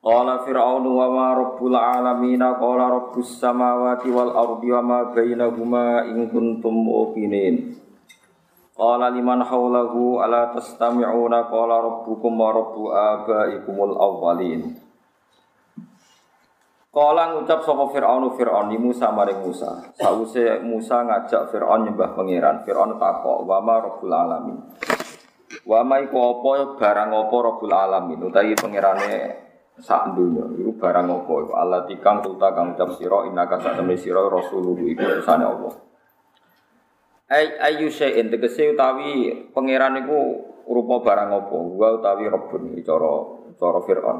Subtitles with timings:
[0.00, 6.24] Qala Fir'aun wa ma rabbul alamin qala rabbus samawati wal ardi wa ma bainahuma in
[6.32, 7.76] kuntum muqinin
[8.72, 11.52] Qala liman hawlahu ala tastami'una?
[11.52, 14.72] Qala rabbukum wa rabbu abaikumul awwalin.
[16.88, 19.84] Qala ngucap sapa Fir'aun Fir'aun ni Musa maring Musa.
[20.00, 22.64] Sause Musa ngajak Fir'aun nyembah pangeran.
[22.64, 24.56] Fir'aun takok wa ma rabbul alamin?
[25.68, 28.32] Wa ma iku apa barang apa rabbul alamin?
[28.32, 29.49] Utawi pangerane
[29.80, 31.34] sak dunya iku barang apa?
[31.44, 35.72] Iku Allah tikang tulta kang ucap sira innaka sak temne sira rasulullah iku utusane Allah.
[37.30, 40.18] Ay ayu syai'in tegese utawi pangeran iku
[40.68, 41.56] rupa barang apa?
[41.56, 43.12] Wa utawi rabbun cara
[43.56, 44.18] cara Firaun.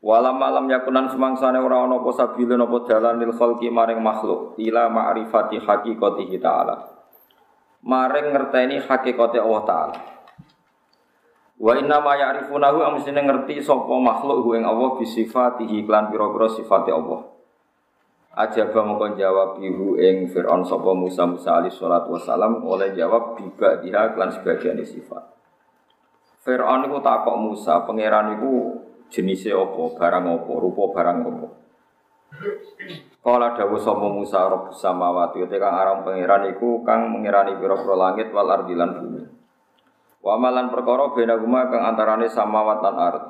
[0.00, 4.88] Walam malam yakunan semangsane ora ana apa sabilun apa dalan lil khalqi maring makhluk ila
[4.88, 6.76] ma'rifati haqiqatihi ta'ala.
[7.84, 10.09] Maring ngerteni hakikate Allah taala
[11.60, 16.48] Wa inna ma ya'rifunahu amsine ngerti sapa makhluk hu ing Allah bi sifatihi klan pira-pira
[16.48, 17.28] sifate Allah.
[18.32, 23.84] Ajaba mongko jawab ibu ing Fir'aun sapa Musa Musa alaihi salatu wasalam oleh jawab biba
[23.84, 25.20] dia klan sebagian sifat.
[26.40, 28.80] Fir'aun iku takok Musa, pangeran iku
[29.12, 31.48] jenisnya apa, barang apa, rupa barang apa.
[33.20, 38.32] Kala dawu sapa Musa rabbus samawati te kang aran pangeran iku kang mengirani pira-pira langit
[38.32, 39.39] wal ardi lan bumi.
[40.20, 43.24] Wa malan perkara bena guma kang antarane samawat lan ard.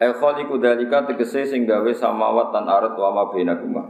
[0.00, 3.84] E khaliqu dalika tegese sing gawe samawat lan ard wa ma bena guma.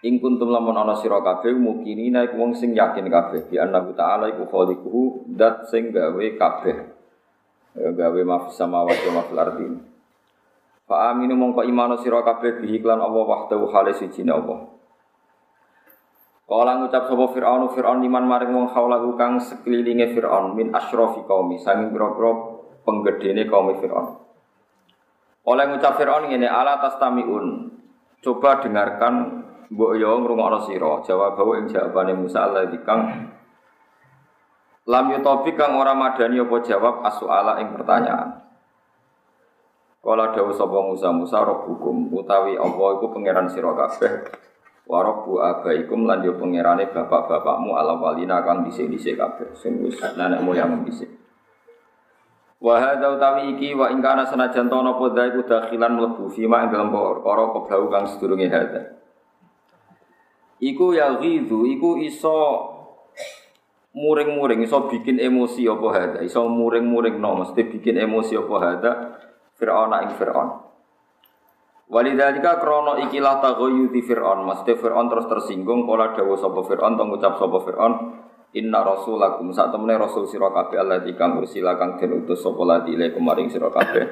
[0.00, 4.30] Ing kuntum lamun ana sira kabeh mukini naik wong sing yakin kabeh bi annahu ta'ala
[4.32, 6.76] iku khaliquhu dat sing gawe kabeh.
[7.76, 9.66] Ya gawe mafis samawat wa mafil ardi.
[10.88, 14.77] Fa aminu mongko imano sira kabeh bi iklan Allah wahdahu hale siji Allah.
[16.48, 21.60] Kala ngucap sapa Fir'aun Fir'aun liman maring wong haulahu kang sekelilinge Fir'aun min asyrafi qaumi
[21.60, 22.32] sanging pira-pira
[22.88, 24.16] penggedene kaum Fir'aun.
[25.44, 27.68] Oleh ngucap Fir'aun ngene ala tastamiun.
[28.24, 31.04] Coba dengarkan mbok yo ngrungokno sira.
[31.04, 33.28] Jawab bahwa ing jawabane Musa Allah dikang
[34.88, 38.40] lam yutobi kang ora madani apa jawab asuala ing pertanyaan.
[40.00, 44.48] Kala dawuh sapa Musa Musa hukum utawi apa iku pangeran sira kabeh
[44.88, 50.80] Warobu abaikum lan yo pangerane bapak-bapakmu ala walina kang dhisik-dhisik kabeh sing wis nenek moyang
[50.80, 51.12] dhisik.
[52.56, 56.64] Wa hadza utawi iki wa ing kana senajan to napa dae ku dakhilan mlebu fima
[56.64, 58.96] ing dalem perkara kebau kang sedurunge hadza.
[60.56, 62.36] Iku ya ghidhu iku iso
[63.92, 68.92] muring-muring iso bikin emosi apa hadza iso muring-muring no mesti bikin emosi apa hadza
[69.60, 70.67] Fir'aun ing Fir'aun.
[71.88, 73.40] Walidhalika krono ikilah
[73.88, 74.44] di Fir'aun.
[74.44, 77.92] Maksudnya Fir'aun terus tersinggung Kala dawa sapa Fir'aun Tong ucap sapa Fir'aun
[78.60, 79.48] Inna rasulakum.
[79.56, 84.04] Saat temennya rasul sirakabe Allah dikang ursila kang den utus sapa ladi ilai kemaring sirakabe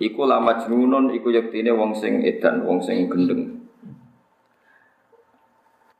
[0.00, 3.68] Iku lama jenunun Iku yaktine wong sing edan Wong sing gendeng.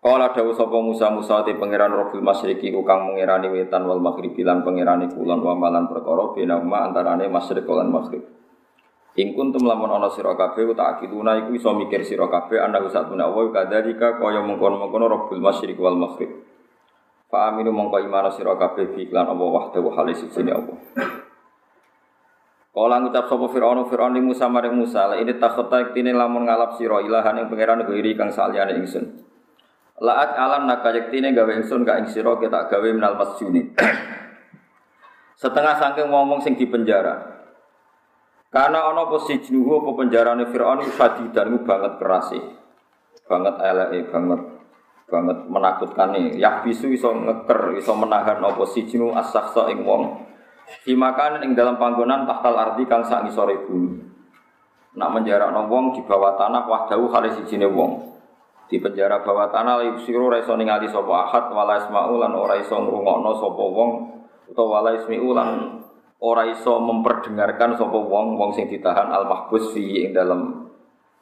[0.01, 4.65] Kala dawa sapa Musa Musa di pangeran Robbil Masyriki kang mengirani wetan wal maghrib lan
[4.65, 8.25] pengirani kulon wa malan perkara binahuma antarane masyriq lan maghrib
[9.13, 13.29] Ing kuntum lamun ana sira kabeh tak akiduna iku iso mikir sira kabeh ana satuna
[13.29, 16.33] wa kadzalika kaya mengkono-mengkono Rabbul Masyriq wal Maghrib.
[17.29, 20.81] Fa aminu mongko iman sira kabeh bi iklan Allah wahdahu halis sini Allah.
[22.73, 26.81] Kala ngucap sapa Firaun Firaun ing Musa maring Musa la ini takhata iktine lamun ngalap
[26.81, 29.29] sira ilahan ing pangeran ghairi kang saliyane ingsun.
[30.01, 33.77] Laat alam naka yaktine gawe ingsun ka ing sira ketak gawe minal masjuni.
[35.43, 37.32] Setengah saking ngomong sing di penjara.
[38.53, 40.93] Karena ono posisi jenuh apa penjarane Fir'aun itu
[41.33, 42.45] dan itu banget keras sih.
[43.25, 44.41] Banget elek banget
[45.09, 46.37] banget menakutkan nih.
[46.37, 50.29] Yah bisu iso ngeker, iso menahan oposisi jenuh asaksa ing wong.
[50.85, 54.05] Dimakan ing dalam panggonan tahtal ardi kang sak ngisore bumi.
[55.01, 58.13] Nak menjarak wong di bawah tanah wahdahu kali sijine wong.
[58.69, 62.77] Di penjara bawah tanah li sira ora iso ningali sapa ahad wala isma'u ora iso
[62.77, 63.91] ngrungokno sapa wong
[64.49, 65.82] utawa wala ismi'u lan
[66.23, 70.71] ora iso memperdengarkan sapa wong wong sing ditahan al mahbus fi ing dalam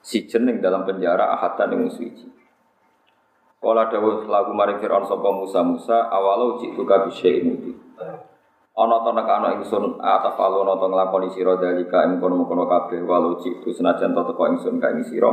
[0.04, 2.28] sijen ing dalam penjara ahatan ing suci.
[3.60, 7.72] Kala dawuh lagu maring Firaun sapa Musa Musa awalo jitu ka bisyai mudi.
[8.80, 13.36] ana to nek ana ingsun atafalu ana to nglakoni sira dalika ing kono-kono kabeh walau
[13.36, 15.28] citu senajan to teko ingsun ka ing sira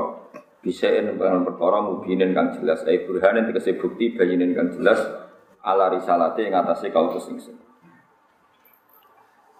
[0.60, 5.00] bisa dengan perkara mubinin kang jelas ai burhanin tegese bukti bayinin kang jelas
[5.64, 7.67] ala risalate ing atase kautus ingsun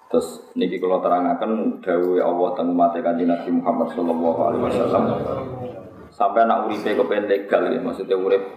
[0.08, 5.04] Terus niki kalau terangkan dawuh Allah tentang umat kanjeng Nabi Muhammad sallallahu alaihi wasallam.
[6.08, 8.56] Sampai anak uripe kepen legal ya, maksudnya urip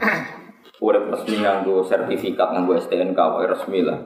[0.80, 3.98] urip resmi nganggo sertifikat nganggo STNK wae resmi lah.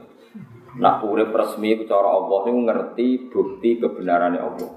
[0.81, 4.71] Nak urip resmi cara Allah niku ngerti bukti kebenarannya Allah.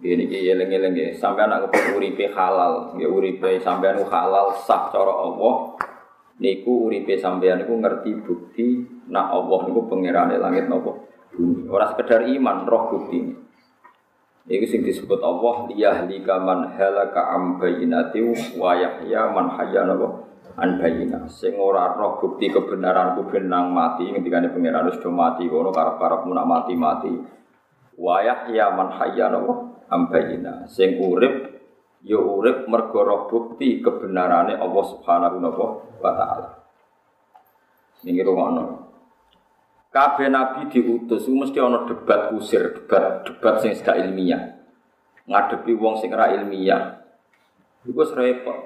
[0.00, 5.12] Ini ki eling-eling ya, sampai anak kepen uripe halal, ya uripe sampean halal sah cara
[5.12, 5.76] Allah.
[6.40, 8.68] Niku uripe sampean niku ngerti bukti
[9.10, 11.66] nak Allah niku pangerane langit nopo bumi.
[11.70, 13.20] Ora sekedar iman, roh bukti.
[14.50, 18.18] Iku sing disebut Allah liyahlika man halaka am bayyinati
[18.58, 20.26] wa yahya man hayya napa
[20.58, 20.82] an.
[21.30, 26.48] Sing ora roh bukti kebenaranku benang mati ngendikane pangeran wis do mati ngono karep-karepmu nak
[26.50, 27.12] mati-mati.
[27.94, 29.54] Wa yahya man hayya napa
[29.86, 30.10] am.
[30.66, 31.46] Sing urip
[32.02, 35.38] ya urip mergo roh bukti kebenarane Allah Subhanahu
[36.02, 36.48] wa taala.
[38.02, 38.89] Niki rumono.
[39.90, 44.54] Kabeh nabi diutus mesti ana debat kusir, debat debat sing gak ilmiah.
[45.26, 47.02] Ngadepi wong sing ora ilmiah.
[47.82, 48.58] Iku repot.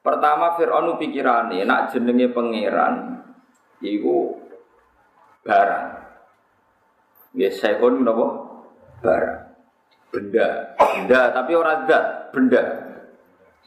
[0.00, 3.20] Pertama Fir'aun pikirane nak jenenge pangeran
[3.84, 4.40] iku
[5.44, 5.86] barang.
[7.36, 8.26] Ya sekon napa?
[9.04, 9.40] Barang.
[10.08, 12.62] Benda, benda tapi ora zat, benda.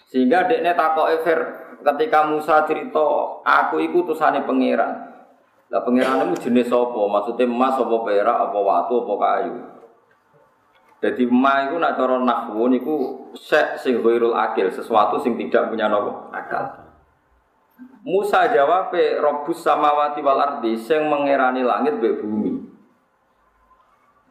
[0.10, 1.40] Sehingga dekne takoke Fir
[1.86, 5.19] ketika Musa cerita aku iku utusane pangeran.
[5.70, 6.98] Lah pangeran itu jenis apa?
[6.98, 9.56] Maksudnya emas apa perak apa watu apa kayu.
[11.00, 12.96] Jadi emas itu nak cara nahwu niku
[13.38, 16.90] sek sing ghairul akil, sesuatu sing tidak punya nopo akal.
[18.04, 22.66] Musa jawab Robus samawati wal ardi sing mengerani langit be bumi.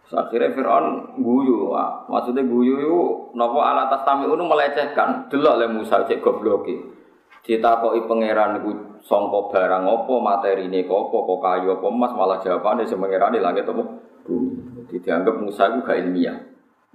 [0.09, 1.69] Akhirnya Fir'aun guyu,
[2.09, 3.01] maksudnya guyu itu
[3.37, 6.98] nopo alat tas tami itu melecehkan, delok le Musa cek gobloki.
[7.45, 8.71] Ditakoki pangeran iku
[9.03, 13.83] songko barang opo materi ini opo kok kayu opo emas malah jawabannya semengerani langit opo
[14.27, 14.85] bumi.
[14.89, 16.37] Dianggap Musa itu gak ilmiah.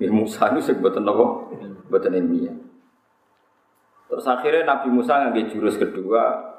[0.02, 1.54] Ya Musa itu sebutan opo,
[1.90, 2.58] buatan ilmiah.
[4.10, 6.54] Terus akhirnya Nabi Musa ngambil jurus kedua,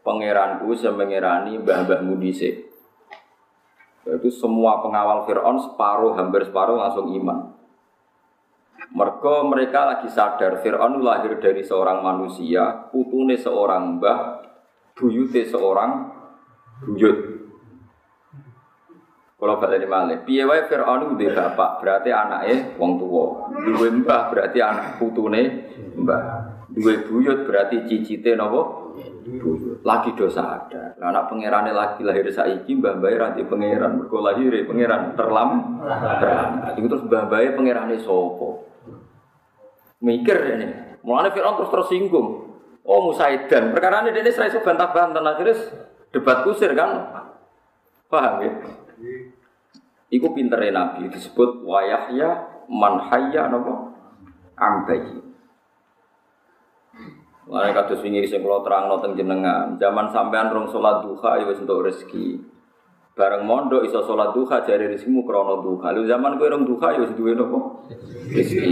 [0.00, 2.68] pangeranku semengerani mbah-mbah mudise.
[4.02, 7.54] Itu semua pengawal Fir'aun separuh, hampir separuh langsung iman.
[8.92, 14.44] Mereka mereka lagi sadar Fir'aun lahir dari seorang manusia, putune seorang mbah,
[14.92, 16.12] buyute seorang
[16.84, 17.18] buyut.
[19.42, 23.50] Kalau balik malih, piye wae Fir'aun duwe bapak, berarti anaknya wong tua.
[23.64, 26.22] Duwe mbah berarti anak putune mbah.
[26.70, 28.92] Duwe buyut berarti cicite napa?
[29.26, 29.82] Buyut.
[29.82, 30.94] Lagi dosa ada.
[31.00, 35.80] Lah anak pangerane lagi lahir saiki mbah bae ra pangeran, mergo pangeran terlam
[36.22, 36.78] terlambat.
[36.78, 38.61] Iku terus mbah bae pangerane sapa?
[40.02, 40.68] Mikir ini.
[41.06, 42.52] Mulane Fir'aun terus tersinggung.
[42.82, 45.54] Oh Musaidan, perkara ini dia serai bantah-bantah akhirnya
[46.10, 47.14] debat kusir kan,
[48.10, 48.50] paham ya?
[50.10, 53.94] Iku pintere Nabi disebut wayahya manhaya nopo
[54.58, 55.22] ambayi.
[57.46, 61.62] Mulai kados wingi sing kula terangno teng jenengan, zaman sampean rong salat duha ya wis
[61.62, 62.42] entuk rezeki.
[63.14, 65.94] Bareng mondok iso salat duha jare rezekimu krana duha.
[65.94, 67.38] Lu zaman kowe rong duha ya wis duwe?
[68.34, 68.70] Rezeki.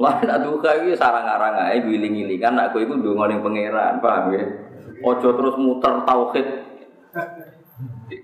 [0.00, 4.44] Lah nak duka iki sarang-arang ae giling-gilingan nak kowe iku ndongane pangeran, paham ya?
[5.04, 6.46] Ojo terus muter tauhid.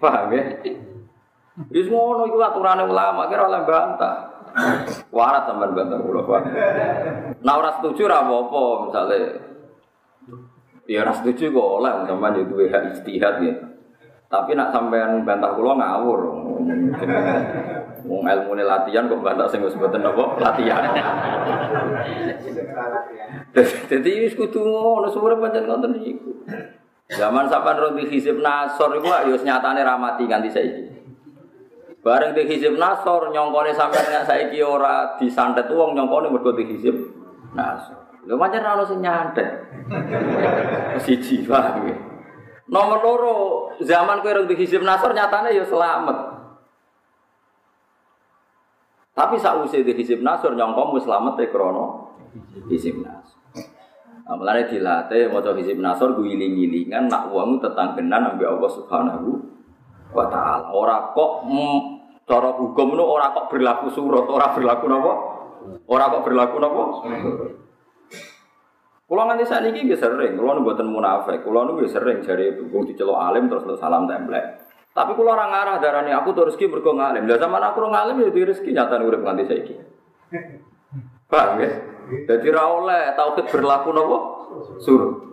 [0.01, 0.43] Paham ya?
[1.69, 4.17] Wis ngono iku aturane ulama kira oleh bantah.
[5.13, 6.43] Warat sampean bantah kula, Pak.
[7.45, 9.19] Nah ora setuju ra apa-apa misale
[10.89, 13.55] Ya ora setuju kok oleh sampean yo duwe hak istihad ya.
[14.33, 16.21] Tapi nak sampean bantah kula ngawur.
[18.07, 20.83] Wong ilmune latihan kok bantah sing wis mboten apa latihan.
[23.91, 26.31] Dadi wis kudu ngono suwure pancen ngoten iku.
[27.09, 30.85] Zaman sampean ro di hizib nasor iku yo nyatane ramati nganti saiki.
[32.05, 36.95] Bareng di hizib nasor nyongkone sampean nggak saiki ora disantet wong nyongkone mergo di hizib
[37.57, 38.23] nasor.
[38.29, 39.49] Lho pancen ora ono sing nyantet.
[41.03, 41.97] Siji paham ya.
[42.69, 43.37] Nomor loro,
[43.81, 46.38] zaman kowe di hizib nasor nyatane yo selamat.
[49.19, 52.07] Tapi sausé di hizib nasor nyongkom wis slamet e krana
[52.71, 53.35] hizib nasor.
[54.23, 59.43] Nah, mulane dilatih maca hizib nasor guling-gilingan nak wong tetanggenan ambek Allah Subhanahu
[60.15, 60.71] wa taala.
[60.71, 61.79] Ora kok mm,
[62.31, 65.13] cara hukum nu ora kok berlaku surut, ora berlaku napa?
[65.91, 66.83] Ora kok berlaku napa?
[69.09, 73.19] Kulo nganti sakniki nggih sering, kulo nu mboten munafik, kulo nu sering jare wong diceluk
[73.19, 74.68] alim terus salam templek.
[74.99, 77.31] Tapi kulo ora ngarah darani aku tuh rezeki mergo ngalim.
[77.31, 79.75] Lah zaman aku ora ngalim ya di rezeki nyata urip nganti saiki.
[81.31, 81.71] Paham ya?
[82.27, 84.19] Jadi ra oleh tauhid berlaku nopo?
[84.83, 85.31] Suruh.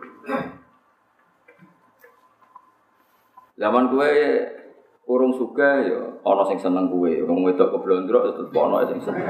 [3.58, 4.14] Zaman kue
[5.06, 9.22] urung suka ya ana sing seneng kue, wong wedok keblondrok tetep ana sing seneng.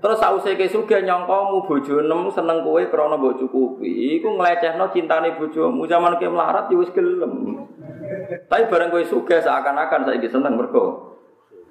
[0.00, 5.36] Terus sause ke suga nyangkamu bojo nem seneng kue krana mbok cukupi, iku nglecehno cintane
[5.36, 7.68] bojomu zaman ke melarat ya wis gelem.
[8.48, 11.20] Tapi bareng kue suga seakan-akan saiki seneng mergo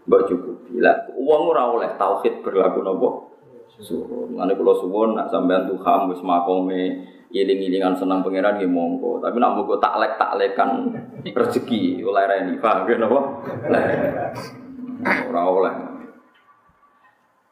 [0.06, 0.30] mbok.
[0.78, 3.10] Lah wong ora oleh tauhid berlaku napa?
[3.82, 4.38] Suwun.
[4.38, 9.24] Mane kula suwun nak sampean Tuhan wis makome iling-ilingan senang pangeran nggih monggo.
[9.24, 10.92] Tapi nak monggo taklek taklekan
[11.24, 12.54] rezeki oleh reni.
[12.60, 13.20] Paham nggih napa?
[15.32, 15.74] Ora oleh.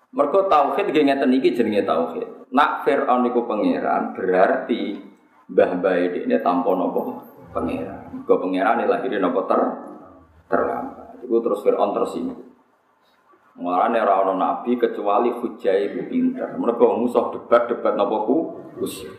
[0.10, 2.52] Mergo tauhid nggih ngeten iki jenenge tauhid.
[2.52, 5.00] Nak Firaun niku pangeran berarti
[5.50, 7.02] mbah-mbah ini tanpa napa
[7.56, 8.14] pangeran.
[8.20, 9.62] Mergo pangeran lahir napa ter
[10.52, 11.08] terlambat.
[11.24, 12.52] Iku terus Firaun tersinggung.
[13.60, 16.56] Mulane ora ana nabi kecuali hujai itu pinter.
[16.56, 18.38] Mergo musuh debat-debat napa ku
[18.80, 19.12] usia.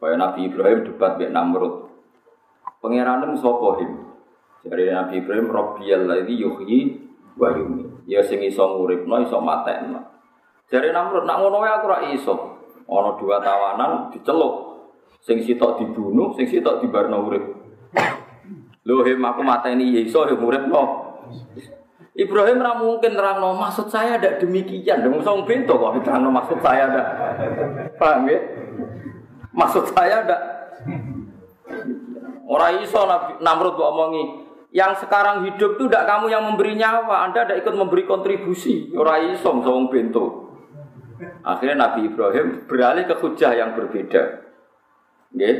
[0.00, 1.74] Kaya Nabi Ibrahim debat mbek Namrud.
[2.80, 3.90] Pangerane sapa him?
[4.64, 6.78] Jadi Nabi Ibrahim Rabbiyal ladzi yuhyi
[7.36, 8.08] wa yumiit.
[8.08, 10.00] Ya sing iso nguripno iso matekno.
[10.72, 12.34] Jare Namrud nak ngono aku ora iso.
[12.88, 14.72] Ana dua tawanan diceluk.
[15.20, 17.44] Sing sitok dibunuh, sing sitok dibarno urip.
[18.88, 21.12] Lho him aku mateni ya iso ya uripno.
[22.16, 25.04] Ibrahim ra mungkin terangno maksud saya ada demikian.
[25.04, 27.02] Dong song pintu kok terangno maksud saya ada.
[28.00, 28.40] Paham ya?
[29.50, 30.38] Maksud saya ada
[32.50, 32.98] Orang iso
[33.38, 34.24] Namrud kok omongi
[34.74, 38.90] yang sekarang hidup itu tidak kamu yang memberi nyawa, Anda tidak ikut memberi kontribusi.
[38.94, 40.50] Orang iso song pintu.
[41.46, 44.50] Akhirnya Nabi Ibrahim beralih ke hujah yang berbeda.
[45.30, 45.56] Nggih.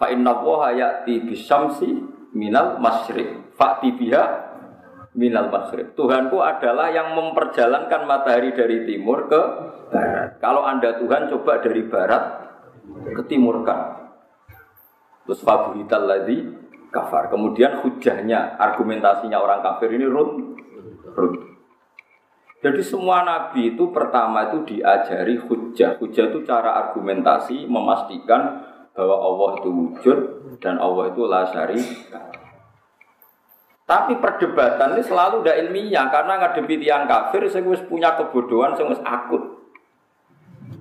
[0.00, 1.20] Fa inna wa ya'ti
[2.32, 3.52] minal masyriq.
[3.60, 4.24] Fa'ti biha
[5.14, 5.92] minal maghrib.
[5.98, 9.40] Tuhanku adalah yang memperjalankan matahari dari timur ke
[9.90, 10.38] barat.
[10.38, 12.49] Kalau Anda Tuhan coba dari barat
[13.14, 14.12] ke timur kan.
[15.26, 16.42] Terus fabuhital lagi
[16.90, 17.30] kafar.
[17.30, 20.58] Kemudian hujahnya, argumentasinya orang kafir ini run,
[21.14, 21.32] run.
[22.60, 25.96] Jadi semua nabi itu pertama itu diajari hujah.
[25.96, 30.18] Hujah itu cara argumentasi memastikan bahwa Allah itu wujud
[30.60, 31.48] dan Allah itu la.
[33.90, 39.59] Tapi perdebatan ini selalu tidak ilmiah karena ngadepi tiang kafir saya punya kebodohan saya akut.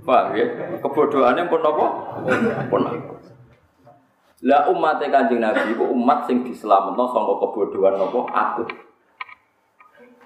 [0.05, 0.45] Paham ya?
[0.81, 1.85] Kebodohannya pun apa?
[2.69, 3.19] Pun akut.
[4.39, 8.69] Lah umat kanjeng Nabi itu umat sing diselametno sangka kebodohan apa akut.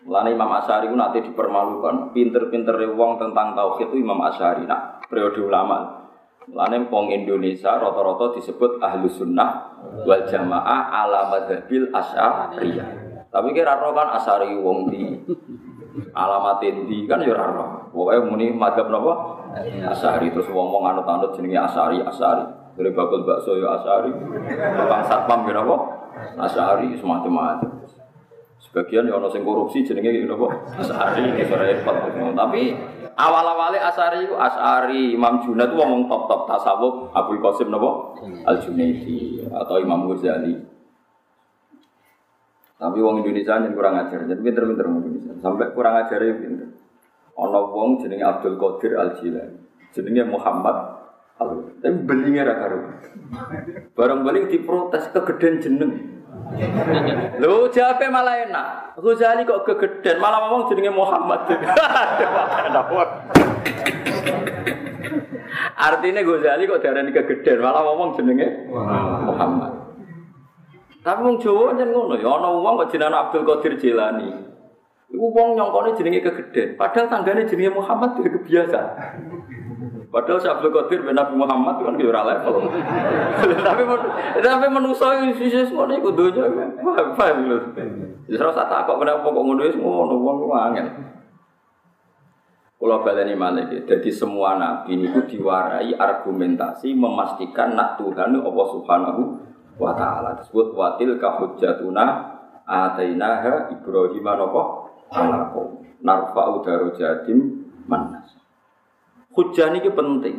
[0.04, 2.12] Mulane Imam Asy'ari itu nanti dipermalukan.
[2.12, 4.68] Pinter-pinter wong tentang tauhid itu Imam Asy'ari.
[4.68, 6.04] Nah, periode ulama.
[6.44, 12.90] Mulane wong Indonesia rata-rata disebut ahlu sunnah wal jamaah ala madhabil asy'ariyah.
[13.34, 15.18] Tapi kira roh kan asari wong di
[16.14, 17.90] alamat di kan ya roh.
[17.90, 19.42] Pokoke muni madhab napa?
[19.54, 22.46] Asari terus wong-wong anut-anut jenenge asari asari.
[22.74, 24.10] Dari bakul bakso ya asari.
[24.50, 25.78] Tukang satpam ya napa?
[26.42, 27.86] Asari semacam-macam.
[28.58, 30.52] Sebagian ya ono sing korupsi jenenge gitu kok.
[30.82, 31.96] Asari iki repot.
[32.34, 32.74] Tapi
[33.14, 38.18] awal-awale Asari itu Asari, Imam Junaid itu ngomong top-top tasawuf Abdul Qasim napa?
[38.50, 40.58] Al Junaidi atau Imam Ghazali.
[42.74, 45.32] Tapi wong Indonesia yang kurang ajar, jadi pinter-pinter wong Indonesia.
[45.40, 46.68] Sampai kurang ajar ya pinter.
[47.34, 49.58] Ono wong jenenge Abdul Qadir Al Jilani.
[49.90, 50.78] Jenenge Muhammad
[51.42, 51.74] Al.
[51.82, 52.78] Tapi belingnya ra karo.
[53.98, 55.94] Barang balik diprotes kegedean jeneng.
[57.42, 58.68] Lho jape malah enak.
[59.02, 61.42] Ghazali kok kegedean malah ngomong jenenge Muhammad.
[65.90, 68.70] Artinya Ghazali kok darani kegedean malah ngomong jenenge
[69.26, 69.74] Muhammad.
[71.04, 74.53] Tapi wong Jawa nyen ngono ya ana wong kok jenenge Abdul Qadir Jilani.
[75.14, 78.82] Iku wong nyongkone jenenge kegedean, padahal tanggane jenenge Muhammad itu kebiasa.
[80.10, 82.70] Padahal si Abdul Qadir bin Nabi Muhammad kan kira level.
[83.66, 83.82] tapi
[84.42, 86.46] tapi manusia itu sisi semua ini kudunya
[87.18, 87.58] paham lho.
[88.30, 90.88] Jadi rasa takut kenapa kok ngono wis ngono wong ku angel.
[92.78, 99.22] Kalau baleni malih jadi semua nabi niku diwarai argumentasi memastikan nak Tuhan Allah Subhanahu
[99.82, 102.06] wa taala disebut watil ka hujjatuna
[102.68, 104.83] atainaha Ibrahim napa
[105.14, 108.34] alakum narfa'u darajatim manas
[109.34, 110.38] hujjah ini penting.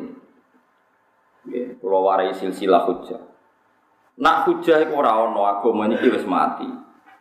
[1.83, 3.21] Kalau warai silsilah hujjah.
[4.17, 6.65] Nak hujjah itu orang ono agama ini wis mati.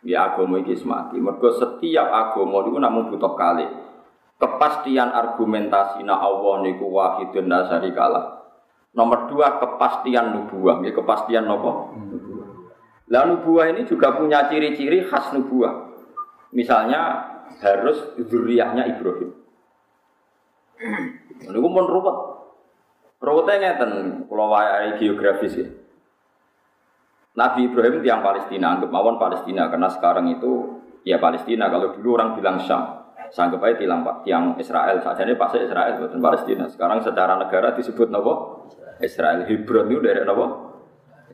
[0.06, 1.20] Ya agama ini wis mati.
[1.20, 3.66] Mergo setiap agama itu namun butuh kali.
[4.34, 8.44] kepastian argumentasi na Allah niku wahidun nasari kalah.
[8.92, 11.94] Nomor dua kepastian nubuah, ya kepastian nopo.
[13.10, 15.96] Lah nubuah ini juga punya ciri-ciri khas nubuah.
[16.54, 19.30] Misalnya harus zuriyahnya Ibrahim.
[21.44, 22.16] Ini pun ruwet.
[23.24, 23.92] Ruwetnya ngeten,
[24.28, 25.68] kalau wayahe geografis ya.
[27.34, 31.66] Nabi Ibrahim tiang Palestina, anggap mawon Palestina karena sekarang itu ya Palestina.
[31.66, 35.02] Kalau dulu orang bilang Syam, sanggup aja tiang tiang Israel.
[35.02, 36.64] Saja ini pasti Israel bukan Palestina.
[36.70, 38.66] Sekarang secara negara disebut nopo
[39.02, 39.42] Israel.
[39.50, 40.46] Hebron itu dari nopo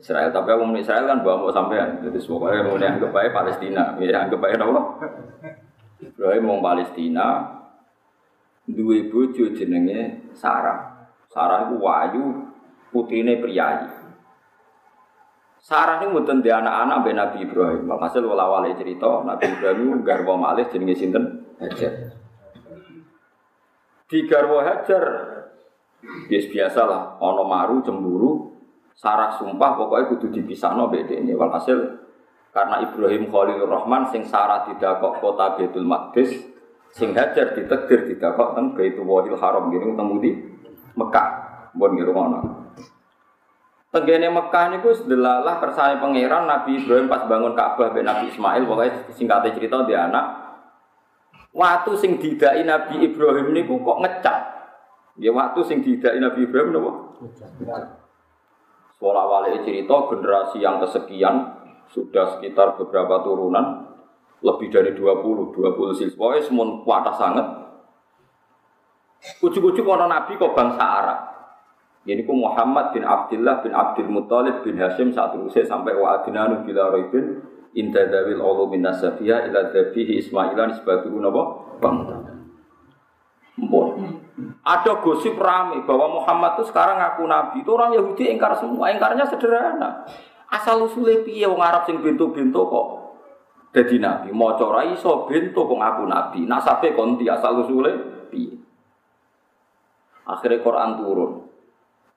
[0.01, 0.33] Israel.
[0.33, 2.01] Tapi aku Israel kan bawa mau sampean.
[2.01, 3.83] Jadi semuanya mau anggap aja Palestina.
[4.01, 4.57] Ya anggap aja.
[6.01, 7.45] Ibrahim mau Palestina,
[8.65, 11.09] dua bojo jenenge Sarah.
[11.29, 12.25] Sarah itu wayu,
[12.89, 13.87] putine priayi.
[15.61, 17.85] Sarah ini mboten di anak-anak ben Nabi Ibrahim.
[17.85, 21.45] Hasil wala wale cerita Nabi Ibrahim garwa malih jenenge sinten?
[21.61, 22.17] Hajar.
[24.09, 25.05] Di garwa Hajar
[26.01, 28.51] bias biasa lah, ono maru cemburu,
[28.97, 31.37] Sarah sumpah pokoknya kudu dipisahno beda ini.
[31.37, 31.77] Walhasil
[32.51, 36.35] karena Ibrahim Khalilur Rahman sing Sarah tidak kok kota Baitul Maqdis,
[36.91, 40.31] sing Hajar ditegir tidak kok teng Baitul Wahil Haram gini ketemu di
[40.99, 41.29] Mekah.
[41.71, 42.39] Bon ngono.
[43.91, 48.63] Tenggene Mekah niku sedelalah kersane pangeran Nabi Ibrahim pas bangun Ka'bah ben Nabi Ismail.
[48.63, 50.25] Pokoknya singkatnya cerita dia anak.
[51.51, 54.39] Waktu sing didai Nabi Ibrahim niku kok ngecap
[55.19, 56.91] ya waktu sing didai Nabi Ibrahim napa?
[58.95, 61.60] Sekolah wali cerita generasi yang kesekian
[61.91, 63.91] sudah sekitar beberapa turunan
[64.41, 67.47] lebih dari 20 20 siswa semua kuat sangat
[69.21, 71.19] Ujuk-ujuk orang Nabi kok bangsa Arab
[72.09, 76.65] ini ku Muhammad bin Abdullah bin Abdul Muthalib bin Hashim saat usai sampai wa adinanu
[76.65, 77.45] bila roibin
[77.77, 81.41] inda dawil ulu min nasabiyah ila dhabihi Ismailan nisbatuhu napa
[84.65, 87.61] Ada gosip rame bahwa Muhammad itu sekarang ngaku nabi.
[87.61, 88.89] Itu orang Yahudi ingkar semua.
[88.89, 90.01] Ingkarnya sederhana.
[90.51, 92.87] Asal usulnya piye wong Arab sing bintu-bintu kok
[93.71, 94.35] jadi nabi.
[94.35, 96.39] Mau ora iso bintu kok ngaku nabi.
[96.43, 98.59] Nasabe konti asal usulnya piye.
[100.27, 101.31] Akhirnya Quran turun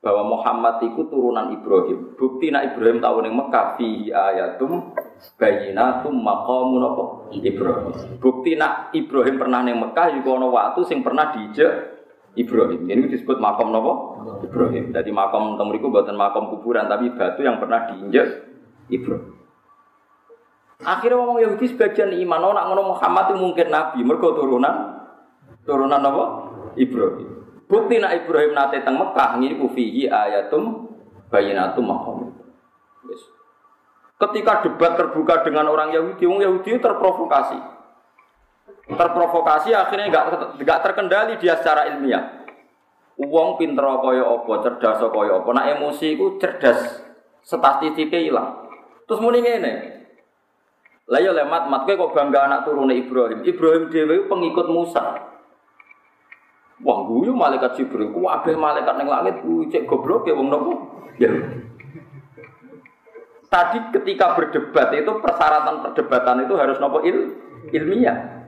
[0.05, 2.13] bahwa Muhammad itu turunan Ibrahim.
[2.19, 4.93] Bukti nak Ibrahim tahu yang Mekah fihi ayatum
[5.41, 7.05] bayinatum maqamun apa?
[7.33, 8.21] Ibrahim.
[8.21, 11.94] Bukti nak Ibrahim pernah neng Mekah juga ono waktu sing pernah dijek
[12.35, 12.91] Ibrahim.
[12.91, 13.93] Ini disebut makam nopo
[14.43, 14.91] Ibrahim.
[14.91, 18.27] Jadi makam temuriku buatan makam kuburan tapi batu yang pernah diinjek
[18.91, 19.35] Ibrahim.
[20.83, 24.75] Akhirnya ngomong Yahudi sebagian iman, oh, nak ngono Muhammad itu mungkin nabi, mereka turunan
[25.65, 26.25] turunan apa?
[26.75, 27.31] Ibrahim.
[27.65, 30.93] Bukti nak Ibrahim nate teng Mekah ku fihi ayatum
[31.33, 32.19] bayinatum maqam.
[33.09, 33.23] Yes.
[34.21, 37.74] Ketika debat terbuka dengan orang Yahudi, orang Yahudi terprovokasi.
[38.85, 40.27] Terprovokasi akhirnya nggak
[40.61, 42.45] nggak terkendali dia secara ilmiah.
[43.17, 47.01] Uang pinter kaya apa, cerdas kaya apa, nak emosi ku cerdas,
[47.41, 48.51] statistiknya hilang.
[49.09, 49.73] Terus muni ngene.
[51.09, 53.45] Lah ya lemat mat kok bangga anak turune Ibrahim.
[53.45, 55.33] Ibrahim dhewe pengikut Musa.
[56.85, 60.73] Wah, guyu malaikat Jibril, ku kabeh malaikat ning langit ku cek goblok ya wong nopo?
[61.23, 61.31] Ya.
[63.47, 67.39] Tadi ketika berdebat itu persyaratan perdebatan itu harus nopo il,
[67.71, 68.44] ilmiah.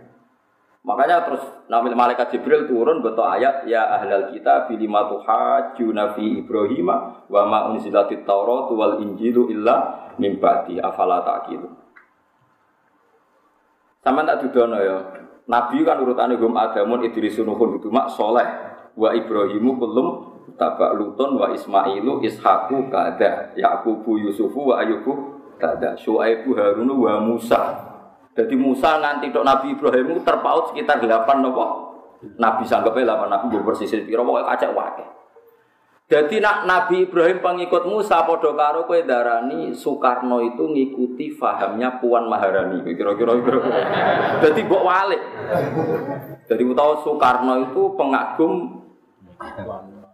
[0.86, 6.86] Makanya terus nabi malaikat Jibril turun betul ayat ya ahlal kita bilima tuhajuna fi Ibrahim
[7.26, 11.26] wa ma unzilatit Taurat wal Injilu illa min ba'di afala.
[13.98, 14.98] Sama tak dudono ya.
[15.50, 18.46] Nabi kan urutannya hum adamun idrisun nuhun mak soleh
[18.94, 20.06] wa Ibrahimu kulum
[20.54, 27.95] tabak lutun wa Ismailu Ishaku kada Yakubu Yusufu wa Ayubu kada Syuaibu Harunu wa Musa.
[28.36, 31.96] Jadi Musa nanti dok Nabi Ibrahim terpaut sekitar delapan nopo.
[32.36, 35.04] Nabi sanggupnya delapan Nabi bersisir piro pokoknya kacak wae.
[36.06, 42.30] Jadi nak Nabi Ibrahim pengikut Musa podo karo kowe darani Soekarno itu ngikuti fahamnya Puan
[42.30, 42.86] Maharani.
[42.94, 43.58] Kira-kira kira.
[44.38, 45.18] Jadi mbok walik.
[46.46, 48.84] Jadi utawa Soekarno itu pengagum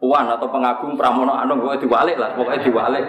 [0.01, 3.07] Puan atau pengagum Pramono Anung pokoknya diwalik lah, pokoknya diwalik.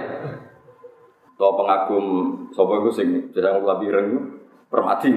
[1.33, 2.05] Atau pengagum
[2.53, 4.19] sapa iku sing jarang labiran itu
[4.73, 5.13] permati.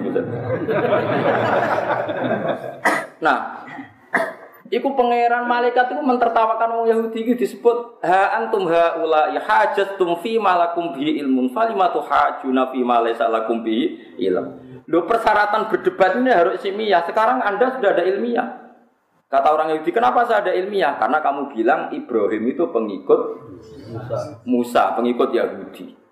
[3.17, 3.65] Nah,
[4.67, 9.39] Iku pangeran malaikat itu mentertawakan orang Yahudi itu disebut ha antum haula ya
[9.95, 14.59] tum fi malakum bi ilmun falimatu hajuna fi ma laysa lakum bi ilm.
[14.91, 17.03] Lo persyaratan berdebat ini harus ilmiah.
[17.07, 18.67] Sekarang Anda sudah ada ilmiah.
[19.27, 20.95] Kata orang Yahudi, kenapa saya ada ilmiah?
[21.03, 23.21] Karena kamu bilang Ibrahim itu pengikut
[23.91, 26.06] Musa, Musa pengikut Yahudi.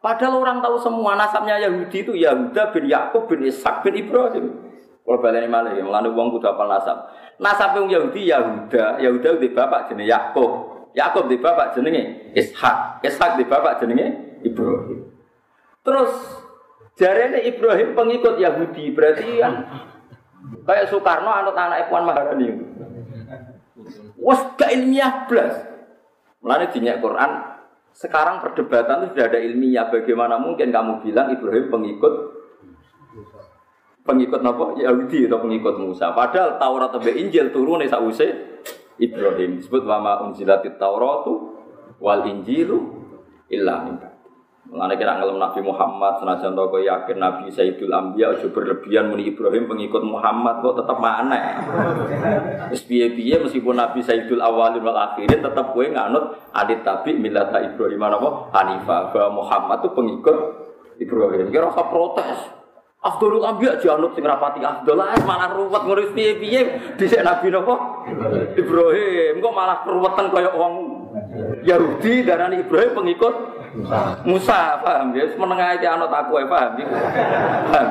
[0.00, 4.72] Padahal orang tahu semua nasabnya Yahudi itu Yahuda bin Yakub bin Ishak bin Ibrahim.
[5.04, 7.12] Kalau baleni malah ya, melani uang kudu apal nasab.
[7.36, 10.50] Nasab yang Yahudi Yahuda, Yahuda di bapak jenenge Yakub,
[10.96, 15.04] Yakub di bapak jenenge Ishak, Ishak di bapak jenenge Ibrahim.
[15.84, 16.12] Terus
[16.96, 19.68] jarene Ibrahim pengikut Yahudi, berarti kan
[20.64, 22.48] kayak Soekarno anut anak Puan Maharani.
[24.16, 25.60] Wes gak ilmiah blas.
[26.40, 27.49] Mulane dinyak Quran
[27.94, 29.86] sekarang perdebatan itu sudah ada ilmiah.
[29.90, 32.14] Bagaimana mungkin kamu bilang Ibrahim pengikut
[34.06, 34.64] pengikut apa?
[34.80, 36.10] Yahudi atau pengikut Musa.
[36.16, 38.58] Padahal Taurat atau Injil turun sausé
[38.96, 39.60] Ibrahim.
[39.60, 41.56] Disebut wama unzilatit Tauratu
[42.00, 43.00] wal Injilu
[43.52, 43.86] illa
[44.70, 49.66] Mengenai kira ngelem Nabi Muhammad, senajan toko yakin Nabi Sayyidul Ambiya, aja berlebihan muni Ibrahim
[49.66, 51.58] pengikut Muhammad kok tetap mana?
[52.70, 57.98] Terus piye meskipun Nabi Sayyidul Awalin wal Akhirin tetap gue nganut adit tabi milata Ibrahim
[57.98, 58.30] apa?
[58.54, 60.38] Hanifah bahwa Muhammad tuh pengikut
[61.02, 61.50] Ibrahim.
[61.50, 62.38] Kira rasa protes.
[63.00, 68.06] Abdul Ambiya janut sing rapati Abdul malah ruwet ngurus piye-piye dhisik Nabi napa?
[68.54, 70.99] Ibrahim kok malah ruwetan kaya wong
[71.66, 73.34] Yahudi darani Ibrahim pengikut
[74.26, 75.30] Musa, paham ya?
[75.38, 76.86] Menengah aja anut aku ya, paham ya?
[77.70, 77.88] Paham,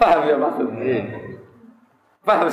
[0.00, 0.68] paham ya maksud?
[2.24, 2.48] Paham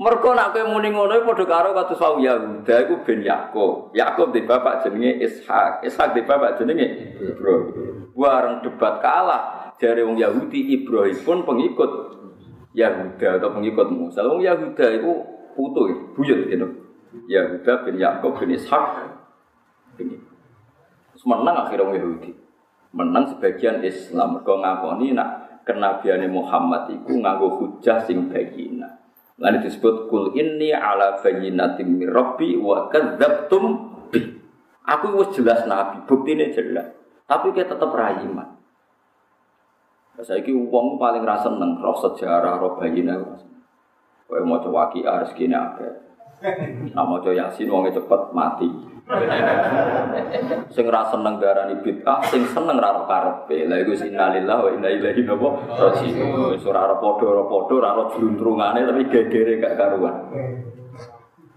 [0.00, 3.92] Mereka nak kowe muni ngono padha karo kados wau Yahuda iku ben Yakub.
[3.92, 8.08] Yakub di bapak jenenge Ishak, Ishak di bapak jenenge Ibrahim.
[8.16, 11.90] Bareng debat kalah dari wong Yahudi Ibrahim pun pengikut
[12.72, 14.24] Yahuda atau pengikut Musa.
[14.24, 15.12] Wong Yahuda itu
[15.52, 16.89] putu, buyut gitu.
[17.10, 19.10] Yahuda bin Yakub bin Ishak.
[19.98, 20.16] Ini
[21.26, 22.32] menang akhirnya Yahudi.
[22.94, 24.40] Menang sebagian Islam.
[24.40, 28.98] Mereka ngakoni nak kenabiane Muhammad itu nganggo hujah sing bayina.
[29.40, 33.64] Lalu disebut kul ini ala bayinatim min rabbi wa kadzabtum.
[34.90, 36.90] Aku wis jelas nabi, buktine jelas.
[37.30, 38.58] Tapi kita tetap rayiman.
[40.20, 43.16] Saiki wong paling rasa seneng roh sejarah, roh bayina.
[44.26, 46.09] Kowe maca waqiah rezekine akeh.
[46.40, 48.68] Nah maca Yasin wong cepet mati.
[50.70, 53.66] sing ra seneng darani bid'ah, sing seneng ra karepe.
[53.66, 56.54] Lah iku innalillahi wa inna ilaihi raji'un.
[56.54, 60.16] Wis ora padha-padha, ora ora jluntrungane tapi gegere gak karuan.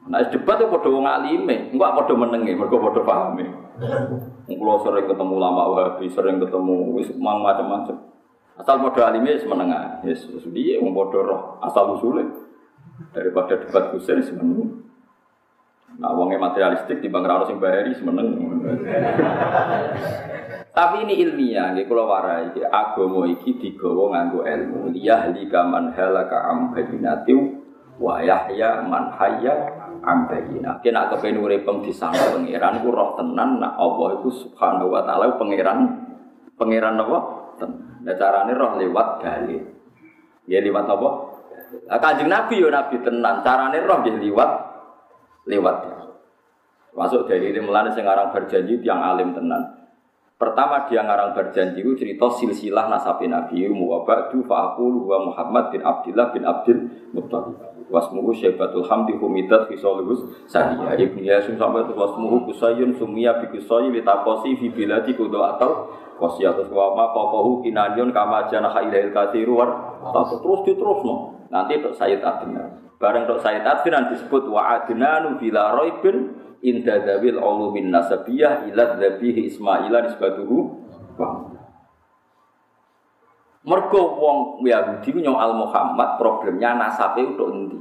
[0.03, 3.45] Nah, debat itu padha wong alime, engko padha menenge, mergo padha pahame.
[4.51, 8.11] Kulo sering ketemu lama Wahabi, sering ketemu wis macam-macam.
[8.59, 10.03] Asal padha alime wis menengah.
[10.03, 12.42] Yes, wis piye wong padha roh asal usule.
[13.11, 14.87] Daripada debat kusir semeneng.
[15.93, 18.33] Nah, wongnya materialistik di bang Rano sing bayari semeneng.
[20.73, 24.89] Tapi ini ilmiah, nggih kula warai agama iki digawa nganggo ilmu.
[24.89, 27.61] Liyahli kaman halaka am bayinatiu
[28.01, 29.53] wa yahya man hayya
[30.01, 30.81] am bayina.
[30.81, 35.79] Kena kepen urip disangka pangeran ku roh tenan nak Allah iku subhanahu wa taala pangeran
[36.57, 37.19] pangeran apa?
[38.01, 39.61] Nah carane roh lewat dalil.
[40.49, 41.32] Ya lewat apa?
[41.89, 44.51] Kanjeng Nabi yo Nabi tenan, carane roh nggih lewat
[45.47, 45.77] lewat.
[46.93, 49.81] Masuk dari ini melani sekarang berjanji yang alim tenan.
[50.37, 55.81] Pertama dia ngarang berjanji itu cerita silsilah nasabi Nabi wa ba'du fa'aqulu wa Muhammad bin
[55.81, 56.79] Abdullah bin Abdul
[57.15, 57.57] Muttalib.
[57.93, 63.93] Wasmuhu Syaibatul Hamdi Humidat Fisolihus Saniya Ibn Yasim sampai itu wasmuhu Kusayun Sumia bi Kusayi
[63.93, 69.69] Litakosi Fi Biladi Kudo atau Kosiatus Wama Kokohu Kinanyun Kama Janaha Ilail Kathiru War
[70.41, 75.77] Terus diterus no Nanti untuk Sayyid Adnan Bareng untuk Sayyid Adnan disebut Wa Adnanu Bila
[75.77, 80.57] Roibin Inda Dawil Ulumin Nasabiyah Ilad Dhabihi Ismaila Nisbatuhu
[83.63, 87.79] Mergo wong Yahudi al Muhammad problemnya nasabe untuk endi.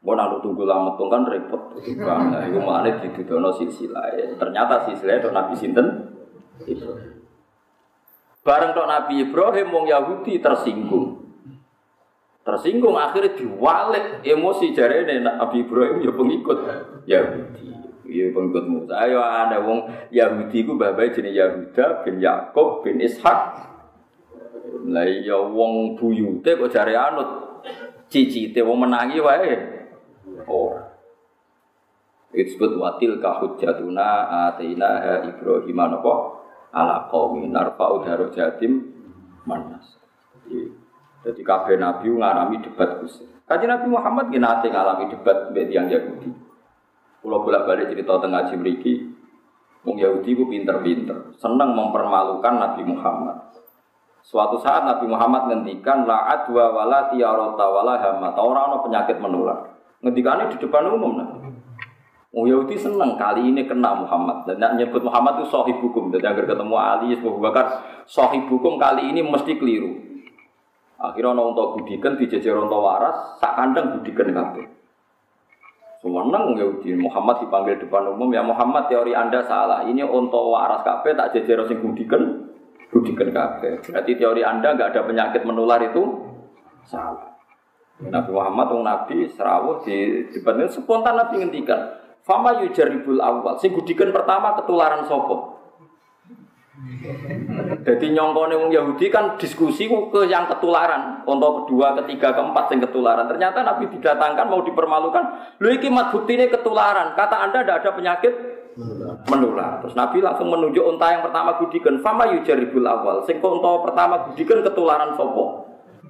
[0.00, 1.76] Mau nak tunggu lama tuh kan repot.
[2.00, 4.38] Nah, itu mana di dono silsilah.
[4.38, 6.09] Ternyata silsilah itu Nabi Sinten
[6.66, 7.20] Ibrahim.
[8.40, 11.28] Bareng tok Nabi Ibrahim wong Yahudi tersinggung.
[12.40, 16.58] Tersinggung akhirnya diwalik emosi jari Nabi Ibrahim ya pengikut
[17.04, 17.68] Yahudi.
[18.10, 18.96] Ya pengikut Musa.
[18.96, 23.70] Ayo ada wong Yahudi ku babai jenis Yahuda bin Yakob bin Ishak
[24.90, 27.62] lah iya wong buyute kok jare anut
[28.08, 29.52] cicite wong menangi wae.
[30.48, 30.74] Oh.
[32.30, 36.39] Itu disebut watil kahujatuna atina ha Ibrahim napa
[36.70, 38.90] ala qaumi narfa'u jatim
[39.44, 39.98] manas.
[41.20, 43.28] Jadi kabeh nabi ngalami debat kusir.
[43.50, 46.30] Kaji Nabi Muhammad nggih nate ngalami debat mbek tiyang Yahudi.
[47.20, 49.10] Pulau bolak-balik cerita tengah Jibriki,
[49.84, 53.50] Wong Yahudi ku pinter-pinter, seneng mempermalukan Nabi Muhammad.
[54.24, 58.38] Suatu saat Nabi Muhammad ngendikan la adwa wala tiarota wala hamat.
[58.38, 59.74] Orang ono penyakit menular.
[60.00, 61.28] Ngendikannya di depan umum nah.
[62.30, 64.46] Oh Yahudi seneng kali ini kena Muhammad.
[64.46, 66.14] Dan nyebut Muhammad itu sahib hukum.
[66.14, 67.66] Jadi agar ketemu Ali, Abu Bakar
[68.06, 69.98] sahib hukum kali ini mesti keliru.
[71.00, 74.66] Akhirnya ana unta gudiken dijejer unta waras, sak kandang gudiken kabeh.
[75.98, 76.94] Semenang Yahudi.
[76.94, 78.30] Muhammad dipanggil depan umum.
[78.30, 79.82] Ya Muhammad teori anda salah.
[79.82, 82.46] Ini unta waras kabeh tak jejer sing gudiken
[82.94, 83.82] gudiken kabeh.
[83.90, 86.30] Berarti teori anda nggak ada penyakit menular itu?
[86.86, 87.26] Salah.
[88.00, 94.54] Nabi Muhammad Nabi serawuh di depan spontan Nabi ngendikan Fama yujaribul awal sing gudiken pertama
[94.54, 95.58] ketularan sopo
[97.80, 103.28] jadi nyongkone wong Yahudi kan diskusi ke yang ketularan, untuk kedua, ketiga, keempat yang ketularan.
[103.28, 105.24] Ternyata Nabi didatangkan mau dipermalukan.
[105.60, 107.12] Lu iki mat ini ketularan.
[107.16, 108.32] Kata Anda tidak ada penyakit
[109.28, 109.84] menular.
[109.84, 112.00] Terus Nabi langsung menunjuk unta yang pertama gudikan.
[112.00, 113.28] Fama yujaribul awal.
[113.28, 115.59] Sing unta pertama gudikan ketularan sopo.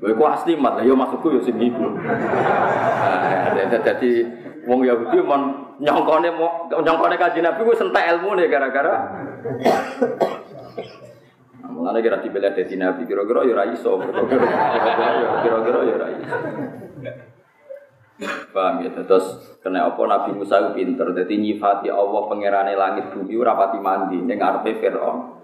[0.00, 1.92] Gue ku asli mat, yo masukku yo sing iku.
[1.92, 4.10] Nah, jadi
[4.64, 6.32] wong Yahudi mon nyongkone
[6.72, 8.94] nyongkone kaji Nabi ku ilmu nih gara-gara
[11.70, 13.96] Mulane kira dibela dadi nabi, kira-kira ya ora iso.
[15.40, 16.36] Kira-kira ya ora iso.
[18.52, 23.32] Paham ya, terus kena apa Nabi Musa itu pinter, jadi nyifati Allah pengerane langit bumi
[23.40, 25.39] rapati mandi, ini ngarepe Fir'aun.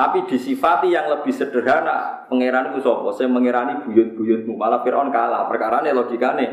[0.00, 5.84] Tapi disifati yang lebih sederhana, pengeran itu sopo, saya mengerani buyut-buyutmu, malah Fir'aun kalah, perkara
[5.84, 6.46] ini logikane.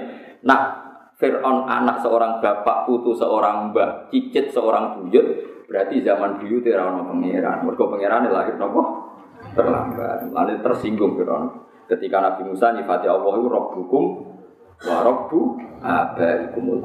[0.43, 0.83] Nah,
[1.15, 5.23] Fir'aun anak seorang bapak, putu seorang mbak, cicit seorang buyut,
[5.63, 7.63] berarti zaman buyut era ono pangeran.
[7.63, 9.07] Mergo pangeran lahir nopo?
[9.55, 10.27] terlambat.
[10.27, 11.47] Lalu tersinggung Fir'aun.
[11.87, 14.03] Ketika Nabi Musa nyifati Allah itu Rabbukum
[14.83, 15.39] wa Rabbu
[15.79, 16.83] abaikumul.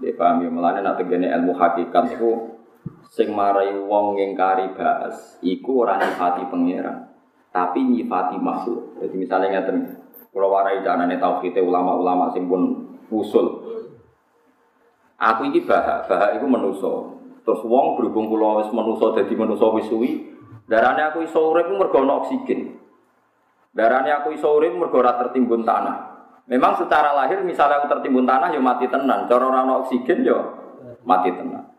[0.00, 2.55] Dia paham ya, melani nak ilmu hakikat itu
[3.10, 7.06] sing marai wong ngingkari bahas iku ora nyifati pangeran
[7.56, 9.00] tapi nyifati makhluk.
[9.00, 9.76] Jadi misalnya ngeten
[10.36, 13.64] kalau warai janane tauhid ulama-ulama sing pun usul.
[15.16, 16.92] Aku iki bahak, bahak iku menuso.
[17.40, 19.88] Terus wong berhubung kula wis menuso dadi menuso wis
[20.66, 22.74] Darahnya aku iso urip mergo ana oksigen.
[23.70, 25.96] Darahnya aku iso urip mergo ora tertimbun tanah.
[26.50, 29.30] Memang secara lahir misalnya aku tertimbun tanah ya mati tenan.
[29.30, 30.36] Cara ora ana oksigen ya
[31.06, 31.75] mati tenan.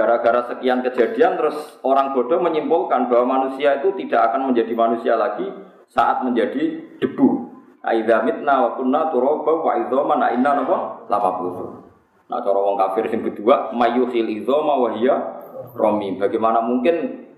[0.00, 5.44] Gara-gara sekian kejadian terus orang bodoh menyimpulkan bahwa manusia itu tidak akan menjadi manusia lagi
[5.92, 7.52] saat menjadi debu.
[7.84, 11.30] Aidza mitna wa kunna turaba wa idzaman inna napa lama
[12.32, 15.20] Nah cara wong kafir sing kedua mayuhil idzama wa hiya
[15.76, 16.16] romi.
[16.16, 17.28] Bagaimana mungkin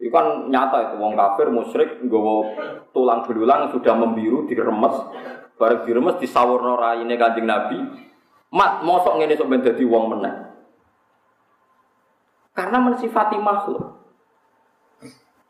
[0.00, 2.56] itu kan nyata itu wong kafir musyrik nggawa
[2.96, 4.96] tulang belulang sudah membiru diremes,
[5.60, 7.76] bareng diremes disawurno raine Kanjeng Nabi.
[8.56, 10.55] Mat mosok ngene sok ben dadi wong meneh.
[12.56, 13.84] Karena mensifati makhluk.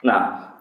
[0.02, 0.52] Nah,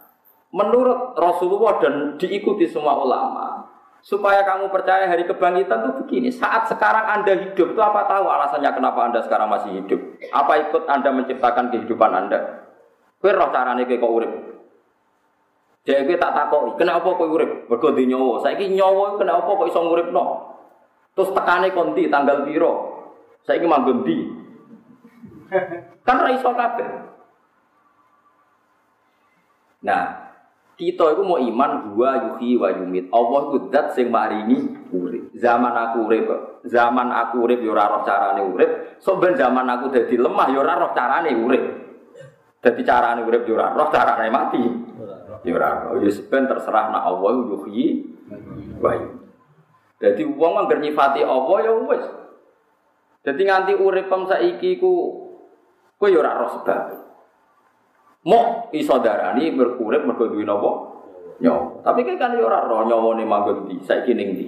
[0.53, 3.65] menurut Rasulullah dan diikuti semua ulama,
[4.05, 6.29] supaya kamu percaya hari kebangkitan itu begini.
[6.29, 9.97] Saat sekarang Anda hidup itu apa tahu alasannya kenapa Anda sekarang masih hidup?
[10.29, 12.69] Apa ikut Anda menciptakan kehidupan Anda?
[13.17, 14.31] Kowe roh carane kowe kok urip.
[15.81, 17.65] Dek kowe tak takoki, kenapa kowe urip?
[17.65, 18.45] Mergo nyawa.
[18.45, 20.23] Saiki nyawa kenapa kok iso nguripno?
[21.17, 22.73] Terus tekane kondi tanggal piro?
[23.49, 24.44] Saiki manggon di.
[26.05, 26.87] Kan ra iso kabeh.
[29.85, 30.03] Nah,
[30.75, 33.07] kita itu mau iman gua yuhi wa yumit.
[33.13, 35.31] Allah itu zat sing maringi urip.
[35.37, 36.27] Zaman aku urip,
[36.65, 38.99] zaman aku urip yo ora roh carane urip.
[38.99, 41.63] So ben zaman aku dadi lemah yo ora roh carane urip.
[42.65, 44.63] Jadi cara ini urip jurah roh, cara ini mati.
[45.45, 46.01] Jurah roh.
[46.01, 48.09] Ya sebenarnya terserah nak Allah yuhyi
[48.81, 49.05] baik.
[50.01, 52.05] Jadi uang anggar nyifati Allah ya wis.
[53.21, 55.24] Jadi nganti uripem saiki ku
[55.99, 56.81] kowe ya ora roh sebab.
[58.25, 60.71] Mau iso darani berurip mergo duwe napa?
[61.39, 61.85] Nyawa.
[61.85, 64.47] Tapi kan kan ya ora roh nyawane manggon ndi, saiki ning ndi.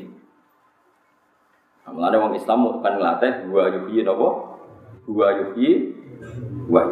[1.87, 4.27] Mulane wong Islam kan nglatih wa yuhyi napa?
[5.07, 5.95] Wa yuhyi
[6.67, 6.83] wa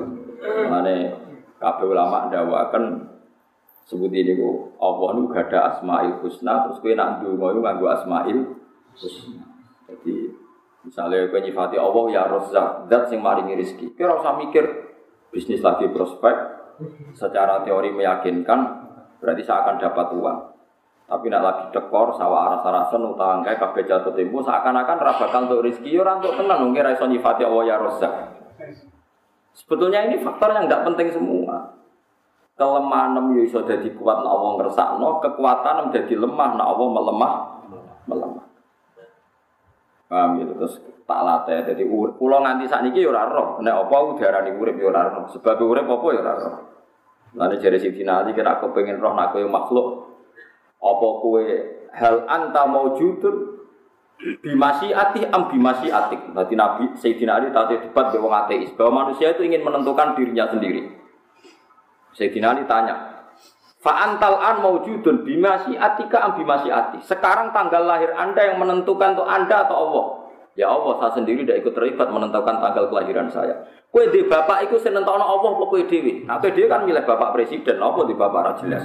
[0.45, 0.95] Mane
[1.57, 3.09] kabeh ulama ndakwaken
[3.89, 7.87] sebut ini ku Allah nu gak ada asmaul husna terus kowe nak ndonga iku nganggo
[7.89, 8.37] asmaul
[8.93, 9.41] husna.
[9.89, 10.33] Jadi
[10.85, 13.97] misalnya kowe nyifati Allah ya Razzaq, zat sing maringi rezeki.
[14.05, 14.63] Ora usah mikir
[15.33, 16.35] bisnis lagi prospek
[17.17, 18.59] secara teori meyakinkan
[19.19, 20.39] berarti saya akan dapat uang.
[21.05, 25.45] Tapi nak lagi dekor sawah arah sarasen utang kayak kabeh jatuh tempo seakan-akan ra bakal
[25.45, 28.13] untuk rezeki ya ora untuk tenang ngira iso nyifati Allah ya Razzaq.
[29.55, 31.77] Sebetulnya ini faktor yang nggak penting semua.
[32.55, 37.33] Kelemahan nem iso jadi kuat nak Allah ngersakno, kekuatan jadi lemah nak Allah melemah
[38.07, 38.45] melemah.
[40.05, 44.77] Paham gitu terus tak latih jadi kula nganti sakniki ya roh nek apa udarane urip
[44.77, 46.55] ya ora roh sebab urip apa ya ora roh.
[47.35, 49.87] Jadi si Ali kira aku pengen roh nak kowe makhluk
[50.77, 51.43] apa kowe
[51.91, 53.55] hal anta maujudun
[54.45, 56.31] bimasi ati am bimasi atik.
[56.31, 60.85] Nanti Nabi Sayyidina Ali tadi debat dengan ateis bahwa manusia itu ingin menentukan dirinya sendiri.
[62.15, 63.14] Sayyidina Ali tanya,
[63.85, 67.05] Fa'antal an maujudun bimasi atika am bimasi ati.
[67.05, 70.05] Sekarang tanggal lahir Anda yang menentukan untuk Anda atau Allah?
[70.57, 73.61] Ya Allah, saya sendiri tidak ikut terlibat menentukan tanggal kelahiran saya.
[73.93, 76.25] Kue di bapak itu senentono Allah apa kue dewi?
[76.25, 78.83] Nah, kue dewi kan milih bapak presiden, apa di bapak ra jelas.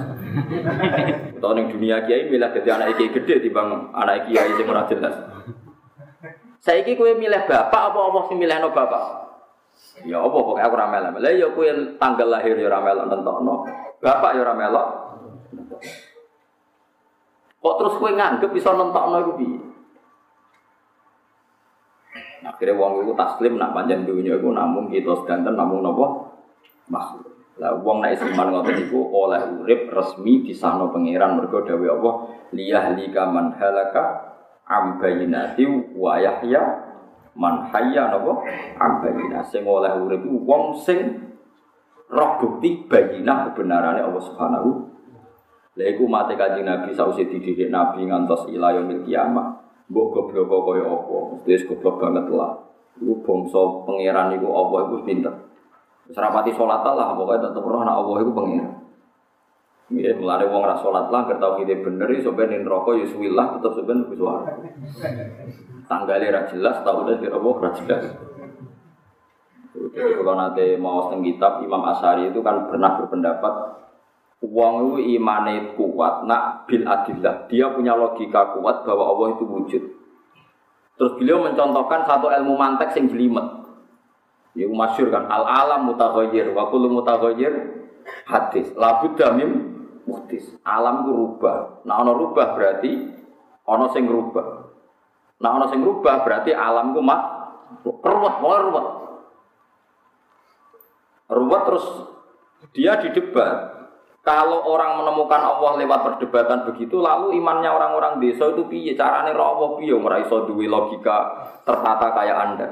[1.41, 4.85] Tahun yang dunia kiai milih jadi anak kiai gede di bang anak kiai yang ora
[4.85, 5.15] jelas.
[6.61, 9.03] Saya kue milih bapak apa Allah sih milih no bapak?
[10.05, 13.89] Ya apa pokoknya aku ramel Lah ya kue tanggal lahir ya ramel nentokno.
[14.01, 14.75] Bapak ya ramel.
[17.61, 19.59] Kok terus kue nganggep bisa nentokno iku piye?
[22.41, 26.33] Akhirnya wong itu taslim nak panjang dunia itu namun kita sedanten namun nopo
[26.89, 27.29] makhluk.
[27.61, 32.15] Lah wong naik iman ngoten iku oleh urip resmi di sana pangeran mergo dawuh Allah
[32.49, 34.33] liyah lika man halaka
[34.65, 36.61] am bayinati wa yahya
[37.37, 38.41] man hayya napa
[38.81, 41.30] am bayina sing oleh urip wong sing
[42.11, 44.91] roh bukti bayinah kebenarannya Allah Subhanahu
[45.79, 49.63] Lha iku mate kanjeng Nabi sausé dididik Nabi ngantos ila yaumil kiamah.
[49.87, 51.15] Mbok goblok kaya apa?
[51.43, 52.59] Mesti goblok banget lah.
[52.99, 55.35] Iku bangsa pangeran iku Allah iku pinter.
[56.07, 58.71] Wis rapati salat lah pokoke tetep roh nek Allah iku pangeran.
[59.91, 63.55] Ya, mulane wong ra salat lah kerta kita bener iso ben neraka ya suwi lah
[63.55, 64.55] tetep sampean wis swarga.
[65.87, 68.03] Tanggale ra jelas tau udah kira apa ra jelas.
[69.91, 73.81] Jadi kalau nanti mau tentang kitab Imam Asari itu kan pernah berpendapat
[74.41, 77.45] Uang itu imane kuat, nak bil adillah.
[77.45, 79.83] Dia punya logika kuat bahwa Allah itu wujud.
[80.97, 83.45] Terus beliau mencontohkan satu ilmu mantek sing jelimet.
[84.57, 87.53] Ya masyur kan al alam mutaghayyir wa kullu mutaghayyir
[88.25, 88.73] hadis.
[88.73, 89.77] Labud damim
[90.09, 90.57] muhtis.
[90.65, 91.85] Alam itu rubah.
[91.85, 92.91] Nah ono rubah berarti
[93.69, 94.73] ono sing rubah.
[95.37, 97.21] Nah ono sing rubah berarti alam ku mak
[97.85, 98.85] ruwet, ruwet.
[101.31, 101.85] Ruwet terus
[102.75, 103.81] dia didebat
[104.21, 108.93] kalau orang menemukan Allah lewat perdebatan begitu, lalu imannya orang-orang desa itu piye?
[108.93, 109.97] Carane Allah piye?
[109.97, 112.67] Ora iso duwe logika tertata kayak Anda.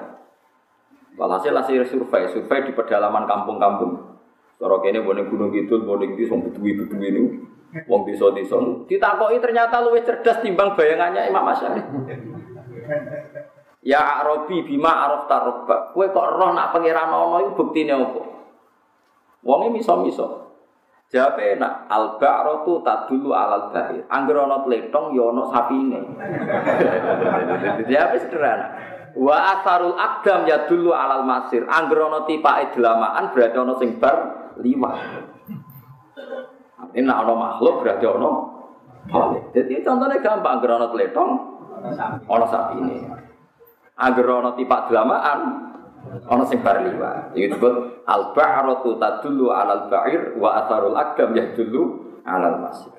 [1.18, 4.22] Walhasil hasil survei, survei di pedalaman kampung-kampung.
[4.62, 7.22] Cara kene boleh gunung gitu, boleh gitu, sing beduwi-beduwi ini,
[7.90, 8.86] wong desa-desa.
[8.86, 11.82] Ditakoki ternyata luwih cerdas timbang bayangannya Imam Asy'ari.
[13.82, 15.96] Ya Arabi bima araf tarabba.
[15.96, 18.39] Kowe kok roh nak pangeran ana iku buktine apa?
[19.44, 20.50] Wonge miso-miso.
[21.10, 24.06] Jawab enak, al ba'ratu tadulu alal bahir.
[24.14, 26.00] Angger ana tletong ya ana sapine.
[27.90, 28.68] Jawab sederhana.
[29.18, 31.66] Wa asarul akdam ya dulu alal masir.
[31.66, 34.18] Angger ana tipake delamaan berarti ana sing bar
[34.62, 34.98] liwat.
[36.94, 38.32] Ini ana makhluk berarti ana
[39.10, 39.44] balik.
[39.58, 41.32] Jadi contohnya gampang angger ana tletong
[42.30, 42.98] ana sapine.
[43.98, 45.69] Angger ana tipak delamaan
[46.08, 47.36] Ono sing bar liwat.
[47.36, 47.74] Iki disebut
[48.08, 51.84] al ba'ratu tadullu 'alal ba'ir wa atharul akdam yadullu
[52.24, 52.96] 'alal masir.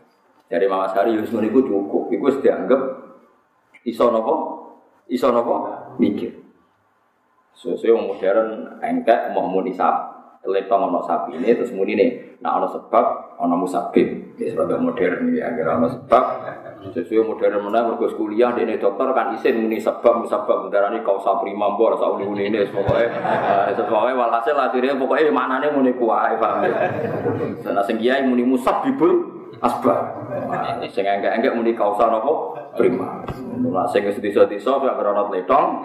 [0.50, 2.10] Dari Mama Sari Yusuf niku cukup.
[2.10, 2.80] Iku wis dianggap
[3.86, 4.34] iso napa?
[5.06, 5.54] Iso napa?
[5.96, 6.34] Mikir.
[7.54, 8.48] Sesuai yang modern
[8.80, 10.10] engkek mau muni sap.
[10.40, 12.40] Letong ono sapi ini terus muni nih.
[12.40, 14.40] Nah ono sebab ono musabib.
[14.40, 15.52] Ini sebab modern ya.
[15.52, 16.24] Agar ono sebab
[16.80, 21.52] Sesuai modern mana mergo kuliah dene dokter kan isin muni sebab musabab ini kau sapri
[21.52, 26.64] mambo rasa uni-uni ini pokoknya sesuai walhasil akhirnya pokoknya maknane muni kuwae paham.
[27.60, 29.28] Sana sing kiai muni musabibul
[29.60, 30.24] asbab.
[30.88, 32.32] Sing enggak-enggak muni kausa napa
[32.80, 33.28] prima.
[33.60, 35.84] Nah sing wis desa-desa gak krono tletong.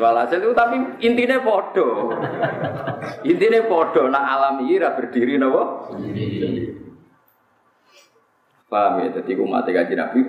[0.00, 2.16] Walhasil itu tapi intinya podo.
[3.20, 5.92] Intinya podo nak alam ini berdiri napa?
[8.66, 9.22] Paham ya?
[9.22, 10.26] Jadi umat kaji Nabi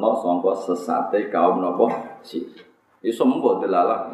[0.00, 1.92] no songko sesate kaum nopo
[2.24, 2.40] si.
[3.04, 4.08] Itu semua delalah.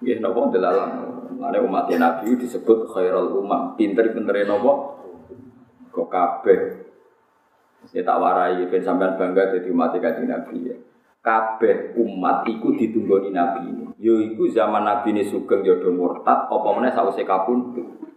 [0.00, 0.88] Ya nopo delalah.
[1.36, 3.76] Mana umat Nabi disebut khairul umat.
[3.76, 4.96] Pinter-pintere nopo.
[5.92, 6.60] Kok kabeh.
[7.92, 10.76] Ya tak warai ben sampean bangga jadi umat kaji Nabi ya.
[11.20, 13.92] Kabeh umat iku ditunggoni Nabi.
[14.00, 18.08] Yo iku zaman Nabi ini sugeng jodoh murtad apa meneh sause kapundhut.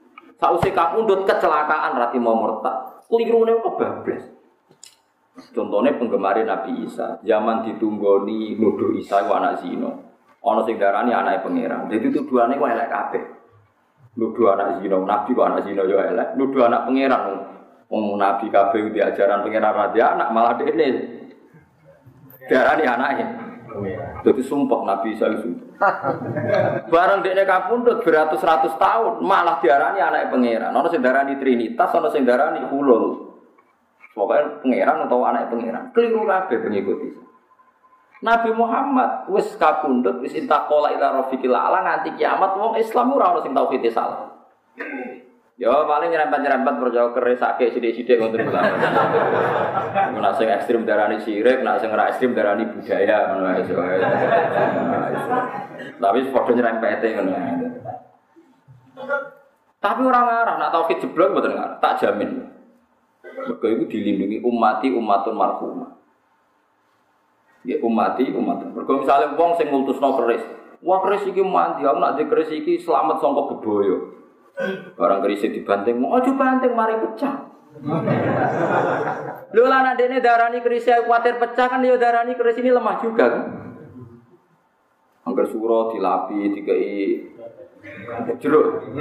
[0.41, 4.25] Sause kapundhut kecelakaan rati mau murtad kelirune kebablas.
[5.53, 10.01] Contohnya penggemar Nabi Isa, zaman ditunggoni nuduh Isa ku anak zino.
[10.41, 11.85] Ana sing darani anake pangeran.
[11.93, 13.23] Jadi tuduhane ku elek kabeh.
[14.17, 17.21] Nuduh anak zino, Nabi ku anak zino yo elek, nuduh anak pangeran.
[17.93, 20.89] Wong Nabi kabeh di ajaran pangeran raja anak malah dene.
[22.49, 23.25] Darani anake.
[24.21, 25.49] Jadi sumpah Nabi Isa itu.
[26.93, 30.71] Barang dekne kapundhut beratus-ratus tahun malah diarani anak pangeran.
[30.77, 33.33] Ono sing darani Trinitas, ono sing darani Hulul.
[34.13, 35.89] Pokoknya pangeran atau anak pangeran.
[35.95, 37.21] Keliru kabeh pengikut itu.
[38.21, 43.41] Nabi Muhammad wis kapundhut wis intaqala ila rafiqil ala nganti kiamat wong Islam ora ono
[43.41, 44.29] sing tauhid salah.
[45.59, 48.61] Ya paling nyerempet-nyerempet perjauh keris sakit sidik-sidik ngoten kula.
[50.15, 53.61] Nek sing ekstrim darani sirik, nek sing ora ekstrim darani budaya ngono ae.
[56.01, 57.33] Tapi padha nyerempete ngono.
[59.81, 62.47] Tapi orang ngarah, nak tauhid jeblok mboten ngarah, tak jamin.
[63.25, 65.91] Mergo iku dilindungi umati umatun marhumah.
[67.65, 68.77] Ya umati umatun.
[68.77, 70.45] Mergo misale wong sing ngultusno keris,
[70.85, 74.20] wah keris iki mandi, aku nak di keris iki selamat sangka beboyo.
[74.97, 77.49] Barang keris dibanting, mau aja banting mari pecah.
[79.51, 83.25] Lho lah nak dene darani keris kuatir pecah kan ya darani keris ini lemah juga
[83.31, 83.43] kan.
[85.25, 86.91] Angger suro dilapi dikai
[88.41, 88.93] jeruk.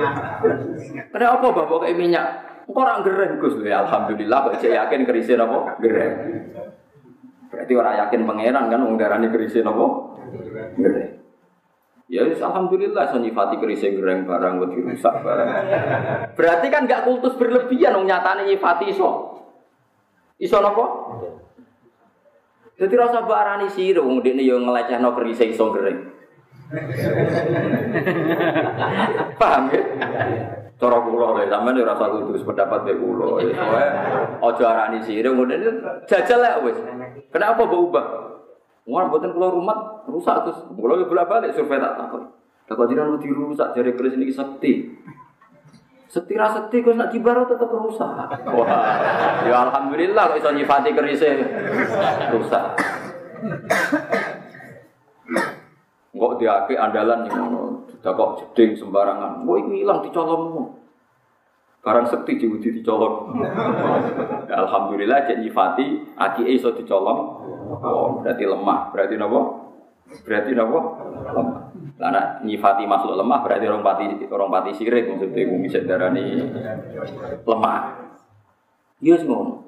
[1.12, 2.26] Kenapa bapak kayak minyak?
[2.70, 3.58] Orang gereng Gus?
[3.66, 5.74] Ya, alhamdulillah kok yakin kerisnya apa?
[5.82, 6.14] Gereng.
[7.50, 9.86] Berarti orang yakin pangeran kan wong darani kerisnya apa?
[10.78, 11.19] Gereng.
[12.10, 15.48] Ya alhamdulillah so nyifati kerisnya gereng barang buat dirusak barang.
[16.34, 19.38] Berarti kan gak kultus berlebihan wong nyatane nyifati iso.
[20.42, 20.84] Iso napa?
[22.74, 26.10] Jadi rasa barani sira wong dekne yo ngelecehno kerisnya iso gereng.
[29.38, 29.82] Paham ya?
[30.80, 33.38] Cara kula lho, sampean ora usah kudu pendapat be kula.
[33.38, 33.86] Soale
[34.40, 35.56] aja arani sirih ngene
[36.10, 36.78] jajal lek wis.
[37.30, 37.94] Kenapa mbok?
[38.90, 40.66] Wong mboten kula rumah rusak terus.
[40.74, 42.26] Kula yo bolak-balik survei tak takon.
[42.66, 44.72] Tak jiran mau dirusak jari keris ini sekti.
[46.10, 48.10] Sekti ra sekti kok nak dibaro tetep rusak.
[48.50, 48.66] Wah,
[49.46, 51.22] ya alhamdulillah kok iso nyifati keris
[52.34, 52.64] rusak.
[56.10, 59.46] Kok diake andalan yang ngono, kok jeding sembarangan.
[59.46, 60.79] Kok itu hilang dicolongmu.
[61.80, 63.40] Barang sekti diwudi dicolong.
[64.60, 67.20] Alhamdulillah cek nyifati aki iso dicolong.
[67.80, 68.92] Oh, berarti lemah.
[68.92, 69.40] Berarti napa?
[70.28, 70.80] Berarti napa?
[71.32, 71.60] Lemah.
[72.00, 76.24] Karena nyifati masuk lemah berarti orang pati orang pati sirik maksudnya bumi darani
[77.44, 77.80] lemah.
[79.00, 79.64] Iya semua.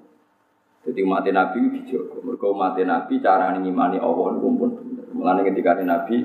[0.82, 2.20] Jadi mati Nabi dijogo.
[2.24, 5.06] Mereka mati Nabi cara ngimani Allah niku pun bener.
[5.14, 6.24] Mulane ketika Nabi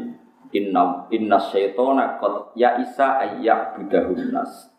[0.56, 4.72] inna inna syaitona qad ya isa ayyak budahun nas.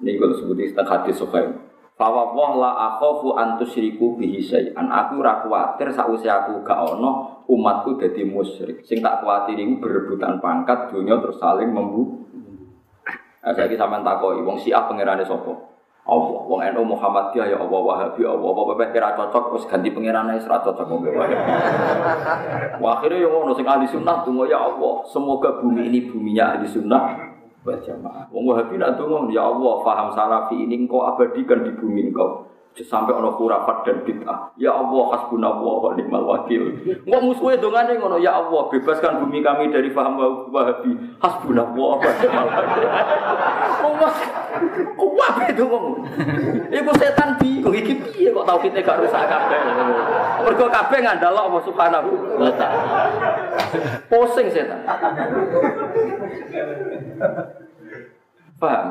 [0.00, 1.70] Ini kalau sebutin tentang hadis Sufyan.
[2.00, 4.88] Fawa wah la akhafu an tusyriku bihi syai'an.
[4.88, 8.80] Aku ora kuwatir sakwise aku gak ono umatku dadi musyrik.
[8.88, 12.24] Sing tak kuwatir iku berebutan pangkat dunia terus saling membu.
[13.44, 15.52] Nah, saiki sampean takoki wong Syiah pangerane sapa?
[16.08, 20.40] Allah, wong NU Muhammadiyah ya Allah, Wahabi Allah, apa apa kira cocok terus ganti ae
[20.40, 21.36] ora cocok wong Wahabi.
[22.80, 26.64] Wah, akhirnya yang ngono sing ahli sunnah tunggu ya Allah, semoga bumi ini buminya ahli
[26.64, 27.30] sunnah
[27.64, 28.24] wal jamaah.
[28.32, 32.48] Wong Wahabi nak tunggu ya Allah, faham salafi ini engkau abadikan di bumi engkau
[32.80, 34.56] sampai ono khurafat dan bid'ah.
[34.56, 36.80] Ya Allah hasbunallah wa ni'mal wakil.
[37.04, 40.16] Engko musuhe dongane ngono, ya Allah bebaskan bumi kami dari paham
[40.48, 41.18] Wahabi.
[41.18, 42.86] Hasbunallah wa ni'mal wakil.
[45.20, 46.00] Wae dongo.
[46.72, 49.60] Iku setan bingung iki piye kok tauhidnya gak rusak kabeh.
[50.46, 53.00] Mergo kabeh ngandalo Allah Subhanahu wa taala.
[54.08, 54.80] Pusing setan.
[58.60, 58.86] Paham?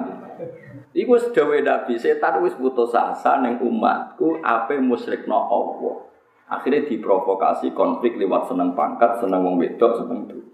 [0.89, 6.09] Iku wis dawe Nabi, setan wis putus asa ning umatku ape musyrikno Allah.
[6.49, 10.49] Akhirnya diprovokasi konflik lewat seneng pangkat, seneng wong wedok, seneng dunia.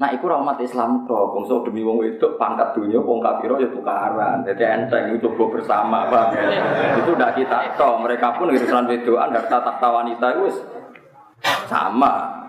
[0.00, 4.40] Nah, iku umat Islam to, bangsa demi wong wedok pangkat dunia, wong kafir ya tukaran.
[4.40, 6.32] Jadi enteng itu coba bersama, Bang.
[6.96, 10.48] itu udah kita to, mereka pun urusan wedokan harta takhta wanita itu
[11.68, 12.40] sama.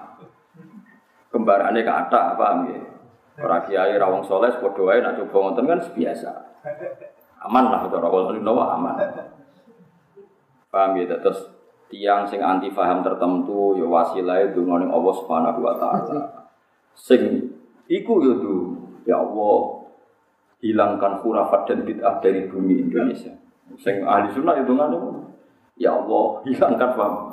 [1.35, 2.92] Kembarannya kata, paham ya?
[3.33, 6.29] Orang kiai rawang soleh, podo ae nak coba ngonten kan biasa.
[7.43, 8.95] Aman lah cara wong nawa aman.
[10.69, 11.49] Paham ya terus
[11.89, 16.23] tiang sing anti paham tertentu ya wasilah itu ngoning Allah Subhanahu wa taala.
[16.93, 17.49] Sing
[17.89, 18.53] iku ya tu
[19.09, 19.57] ya Allah
[20.61, 23.33] hilangkan khurafat dan bid'ah dari bumi Indonesia.
[23.81, 25.33] Sing ahli sunnah itu ngono.
[25.73, 27.32] Ya Allah hilangkan paham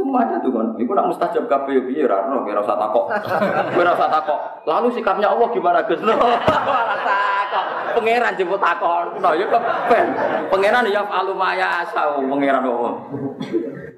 [0.00, 3.12] Semuanya tuh kan, itu nak mustajab kabeh piye ora ono kira usah takok.
[3.76, 4.64] Kira usah takok.
[4.64, 6.00] Lalu sikapnya Allah gimana Gus?
[6.00, 7.64] Ora takok.
[8.00, 9.20] Pangeran jemput takon.
[9.20, 10.06] Nah ya kepen.
[10.48, 12.94] Pangeran ya alu maya asau pangeran Allah.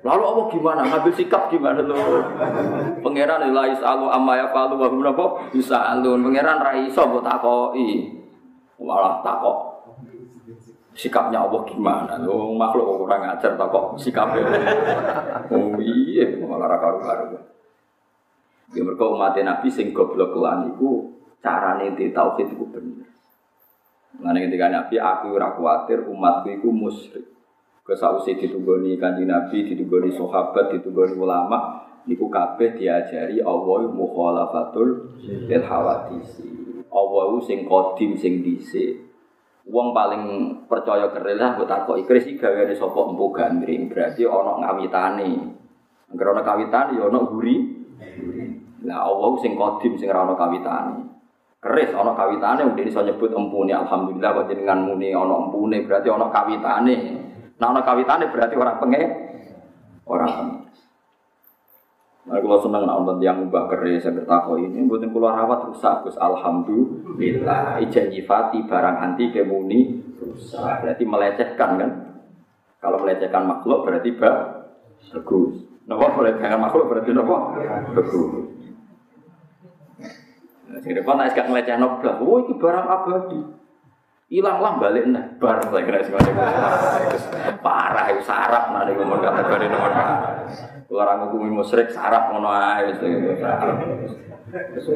[0.02, 0.80] Lalu Allah gimana?
[0.90, 1.94] Ngambil sikap gimana lo?
[2.98, 5.06] Pangeran la isalu amma ya falu wa hum
[5.54, 6.18] bisa alun.
[6.18, 8.10] Pangeran ra iso mbok takoki.
[8.82, 9.71] Malah takok
[10.92, 12.20] sikapnya Allah gimana?
[12.20, 14.44] Lo makhluk kurang ajar tak kok sikapnya.
[15.52, 17.40] oh iya, malah ra karu-karu.
[18.72, 21.12] Ya mereka umat Nabi sing goblok lan iku
[21.44, 23.08] carane di tauhid iku bener.
[24.16, 27.32] Mengenai ketika Nabi, aku ora kuatir umatku iku musyrik.
[27.82, 36.48] Kesausi ditunggoni kanji Nabi, ditunggoni sahabat, ditunggoni ulama, niku kabeh diajari Allah mukhalafatul bil hawadisi.
[36.92, 39.01] Allah sing kodim sing dhisik
[39.62, 40.24] Wong paling
[40.66, 43.86] percaya keril lah mbok takoki kris iki gaweane sapa empu gandring.
[43.86, 45.30] Berarti ana ngawitane.
[46.10, 47.56] Angger ana kawitane ya ana guri.
[48.82, 51.06] Lah Allah sing kodim sing ora ana.
[51.62, 56.26] Keris ana kawitane mung iso nyebut empune alhamdulillah kok jenengan muni ana empune berarti ana
[56.26, 56.96] kawitane.
[57.62, 59.02] Nah ana kawitane berarti ora penge
[60.10, 60.71] ora penge.
[62.22, 67.82] Nah, kalau seneng nonton yang keris yang bertakwa ini, buatin keluar rawat rusak, Gus Alhamdulillah.
[67.82, 70.86] Ijen nyifati barang anti kemuni rusak.
[70.86, 71.90] Berarti melecehkan kan?
[72.78, 75.66] Kalau melecehkan makhluk berarti bagus.
[75.90, 77.58] Nopo melecehkan makhluk berarti nopo
[77.90, 78.32] bagus.
[80.70, 83.40] Nah, sing depan nek gak nglecehno blas, oh iki barang abadi.
[84.32, 86.16] Ilang lah balik nah, bar saya kira sing
[87.60, 92.96] Parah itu sarap nah niku mun kategori nomor Kalau orang ngukumi musyrik sarap ngono ae
[94.56, 94.88] Terus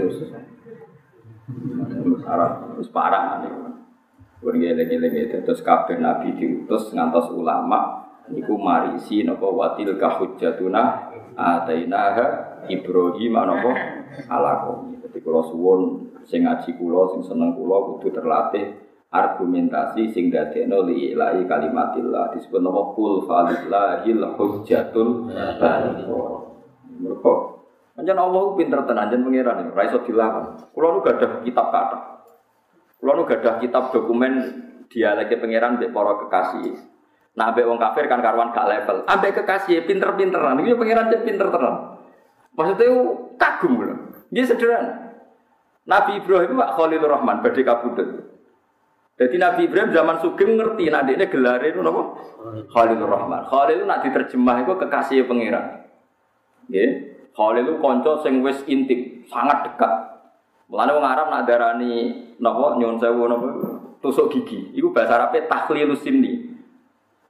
[2.24, 3.76] sarap terus parah niku.
[4.40, 12.26] Pun geleng-geleng terus kabeh nabi diutus ngantos ulama niku marisi napa watil kahujjatuna atainaha
[12.72, 13.72] Ibrahim napa
[14.32, 15.80] ala Jadi kalau suwon
[16.24, 18.85] sing ngaji kula sing seneng kula kudu terlatih
[19.16, 26.04] argumentasi sing dadekno li ilahi kalimatillah disebut nama kul falillahil hujjatul baligh.
[26.96, 27.56] Mergo
[27.96, 30.52] Anjan Allah pinter tenan anjen pangeran ora iso dilawan.
[30.76, 31.98] Kula nu gadah kitab kata.
[33.00, 34.32] Kula nu gadah kitab dokumen
[34.92, 36.76] dialeke pangeran mbek para kekasih.
[37.36, 39.04] Nah, ambek wong kafir kan karuan gak level.
[39.08, 40.56] Ambek kekasih pinter-pinteran.
[40.60, 42.00] Iki pangeran cek pinter tenan.
[42.56, 42.88] Maksudnya
[43.36, 43.96] kagum lho.
[44.32, 44.92] Dia sederhana.
[45.84, 48.08] Nabi Ibrahim Pak Khalilur Rahman badhe kabudut.
[49.16, 52.02] Jadi Nabi Ibrahim zaman Sugeng ngerti ini gelar itu apa?
[52.68, 53.48] Khalilur Rahman.
[53.48, 55.88] Khalil nak diterjemah itu kekasih pangeran.
[56.68, 57.16] Ya.
[57.32, 59.92] Khalil itu konco sing wis intim, sangat dekat.
[60.68, 63.48] Mulane wong Arab nak darani napa nyuwun sewu napa
[64.04, 64.76] tusuk gigi.
[64.76, 66.52] Iku bahasa Arabe takhlilus sinni.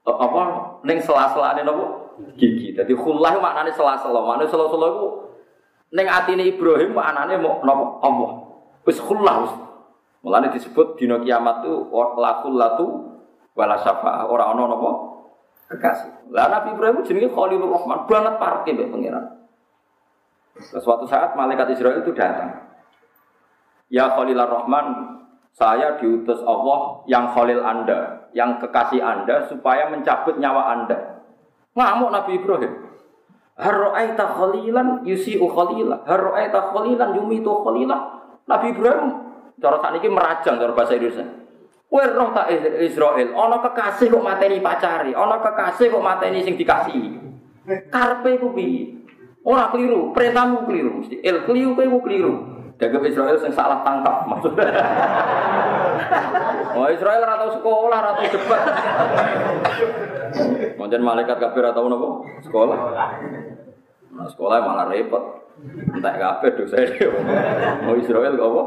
[0.02, 0.42] Apa
[0.82, 2.18] ning sela-selane napa?
[2.34, 2.74] Gigi.
[2.74, 4.26] Dadi khullah maknane sela-sela.
[4.26, 5.06] Maknane sela-sela iku
[5.94, 7.84] ning atine Ibrahim maknane mau napa?
[8.02, 8.30] Allah.
[8.82, 9.65] Wis khullah.
[10.26, 11.86] Mulane disebut dina kiamat tu
[12.18, 13.14] lakul latu
[13.54, 14.90] wala syafa'a ora ana napa
[15.70, 16.34] kekasih.
[16.34, 19.24] Lah Nabi Ibrahim jenenge Khalilur Rahman, banget parke mbek pangeran.
[20.82, 22.58] Suatu saat malaikat Israel itu datang.
[23.86, 24.86] Ya Khalilur Rahman,
[25.54, 31.22] saya diutus Allah yang Khalil Anda, yang kekasih Anda supaya mencabut nyawa Anda.
[31.78, 32.72] Ngamuk Nabi Ibrahim.
[33.54, 36.02] Harro'aita khalilan yusi'u khalilah.
[36.02, 38.26] Harro'aita khalilan yumitu khalilah.
[38.50, 39.25] Nabi Ibrahim
[39.56, 41.26] cara saat ini merajang cara bahasa Indonesia.
[41.86, 42.50] Kowe roh tak
[42.82, 47.10] Israel, ana kekasih kok mateni pacari, ana kekasih kok mateni sing dikasihi.
[47.88, 49.06] Karpe ku piye?
[49.46, 51.22] Ora keliru, perintahmu keliru mesti.
[51.22, 52.34] El keliru kowe keliru.
[52.76, 54.68] Dagem Israel sing salah tangkap maksudnya.
[56.76, 58.62] Oh Israel ora tau sekolah, ora tau debat.
[60.76, 62.08] Mungkin malaikat kafir ora tau napa?
[62.44, 62.78] Sekolah.
[64.12, 65.45] Nah, sekolah malah repot.
[65.64, 67.08] Entah kabeh dosa dia.
[67.80, 68.62] Mau Israel kok apa?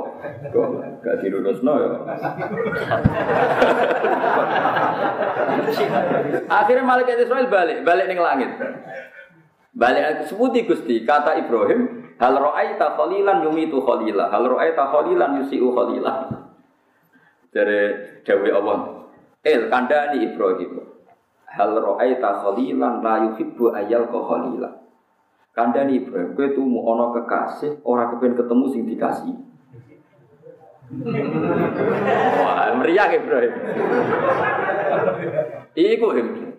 [0.50, 0.68] Kok
[1.06, 1.90] gak dilurusno ya.
[6.50, 8.52] Akhirnya malaikat Israel balik, balik ning langit.
[9.78, 16.26] Balik sebuti Gusti, kata Ibrahim, hal ra'aita khalilan yumitu khalila, hal ra'aita khalilan yusiu khalila.
[17.54, 17.82] Dari
[18.26, 19.06] Dewi Allah.
[19.46, 20.90] El kandani Ibrahim.
[21.54, 24.89] Hal ra'aita khalilan la yuhibbu ayal khalila.
[25.60, 29.36] Kandani Ibrahim, kowe tumu ana kekasih, ora kepen ketemu sing dikasih.
[32.40, 33.54] Wah, meriah Ibrahim.
[35.76, 36.08] Iku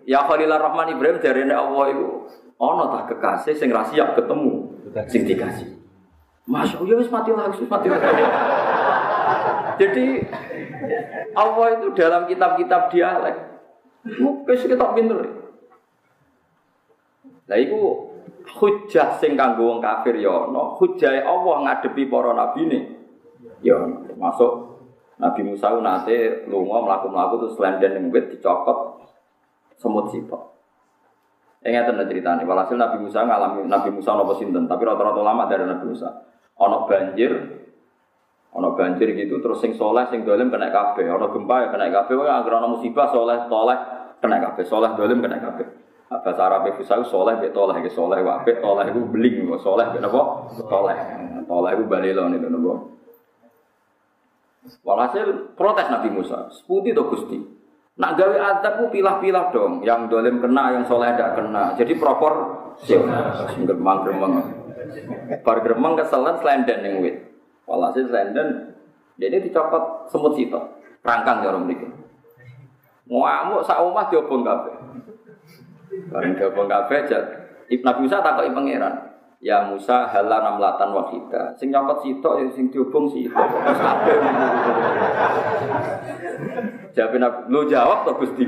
[0.05, 2.29] ya Khalilur Rahman Ibrahim dari Allah iku
[2.61, 4.69] ana tak kekasih sing ra siap ketemu
[5.09, 5.81] sing dikasih.
[6.45, 8.05] Masya Allah, wis mati lagi, wis mati lagi.
[9.81, 10.05] Jadi
[11.33, 13.37] Allah itu dalam kitab-kitab dialek,
[14.45, 15.25] wis kita pinter.
[17.49, 18.10] Lah iku
[18.45, 22.97] hujah sing kanggo wong kafir ya ana, hujah Allah ngadepi para nabine.
[23.61, 23.77] Ya
[24.09, 24.71] termasuk
[25.21, 29.05] Nabi Musa nate lunga mlaku-mlaku terus lenden ning wit dicokot
[29.77, 30.49] semut sipok.
[31.61, 35.61] Ingat tenan ceritanya, walhasil Nabi Musa ngalami Nabi Musa nopo sinten, tapi rata-rata lama dari
[35.61, 36.09] Nabi Musa.
[36.57, 37.37] Ono banjir,
[38.57, 42.17] ono banjir gitu, terus sing soleh, sing dolim kena kabeh, ono gempa ya kena kabeh,
[42.17, 43.77] wah agar ono musibah soleh, toleh
[44.17, 45.80] kena kabeh, soleh dolim kena kabeh.
[46.11, 50.03] Bahasa Arab itu saya soleh, bet toleh, ke soleh, wabet toleh itu beling, soleh, bet
[50.03, 50.21] apa?
[50.59, 50.97] Toleh,
[51.47, 52.99] toleh itu balilo nih, nopo.
[54.83, 57.39] Walhasil protes Nabi Musa, seputih to Gusti.
[57.95, 61.79] Nak gawe adab pilah-pilah dong, yang dolim kena, yang soleh tidak kena.
[61.79, 62.33] Jadi propor
[63.55, 64.33] gremeng gremeng.
[65.47, 67.15] Bar gremeng keselan selenden yang wit.
[67.63, 68.75] Walhasil selenden,
[69.15, 70.59] jadi dicopot semut situ,
[71.07, 71.71] rangkang ya orang
[73.11, 74.75] Ngamuk sak omah diobong kabeh.
[75.91, 77.25] Bareng diobong kabeh jat
[77.71, 78.95] Ibnu Nabi Musa takoki pangeran.
[79.41, 81.55] Ya Musa hala namlatan wahida.
[81.57, 83.47] Sing nyokot sitok ya sing diobong sitok.
[86.91, 88.43] Jawab Nabi, lu jawab to Gusti.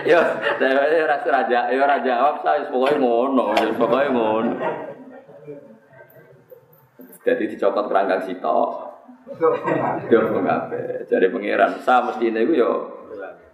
[0.00, 0.20] Yo,
[0.58, 4.54] saya rasa raja, yo raja jawab saya pokoknya ngono, pokoknya ngono.
[7.22, 8.89] Jadi dicopot kerangkang sitok.
[9.30, 11.06] Dia kabeh.
[11.06, 12.90] Jadi pangeran, sa mesti ini yo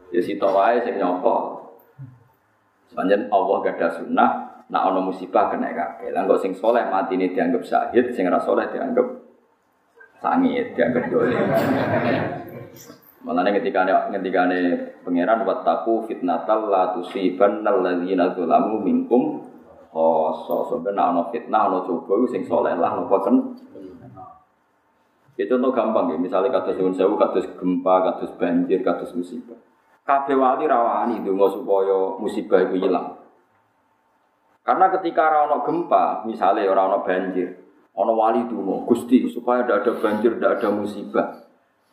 [0.09, 0.97] ya sitok wae sing.
[2.87, 4.31] Sepanjang Allah gak ada sunnah,
[4.73, 6.15] nak ono musibah kena kabeh.
[6.15, 9.05] Lah sing soleh mati ini dianggap syahid, sing ra soleh dianggap
[10.23, 11.45] sangit, dianggap dolim.
[13.27, 13.83] Makanya ketika
[14.15, 14.43] ketika
[15.03, 19.43] pangeran wattaku fitnatal la tusiban alladzina zalamu minkum
[19.91, 23.35] khoso sebenarnya ana fitnah ana coba sing soleh lah napa kan
[25.37, 29.61] itu contoh gampang ya, misalnya kados nyuwun sewu, kados gempa, kados banjir, kados musibah.
[30.01, 33.21] Kabeh wali rawani donga supaya musibah itu hilang.
[34.65, 37.53] Karena ketika ora gempa, misalnya ora banjir,
[37.93, 41.29] ana wali donga, Gusti supaya tidak ada banjir, tidak ada musibah.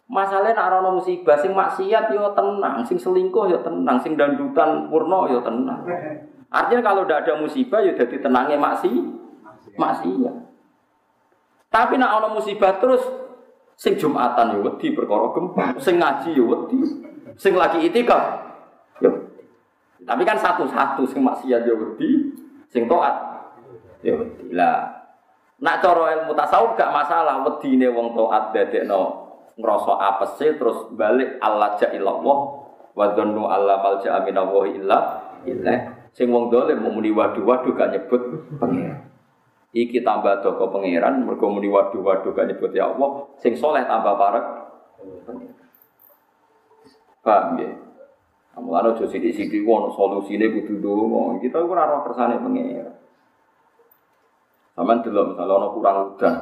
[0.08, 5.28] Masalahnya nak ana musibah sing maksiat yo tenang, sing selingkuh yo tenang, sing dandutan purno
[5.28, 5.84] yo tenang.
[6.48, 8.94] Artinya kalau tidak ada musibah ya jadi tenangnya maksi,
[9.76, 10.36] maksiat.
[11.74, 13.23] Tapi nak ana musibah terus
[13.74, 15.34] Sing Jumatan ya wedi perkara
[15.82, 16.78] sing ngaji ya wedi.
[17.34, 18.24] Sing lagi itikaf
[19.02, 19.10] ya
[20.04, 22.30] Tapi kan satu-satu sing maksiat ya wedi,
[22.70, 23.16] sing taat
[24.04, 24.52] ya wedi.
[24.54, 25.04] Lah
[25.64, 29.02] nak cara ilmu tasawuf gak masalah wedine wong taat dadekno
[29.56, 32.38] ngrasa apese terus balik Allah ja'illallah
[32.94, 35.00] wa dhannu alla malja'a minallahi illa
[36.12, 38.22] sing wong dolim muni waduh-waduh gak nyebut
[38.60, 39.13] pengen
[39.74, 44.46] Iki tambah doko pangeran, mergo muni waduh-waduh gak nyebut ya Allah, sing soleh tambah parek.
[47.26, 47.74] Paham ya?
[48.54, 51.42] Kan aja sidik-sidik wono solusine kudu donga.
[51.42, 52.94] Kita ora roh kersane pangeran.
[54.78, 56.36] Sampeyan delok misalnya ana kurang udan.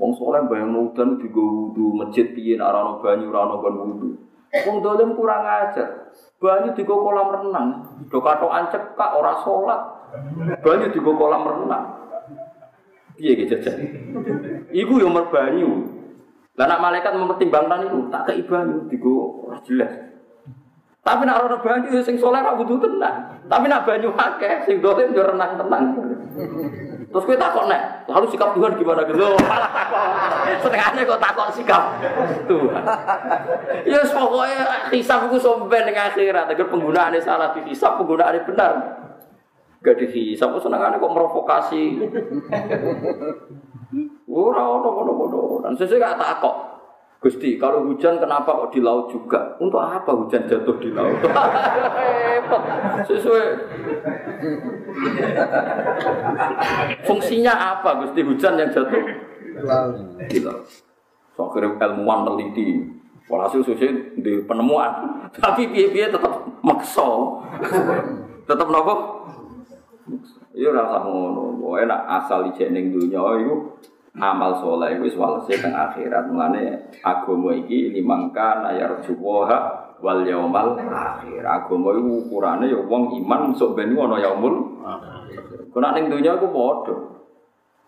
[0.00, 3.76] Wong soleh bayang udan digo wudu masjid piye nek ora ana banyu ora ana kon
[3.76, 4.08] wudu.
[4.64, 5.88] Wong dolim kurang ajar.
[6.40, 7.68] Banyu digo kolam renang,
[8.08, 9.80] do katokan cekak ora salat.
[10.64, 11.84] Banyu digo kolam renang.
[13.14, 13.78] Piye ge jajan?
[14.74, 15.86] Iku yo merbanyu.
[16.54, 19.90] Lah nak malaikat mempertimbangkan itu tak kei banyu digo jelas.
[21.04, 23.42] Tapi nak ora banyu sing saleh ora butuh tenang.
[23.46, 25.84] Tapi nak banyu akeh sing dolim yo renang tenang.
[27.14, 29.38] Terus kowe takok nek, lalu sikap Tuhan gimana gitu?
[30.58, 32.02] Setengahnya kok takok sikap
[32.50, 32.82] Tuhan.
[33.86, 38.72] Ya pokoknya hisab iku somben ning akhirat, agar penggunaannya salah di hisab, penggunaannya benar.
[39.84, 42.00] Gak dihisap, senengannya kok merovokasi.
[44.24, 46.56] Ora ono ono Dan sesuai gak takok.
[47.24, 49.56] Gusti, kalau hujan kenapa kok di laut juga?
[49.56, 51.20] Untuk apa hujan jatuh di laut?
[51.24, 52.62] Hebat.
[53.08, 53.44] Sesuai.
[57.08, 59.04] Fungsinya apa Gusti hujan yang jatuh?
[60.28, 60.64] Di laut.
[61.36, 62.92] So, ilmuwan teliti.
[63.24, 64.92] Walhasil sesuai di penemuan.
[65.32, 67.40] Tapi biaya-biaya tetap makso.
[68.44, 69.13] tetap nopo
[70.52, 73.80] Iya rasa ngono, pokoknya nak asal ijek ning dunya iku
[74.20, 76.28] amal soleh wis walese teng akhirat.
[76.28, 81.40] Mulane agama iki limangkan ayar juwaha wal yaumal akhir.
[81.40, 85.72] Agama iku ukurane ya wong iman sok ben ono yaumul akhir.
[85.72, 86.94] Kena ning dunya iku padha.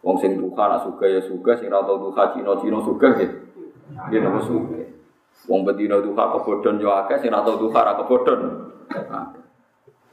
[0.01, 3.37] Wong sing duka nak suka ya suka, sing ra tau duka Cina-Cina suka gitu.
[4.07, 4.79] Dia nopo suka.
[5.51, 8.41] Wong betina duka kebodhon yo akeh, sing ra tau duka ra kebodhon.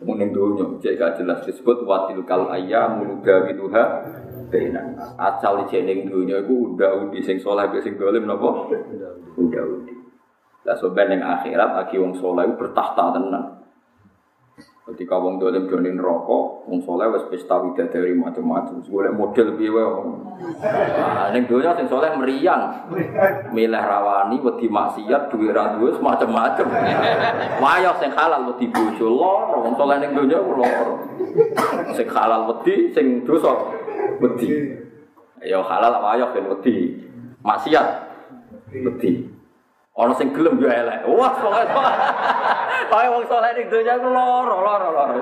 [0.04, 3.84] Mungkin dunia, jadi gak jelas disebut watil kal ayam muda ha
[4.52, 5.00] bainan.
[5.16, 8.68] Asal jeneng dunia itu udah udi sing soleh sing dolim nopo.
[9.40, 9.96] Udah udi.
[10.68, 13.63] Lah soben yang akhirat lagi wong soleh bertahta tenan.
[14.84, 17.56] Ketika wong dolim donin rokok, wong soleh wes pesta
[17.88, 18.84] dari macam-macam.
[18.84, 19.72] Golek model piye.
[19.72, 22.92] Nah, ning donya sing soleh meriang.
[23.56, 26.68] Milih rawani wedi maksiat duwe ra duwe macam-macam.
[27.64, 31.00] Wayah sing halal wedi bojo loro, wong soleh ning donya loro.
[31.96, 33.56] Sing halal wedi, sing dosa
[34.20, 34.68] wedi.
[35.48, 37.08] Ya halal wayah ben wedi.
[37.40, 37.88] Maksiat
[38.68, 39.33] wedi.
[39.94, 41.06] Ono sing gelem yo elek.
[41.06, 41.70] Wah, pokoke
[42.90, 45.22] Kaya wong saleh ning donya ku loro, loro, loro.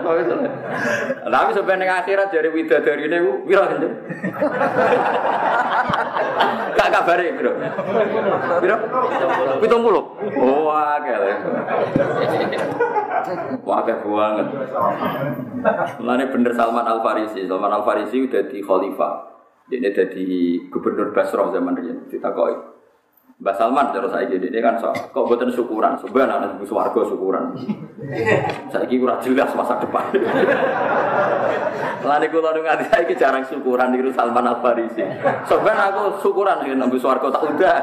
[1.27, 3.83] Tapi sampai ning akhirat dari widadarine ku pira kan?
[6.71, 7.51] Kak kabare, Bro.
[8.63, 8.77] Pira?
[9.59, 10.39] 70.
[10.39, 11.15] Oh, akeh.
[13.67, 14.47] Wah, akeh banget.
[15.99, 17.43] Mulane bener Salman Al Farisi.
[17.43, 19.13] Salman Al Farisi udah di khalifah.
[19.67, 20.27] Ini jadi
[20.71, 22.80] gubernur Basrah zaman riyen ditakoi.
[23.41, 27.01] Mbak Salman terus saya gini, ini kan so, kok buatan syukuran, sebenarnya anak ibu suwargo
[27.09, 27.57] syukuran.
[28.69, 30.13] saya kira jelas masa depan.
[32.05, 35.01] Lani kulo nu nganti saya jarang syukuran di Salman Al Farisi.
[35.49, 37.77] Sebenarnya aku syukuran dengan ibu suwargo tak udah.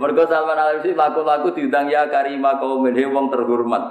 [0.00, 3.84] Mergo Salman Al Farisi laku-laku diundang ya karima kaum wong terhormat.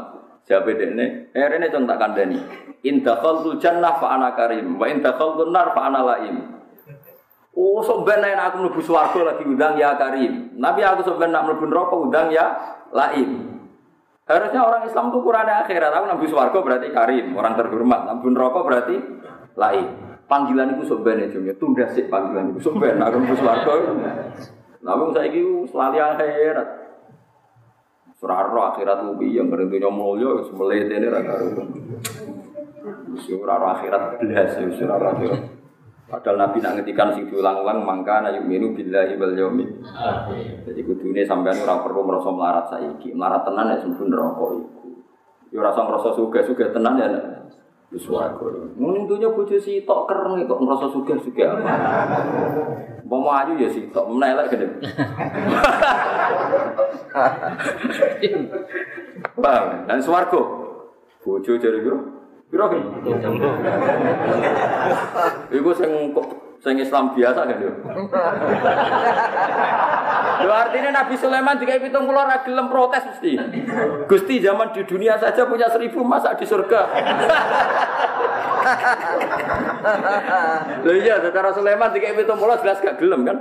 [0.50, 1.38] Siapa ini?
[1.38, 2.42] Eh ini contoh tak kandani.
[2.82, 6.61] In dakhaltul jannah fa ana karim, wa in dakhaltun nar fa ana laim.
[7.52, 10.56] Oh, sebenarnya aku mlebu swarga lagi undang ya karim.
[10.56, 12.46] Nabi aku sebenarnya nak mlebu neraka undang ya
[12.96, 13.60] laim.
[14.24, 15.92] Harusnya orang Islam itu kurangnya akhirat.
[15.92, 18.08] Aku nabi swarga berarti karim, orang terhormat.
[18.08, 18.96] Nabi neraka berarti
[19.60, 19.88] laim.
[20.32, 23.72] Panggilan itu sebenarnya jumnya tunda sih panggilan itu sebenarnya aku mlebu swarga.
[24.80, 26.70] Nabi saya itu selalu akhirat.
[28.22, 31.42] Surah akhirat ubi yang berhentinya mulia, semelete ini raga
[33.18, 35.61] Surah akhirat belas, surah akhirat.
[36.12, 39.80] Padahal Nabi nak ngetikan sing diulang-ulang mangka na yu'minu billahi wal yaumil
[40.68, 43.16] Jadi kudune sampean ora perlu merasa melarat saiki.
[43.16, 44.92] Melarat tenan ya sempun neraka iku.
[45.56, 47.08] Ya ora usah ngrasa sugih-sugih tenan ya
[47.96, 48.44] wis warga.
[48.76, 51.72] Mun dunya bojo sitok kereng kok ngrasa sugih-sugih apa.
[53.08, 54.68] Mau ayu ya sitok, menelek gede.
[59.44, 60.40] Bang, dan swarga.
[61.20, 62.21] Bojo jare kira
[62.52, 62.84] Piro kan?
[65.56, 65.92] Iku sing
[66.60, 67.72] sing Islam biasa kan yo.
[70.42, 73.40] Lho artinya Nabi Sulaiman jika pitung puluh ora gelem protes mesti.
[74.04, 76.82] Gusti zaman di dunia saja punya seribu masa di surga.
[80.84, 83.38] Lho iya, secara Sulaiman jika pitung puluh jelas gak gelem kan?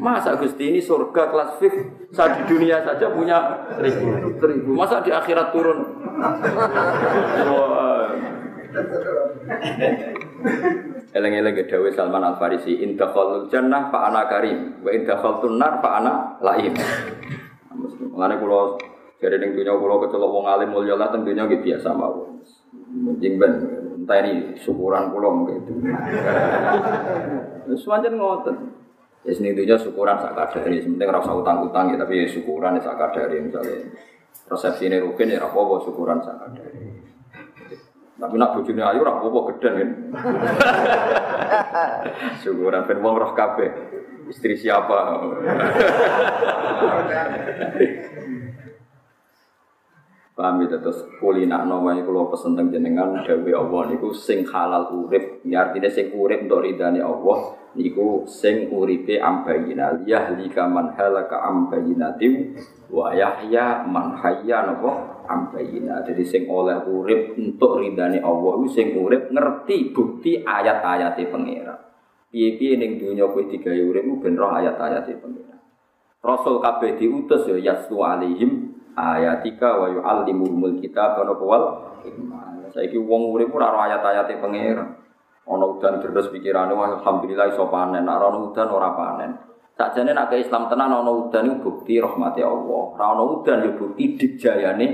[0.00, 1.74] Masa Gusti ini surga kelas fix
[2.10, 4.70] saat di dunia saja punya seribu, seribu.
[4.72, 5.78] Masa di akhirat turun?
[11.16, 15.16] Eleng-eleng Dawe Salman Al Farisi, indah khalul jannah fa ana karim, wa indah
[15.56, 16.12] nar fa ana
[16.44, 16.76] laim.
[18.12, 18.76] Mengenai pulau
[19.16, 22.44] jadi ning dunia pulau kecelok wong alim mulya lah tentunya gitu biasa mawon.
[22.96, 23.52] Mungkin ben
[24.04, 25.72] entah ini syukuran pulau gitu.
[27.80, 28.56] Semuanya ngotot.
[29.26, 33.90] Ya sini itu syukuran sak kadari, sementing rasa utang-utang ya tapi syukuran sak kadari misalnya.
[34.46, 36.85] Resepsi ini rukin ya rapopo syukuran sak kadari.
[38.16, 39.90] Tapi nak bojone ayu ora apa-apa gedhen kan.
[42.40, 43.70] Syukuran ben wong roh kabeh.
[44.26, 45.20] Istri siapa?
[50.36, 55.40] Paham ya terus kulina nama kalau pesen teng jenengan dewi Allah niku sing halal urip,
[55.48, 62.52] ya artinya sing urip untuk ridani Allah niku sing uripe ambayina yahlika man halaka ambayinatim
[62.92, 66.00] wa yahya man hayya napa ambayina.
[66.06, 71.78] Jadi sing oleh urip untuk ridani Allah sing urip ngerti bukti ayat-ayate pangeran.
[72.30, 75.58] Piye-piye ning donya kowe digawe urip ben roh ayat-ayate pangeran.
[76.22, 81.64] Rasul kabeh diutus ya yastu alaihim ayatika wa yu'allimuhumul kitab wa wal
[82.02, 82.70] hikmah.
[82.74, 85.06] Saiki wong urip ora ora ayat-ayate pangeran.
[85.46, 89.30] Ana udan deres pikirane wah alhamdulillah iso panen, nek ana udan ora panen.
[89.78, 92.82] Sakjane nek Islam tenan ana udan iku bukti rahmati Allah.
[92.98, 94.86] Ora ana udan ya bukti dijayane.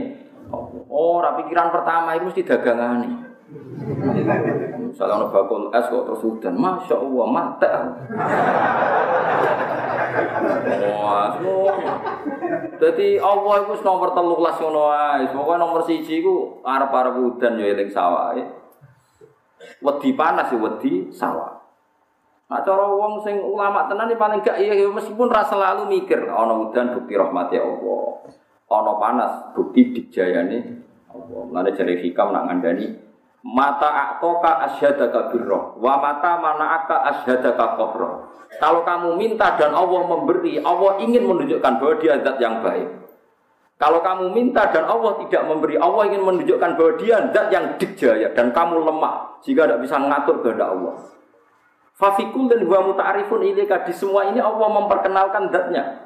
[0.53, 0.69] Oh,
[1.17, 3.11] ora pikiran pertama itu mesti dagangane.
[4.93, 7.73] Misalnya ada bakul es kok terus udan, masya Allah mata.
[12.77, 15.25] Jadi Allah itu nomor teluk ngono ae.
[15.33, 17.89] Pokoke nomor siji iku arep-arep udan ya eling.
[19.81, 21.63] Wedi panas ya wedi sawah.
[22.53, 26.93] Nah cara wong sing ulama tenan paling gak iya meskipun rasa selalu mikir ana udan
[26.93, 28.29] bukti rahmati Allah.
[28.73, 31.41] Ana panas bukti dijayane Allah.
[31.45, 32.89] Mulane jare hikam nak ngandani
[33.43, 38.31] Mata aktoka asyhadaka birroh Wa mata mana aka asyhadaka kofroh
[38.63, 42.89] Kalau kamu minta dan Allah memberi Allah ingin menunjukkan bahwa dia zat yang baik.
[43.81, 48.31] Kalau kamu minta dan Allah tidak memberi Allah ingin menunjukkan bahwa dia zat yang dikjaya
[48.31, 50.95] Dan kamu lemah Jika tidak bisa mengatur kehendak Allah.
[51.99, 56.02] Fafikul dan huwa muta'arifun ilika Di semua ini Allah memperkenalkan zatnya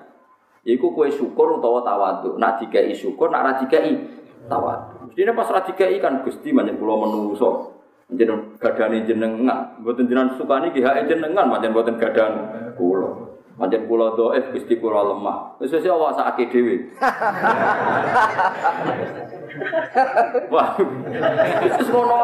[0.66, 3.94] Iku kue syukur utawa tawadu Nak dikai syukur, nak dikai
[4.50, 5.06] tawadu.
[5.06, 7.72] Mestinya pas radikai kan Gusti manjen kula menungso.
[8.06, 12.38] Jeneng gadane jenengan, mboten jenengan sukani ki hak jenengan, manjen mboten gadan
[12.78, 13.34] kula.
[13.58, 15.58] Manjen kula dhaif Gusti kula lemah.
[15.58, 16.76] Wis wis awak sakake dhewe.
[20.52, 20.68] Wah.
[21.62, 22.16] Wis ngono.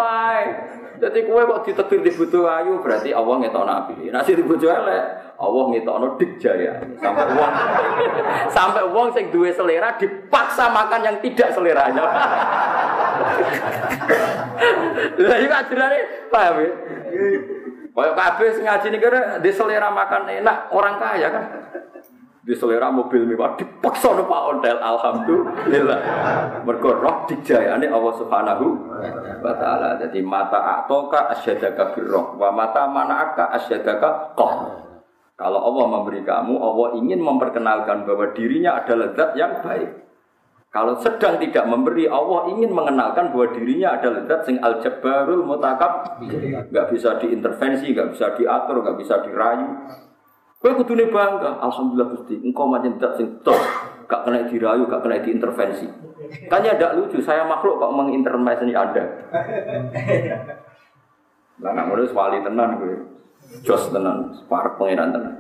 [1.03, 4.07] Jadi kue kok ditetir di butuh ayu berarti Allah ngetok nabi.
[4.15, 6.79] Nasi di butuh elek, Allah ngetok no jaya.
[7.03, 7.53] Sampai uang,
[8.55, 12.07] sampai uang sing duwe selera dipaksa makan yang tidak seleranya.
[15.27, 15.99] Lah iki ajarane
[16.31, 16.71] paham ya?
[17.93, 21.45] Kayak kabeh ngaji ning kene di selera makan enak orang kaya kan.
[22.43, 26.01] Di selera mobil mewah dipaksa no Pak Ondel alhamdulillah.
[26.67, 28.67] Mergo roh dijayane Allah Subhanahu
[29.39, 29.95] wa taala.
[30.03, 34.55] Jadi mata atoka asyadaka birroh wa mata mana'aka asyadaka qah.
[35.39, 39.91] Kalau Allah memberi kamu, Allah ingin memperkenalkan bahwa dirinya adalah zat yang baik.
[40.73, 46.19] Kalau sedang tidak memberi, Allah ingin mengenalkan bahwa dirinya adalah zat sing al jabbarul mutakab,
[46.71, 49.69] nggak bisa diintervensi, nggak bisa diatur, nggak bisa dirayu.
[50.63, 53.59] Kowe kudune bangga, alhamdulillah Gusti, engkau macam zat sing tos,
[54.07, 55.91] gak kena dirayu, gak kena diintervensi.
[56.47, 59.05] Tanya tidak lucu, saya makhluk kok mengintervensi Anda.
[61.59, 62.95] Lah nak ngono wali tenan kowe.
[63.67, 65.35] Jos tenan, parek pangeran tenan.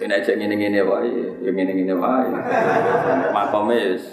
[0.00, 1.12] Ini aja ngene-ngene wae,
[1.44, 2.32] ya ngene-ngene wae.
[3.36, 4.04] Makome wis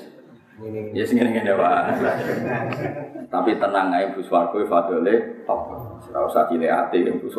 [0.91, 1.93] Ya sing ngene-ngene wae.
[3.31, 5.71] Tapi tenang ae Bu Swargo fadole top.
[6.11, 7.31] Ora usah cilik ati Bu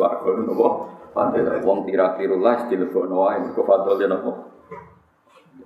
[0.47, 0.98] nopo.
[1.19, 4.31] Fadole wong tira-tirullah dilebokno wae mergo fadole nopo.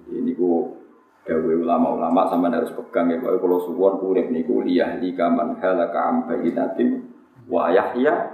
[0.10, 0.82] Ini ku
[1.24, 6.28] Dawe ulama-ulama sama harus pegang ya Kalau suwon urip niku liyah lika man halaka am
[6.28, 7.00] bayinatin
[7.48, 8.28] wa yahya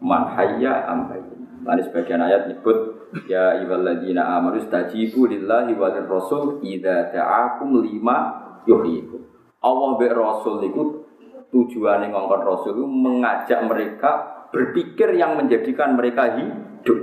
[0.00, 1.60] man hayya am bayinatin.
[1.60, 2.96] Tadi sebagian ayat nyebut
[3.26, 8.38] Ya ayyuhalladzina amanu stajibu lillahi wa rasul idza ta'akum lima
[8.70, 9.26] yuhyikum.
[9.60, 11.04] Allah be rasul niku
[11.50, 16.98] tujuane ngongkon rasul itu mengajak mereka berpikir yang menjadikan mereka hidup.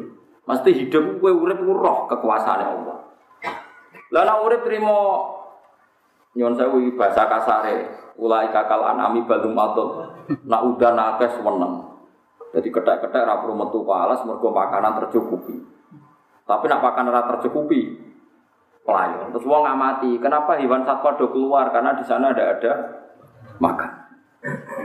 [0.48, 2.98] Mesti hidup kowe urip roh kekuasaan Allah.
[4.16, 5.00] Lah nek urip trimo
[6.38, 7.76] nyon sewu bahasa kasare,
[8.16, 10.08] ulai kakal anami balum atut.
[10.48, 11.88] Nak udah nakes weneng.
[12.56, 15.56] Jadi ketek-ketek ra perlu metu palas mergo makanan tercukupi.
[16.48, 17.92] Tapi nak pakan ora tercukupi,
[18.88, 19.36] pelayan.
[19.36, 21.68] Terus wong ngamati, kenapa hewan satwa do keluar?
[21.76, 22.72] Karena di sana ada ada
[23.60, 24.07] makan.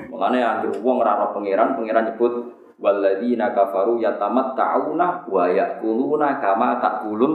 [0.09, 2.33] Makanya yang wong ora pangeran, pangeran nyebut
[2.81, 7.33] walladzina kafaru yatamatta'una wa ya'kuluna kama ta'kulun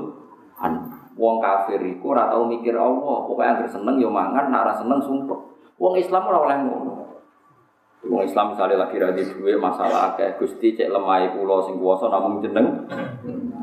[0.59, 0.73] an.
[1.17, 5.39] Wong kafir iku ora tau mikir Allah, pokoke anggere seneng yo mangan, nek seneng sumpah.
[5.81, 6.93] Wong Islam ora oleh ngono.
[8.07, 12.39] Wong Islam misalnya lagi radi duwe masalah kayak Gusti cek lemah kula sing kuwasa namung
[12.39, 12.87] jeneng.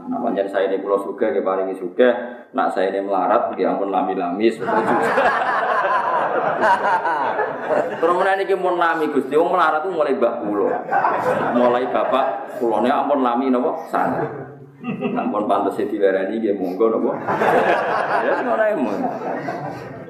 [0.05, 2.13] Namanya saya ini pulau suga, ke paringi suga.
[2.53, 4.47] Nak saya ini melarat, ya ampun lami-lami.
[7.99, 10.71] Terus mana ini mau lami gusti, wong melarat tuh mulai bah pulau,
[11.57, 14.23] mulai bapak pulau ini ampun lami nopo sana.
[15.19, 17.17] Ampun pantas di lereni dia monggo nopo.
[18.23, 19.01] Ya semua emang.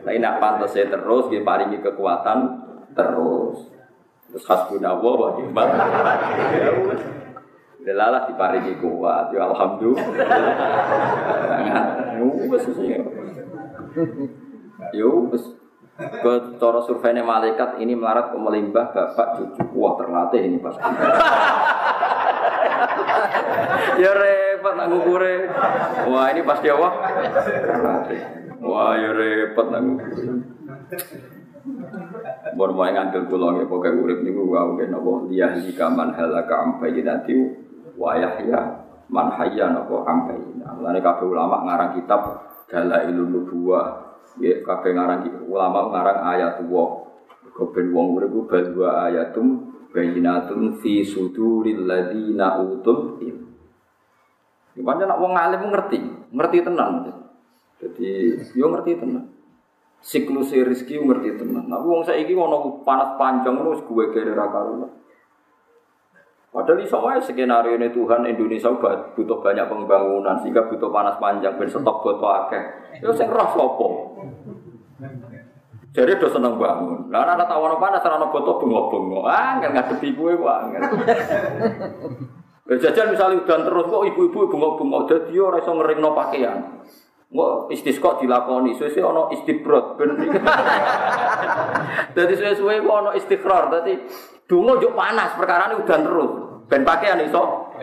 [0.05, 2.39] Tapi nak pantas terus, dia paringi kekuatan
[2.93, 3.74] terus.
[4.35, 5.69] Terus hasbunallah wa ni'mal.
[7.87, 10.11] Delalah diparingi kuat, ya alhamdulillah.
[12.51, 12.67] Wes
[14.91, 15.45] Yo wes.
[15.95, 19.63] Ke cara surveinya malaikat ini melarat ke melimbah bapak cucu.
[19.79, 20.83] Wah terlatih ini pasti.
[24.03, 25.47] ya repot nak ngukure.
[26.11, 26.89] Wah ini pasti apa?
[27.47, 28.21] Terlatih.
[28.67, 30.43] Wah ya repot nak ngukure.
[32.55, 37.35] Bon mau ngandel kula nggih pokoke urip niku wae napa liyahli kaman halaka am bayyinati
[37.99, 40.79] wa yahya man hayya napa am bayyinah.
[40.79, 43.87] Lane kabeh ulama ngarang kitab Dalailun Nubuwah.
[44.39, 47.11] Ya kabeh ngarang ulama ngarang ayat wa.
[47.55, 53.51] Kabeh wong urip ku bal wa ayatum bayyinatun fi suduril ladina utul ilm.
[54.75, 55.99] Gimana nak wong alim ngerti,
[56.35, 57.07] ngerti tenang.
[57.79, 59.34] Jadi yo ngerti tenang
[60.05, 61.65] siklus rezeki ngerti tenan.
[61.65, 64.93] Tapi wong saiki ono panas panjang terus gue kere ra karuan.
[66.55, 68.71] Padahal iso wae skenario ini Tuhan Indonesia
[69.11, 72.63] butuh banyak pembangunan sehingga butuh panas panjang ben stok botol akeh.
[73.03, 73.87] Yo sing roh sapa?
[75.95, 77.11] Jadi do seneng bangun.
[77.11, 79.25] Lah ana tawono panas ora ono botol bengok-bengok.
[79.27, 80.83] Ah, nggak ngadepi kowe kok angel.
[82.79, 86.59] Jajan misalnya udan terus kok ibu-ibu bengok-bengok dadi ora iso ngeringno pakaian.
[87.35, 90.15] Nggak istisqa dilakoni, suwe ono istibrot ben.
[92.15, 93.99] Dadi suwe-suwe kok ono istiqrar, dadi
[94.47, 96.31] donga juk panas perkara ini udan terus.
[96.71, 97.75] Ben pakaian iso.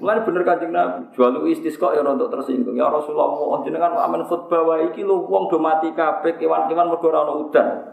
[0.00, 2.72] Mulane bener Kanjeng Nabi, jual istisqa ya untuk tersinggung.
[2.72, 7.84] Ya Rasulullah, jenengan amen khutbah wae iki lho wong do mati kewan-kewan mergo ora udan.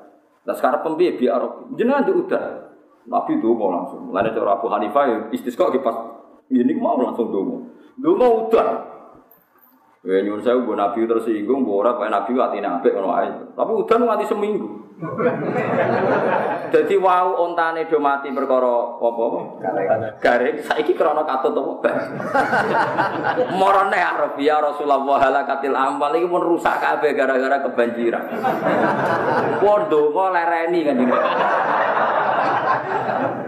[0.47, 2.64] Nah sekarang pembiye biar jenengan di udan.
[3.12, 4.07] Nabi donga langsung.
[4.07, 5.99] Mulane cara Abu Hanifah ya istisqa ki pas
[6.47, 7.59] ini mau langsung donga.
[7.99, 8.68] Donga udan.
[10.02, 13.30] Ya nyuwun saya bu nabi tersinggung, bu ora kayak nabi atine apik ngono ae.
[13.54, 14.82] Tapi udan nganti seminggu.
[16.74, 19.39] Jadi wau ontane do mati perkara apa apa?
[20.18, 20.58] Garing.
[20.66, 21.89] Saiki krana katut apa?
[23.62, 28.26] Morone Arabia Rasulullah halakatil amal iki pun rusak kabeh gara-gara kebanjiran.
[29.66, 31.14] Wong donga lereni kan ini.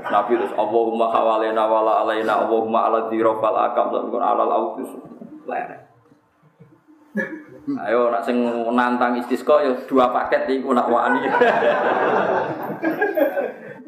[0.05, 3.89] Nabi terus Allahumma hawalena wala alaina Allahumma ala dirofal akam
[4.21, 4.89] alal autus
[5.49, 5.92] lereng.
[7.63, 8.41] Ayo nak sing
[8.75, 11.21] nantang istisqa ya dua paket iku nak wani.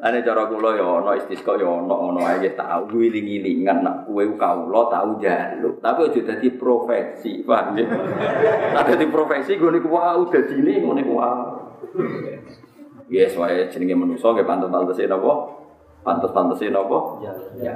[0.05, 4.87] Ane cara kula ya ana istisqa ya ana ngono ae tau wiling-wilingan nak kowe kawula
[4.93, 5.81] tau njaluk.
[5.81, 7.89] Tapi aja dadi profesi, paham ya?
[8.77, 11.45] Nak dadi profesi gue niku wae dadine ngene ku wae.
[13.09, 15.33] Yes, wae jenenge manusa nggih pantes-pantese napa?
[16.05, 16.99] Pantes-pantese napa?
[17.57, 17.73] Ya.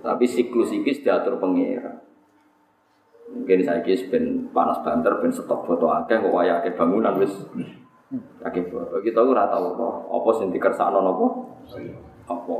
[0.00, 2.07] Tapi siklus iki diatur pengira.
[3.28, 7.32] Mungkin saya kis ben panas banter ben stok foto akeh kok waya akeh bangunan wis
[8.40, 9.00] akeh foto.
[9.04, 11.26] Kita ora tau apa apa sing dikersakno napa?
[12.28, 12.56] Apa.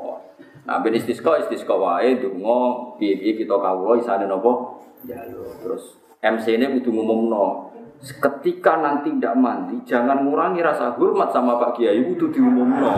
[0.69, 4.77] Nah ben istisqa istisqa wae donga piye-piye kita kawula isane napa?
[5.09, 5.65] Jaluk.
[5.65, 5.85] Terus
[6.21, 7.71] MC ini kudu ngumumno.
[7.99, 12.95] Ketika nanti tidak mandi, jangan ngurangi rasa hormat sama Pak Kiai, kudu diumumno.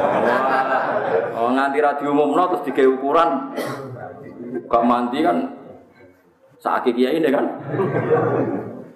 [1.40, 3.30] Oh, nganti ra diumumno terus digawe ukuran.
[4.68, 5.59] Gak mandi kan
[6.60, 7.44] Saat kiai ini kan.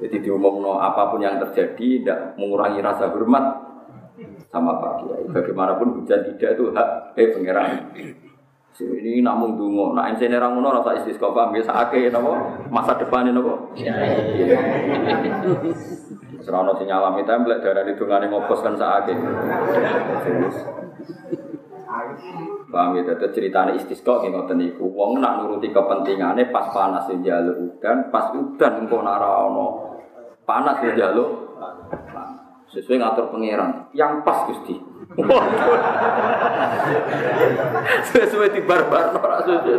[0.05, 3.45] Jadi diumumno apa pun yang terjadi tidak mengurangi rasa hormat
[4.53, 5.25] sama Pak Kiai.
[5.33, 7.71] Bagaimanapun hujan tidak itu hak eh pangeran.
[8.75, 12.35] Ini namun dungo, nah ini orang ngono rasa istisqa paham biasa ake nopo
[12.75, 13.71] masa depan nopo.
[16.43, 19.15] Serono si nyalami darah di dungane ngopos kan saake.
[22.71, 24.91] Paham ya, itu ceritanya istisqa yang ngoten niku.
[24.91, 29.95] Wong nak nuruti kepentingannya pas panas ya jaluk udan, pas udan engko nara ono
[30.43, 31.45] panas ya jaluk.
[32.75, 34.75] Sesuai ngatur pangeran, yang pas Gusti.
[38.11, 39.79] Sesuai di barbar ora sesuai.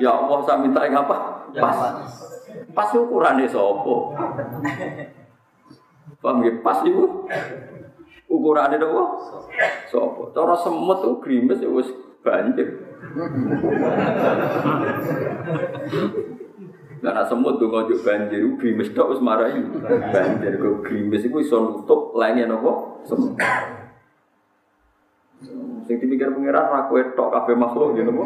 [0.00, 1.44] Ya Allah saya minta yang apa?
[1.52, 1.76] Pas.
[2.72, 4.16] Pas ukurannya sopo.
[6.24, 6.52] Paham ya?
[6.64, 7.04] Pas itu
[8.40, 9.04] ukurannya apa?
[9.90, 10.34] Sopo.
[10.34, 11.88] Cara semut tuh grimes ya wis
[12.24, 12.82] banjir.
[17.04, 19.60] Karena semut tuh ngojok banjir, grimes tok wis marahi
[20.10, 20.56] banjir.
[20.56, 23.36] Kok grimes itu iso nutup lainnya nopo semut.
[25.84, 28.24] Sing dipikir pengiran ra kowe tok kabeh makhluk gitu nopo.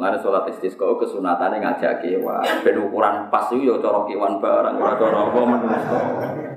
[0.00, 2.40] Mulane sholat istisqa kesunatane ngajak kewan.
[2.64, 5.98] Ben ukuran pas iku ya cara kewan barang ora cara apa menungso.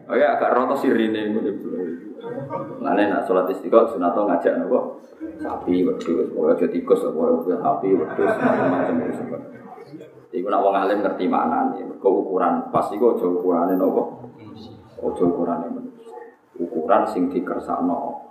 [0.08, 1.52] Oh ya agak roto sirine ngono.
[2.80, 5.04] Mulane nak sholat istisqa sunato ngajak nopo?
[5.44, 9.24] Sapi, wedhus, pokoke aja tikus, pokoke sapi, wedhus, macam-macam itu.
[10.40, 11.84] Iku nak wong alim ngerti maknane.
[11.84, 14.32] Mergo ukuran pas iku aja ukurane nopo?
[15.04, 15.68] Aja ukurane.
[16.64, 18.24] Ukuran sing dikersakno.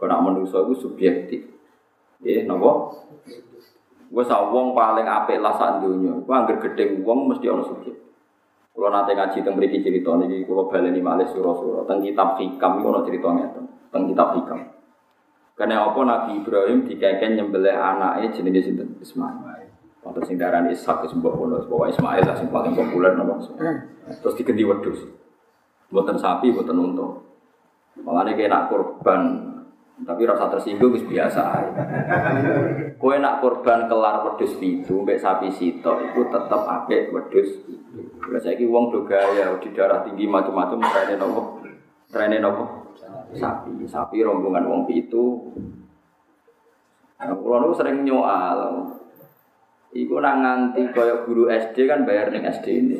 [0.00, 1.44] Kok nak manusa iku subjektif.
[2.24, 2.88] Nggih, napa?
[4.14, 6.14] Wes wong paling apik lah sak donya.
[6.22, 7.98] Ku anggere gedeng wong mesti ana subjek.
[8.74, 12.86] Kalau nanti ngaji tentang mriki cerita niki kula baleni malih sura-sura tentang kitab hikam iku
[12.94, 13.64] ana cerita ngeten.
[13.90, 14.60] Tentang kitab hikam.
[15.54, 19.70] Karena apa Nabi Ibrahim dikeken nyembelih anaknya jenenge sinten Ismail.
[20.04, 23.40] Waktu sing darani Ishak wis mbok ngono, bawa Ismail lah sing paling populer nama
[24.20, 25.00] Terus diganti wedhus.
[25.88, 27.08] Mboten sapi, mboten unta.
[28.04, 29.43] Malane kena korban
[30.02, 31.68] tapi rasa tersinggung biasa ae.
[32.98, 37.62] Kowe nak korban kelar wedhus pitu mbek sapi sito itu tetep apik wedhus.
[38.26, 41.62] Lah saiki wong do di darah tinggi macam-macam trene nopo?
[42.10, 42.64] Nopo?
[43.38, 45.54] Sapi, sapi rombongan wong pitu.
[47.22, 48.90] Nah, niku sering nyoal.
[49.94, 52.98] Iku nak nganti kaya guru SD kan bayar ning SD ini.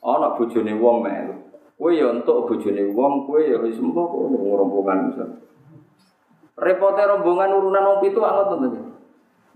[0.00, 1.36] Ana bojone wong melu.
[1.76, 5.36] Kowe ya entuk bojone wong, kowe ya wis mbok rombongan misalnya.
[6.58, 8.56] Repotnya rombongan urunan wong pitu anget to.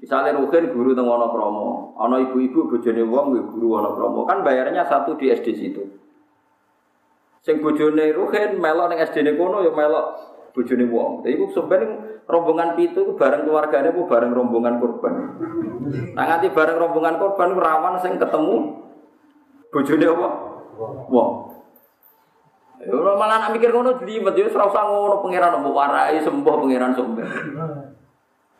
[0.03, 5.15] Misalnya Ruhin guru teng Wonopromo, ana ibu-ibu bojone wong nggih guru Wonopromo, kan bayarnya satu
[5.15, 5.83] di SD situ.
[7.47, 10.07] Sing bojone Ruhin melok ning SD-ne kono ya melok
[10.59, 11.23] bojone wong.
[11.23, 11.87] Jadi iku sebenarnya
[12.27, 15.15] rombongan itu bareng keluarganya bu bareng rombongan korban.
[16.19, 18.83] Nah nanti bareng rombongan korban rawan sing ketemu
[19.71, 20.29] bojone apa?
[21.11, 21.31] Wong.
[22.83, 26.99] Ya malah nak mikir ngono jlimet ya ora usah ngono pangeran mbok warai sembuh pangeran
[26.99, 27.31] sumber.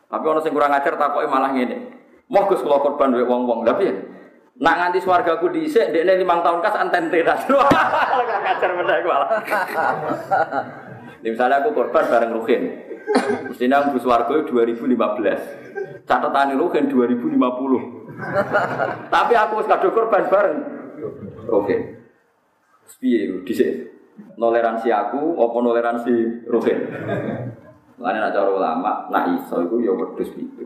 [0.07, 1.91] Tapi ono sing kurang ajar takoke malah ngene.
[2.31, 3.67] Moh Gus kula korban wek wong-wong.
[3.67, 3.91] Lah piye?
[4.63, 7.43] Nak nganti swargaku dhisik dekne 5 tahun kas anten teras.
[7.49, 9.29] Kurang ajar meneh malah.
[11.19, 12.63] Misalnya aku korban bareng Ruhin.
[13.49, 16.07] Mestinya aku swarga 2015.
[16.07, 17.43] Catatan Ruhin 2050.
[19.09, 20.63] Tapi aku wis kadung korban bareng.
[21.49, 21.75] Oke.
[23.01, 23.92] Piye dhisik?
[24.13, 26.79] Toleransi aku apa toleransi Ruhin?
[27.97, 30.65] Mulane nak cara ulama, nak iso iku ya wedhus pitu.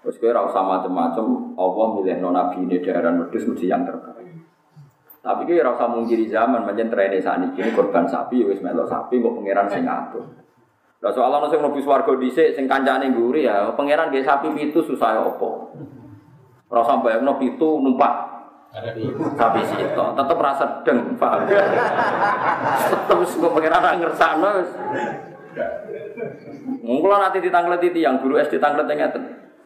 [0.00, 1.26] Terus kowe ora usah macem-macem,
[1.60, 4.32] Allah milih nabi ini daerah wedhus mesti yang terbaik.
[5.20, 8.88] Tapi kowe ora usah mungkiri zaman, pancen trene sakniki ini korban sapi ya wis melok
[8.88, 10.24] sapi kok pangeran sing ngatur.
[11.00, 14.80] Lah soal ana sing mlebu swarga dhisik sing kancane ngguri ya pangeran nggih sapi pitu
[14.80, 15.50] susah apa.
[16.70, 18.29] Ora usah bayangno pitu numpak
[18.70, 21.42] sapi situ, tetep rasa sedeng, paham?
[23.50, 24.70] pangeran ra ngersakno wis.
[26.86, 29.22] Mungkin nanti ditanglet itu yang guru SD tanglet ngeten.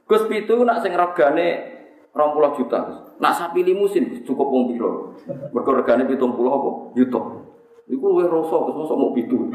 [0.08, 1.76] Gus pitu nak sing regane
[2.16, 2.80] 20 juta.
[3.20, 5.16] Nak sapi limusin cukup wong piro?
[5.52, 6.70] Mergo regane 70 apa?
[6.96, 7.20] Juta.
[7.84, 9.52] Iku luwih rasa Gus mosok mau pitu.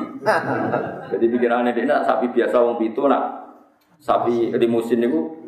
[1.09, 3.23] Jadi pikirannya dia nak sapi biasa wong pitu nak
[3.97, 5.38] sapi limusin niku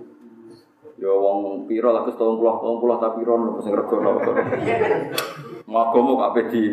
[1.02, 4.12] ya wong piro lah Gus 30 30 tapi ron sing regane.
[5.66, 6.64] Magamu kabeh di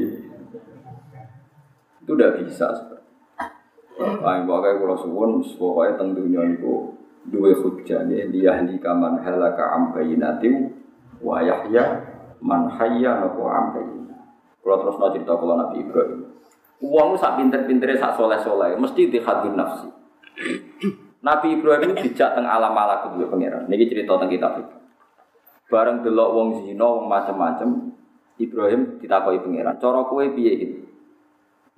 [2.05, 2.69] itu udah bisa
[3.99, 6.95] Paling pokoknya kalau suwun, pokoknya teng dunia niku
[7.29, 10.71] dua hujjah nih liyahli kaman halaka am bayinatim
[11.19, 12.07] wa yahya
[12.39, 13.75] man hayya nopo am
[14.63, 16.29] Kalau terus mau cerita kalau Nabi Ibrahim,
[16.85, 19.89] uangmu sak pinter-pintere sak soleh-soleh, mesti dihadun nafsi.
[21.19, 23.67] Nabi Ibrahim itu dijak teng alam malakut kedua pangeran.
[23.67, 24.75] Niki cerita tentang kitab itu.
[25.69, 27.93] Bareng delok wong zina, wong macam-macam,
[28.39, 29.77] Ibrahim ditakoki pangeran.
[29.83, 30.87] Cara kowe piye?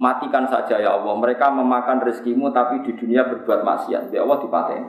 [0.01, 1.12] Matikan saja ya Allah.
[1.16, 4.12] Mereka memakan rezekimu tapi di dunia berbuat maksiat.
[4.12, 4.88] Ya Allah dipateni.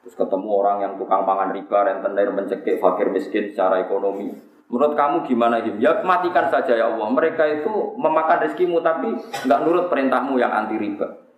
[0.00, 4.32] Terus ketemu orang yang tukang pangan riba, rentenir, mencekik fakir miskin secara ekonomi.
[4.70, 5.82] Menurut kamu gimana Him?
[5.82, 7.10] Ya matikan saja ya Allah.
[7.10, 11.29] Mereka itu memakan rezekimu tapi nggak nurut perintahmu yang anti riba.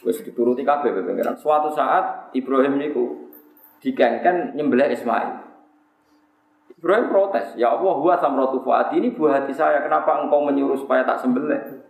[0.00, 1.36] Wes dituruti kabeh pengiran.
[1.36, 3.28] Suatu saat Ibrahim niku
[3.84, 5.50] dikengken nyembelih Ismail.
[6.80, 11.04] Ibrahim protes, ya Allah, huwa samratu fuadi ini buah hati saya, kenapa engkau menyuruh supaya
[11.04, 11.84] tak sembelih?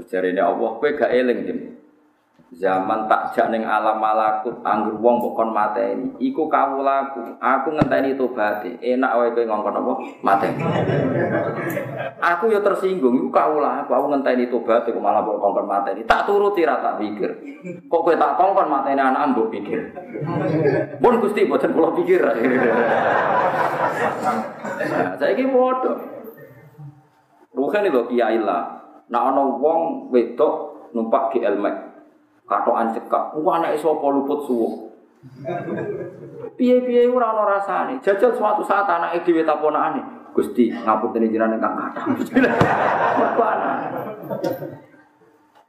[0.00, 1.73] Terjadi Allah, kowe gak eling dim.
[2.54, 6.30] Zaman tak ning alam malakut anggur wong mbok mate ini.
[6.30, 7.34] Iku kawulaku.
[7.42, 8.78] Aku ngenteni tobaté.
[8.78, 9.92] Enak wae kowe ngongkon apa?
[10.22, 10.62] Mateni.
[12.22, 13.90] Aku ya tersinggung iku kawulaku.
[13.90, 16.06] Aku ngenteni tobat kok malah mbok kongkon mateni.
[16.06, 17.30] Tak turuti ra tak pikir.
[17.90, 19.90] Kok kowe tak kongkon mateni anak mbok pikir.
[21.02, 22.22] Pun Gusti boten kula pikir.
[25.18, 25.98] Saiki bodoh.
[27.50, 28.78] Ruhen itu kiai lah.
[29.10, 31.83] Nah ana wong wedok numpak GL Max
[32.44, 33.24] katokan cekak.
[33.40, 34.72] Wah anak sapa luput suwuk.
[36.54, 37.94] Piye-piye ora ana rasane.
[38.04, 40.30] Jajal suatu saat anake dhewe taponane.
[40.34, 42.04] Gusti, ngapunten jenengan ingkang kathah.
[43.22, 43.44] Mergo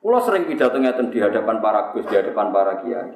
[0.06, 3.10] Kulo sering pidato ngeten di hadapan para gus, di hadapan para kiai.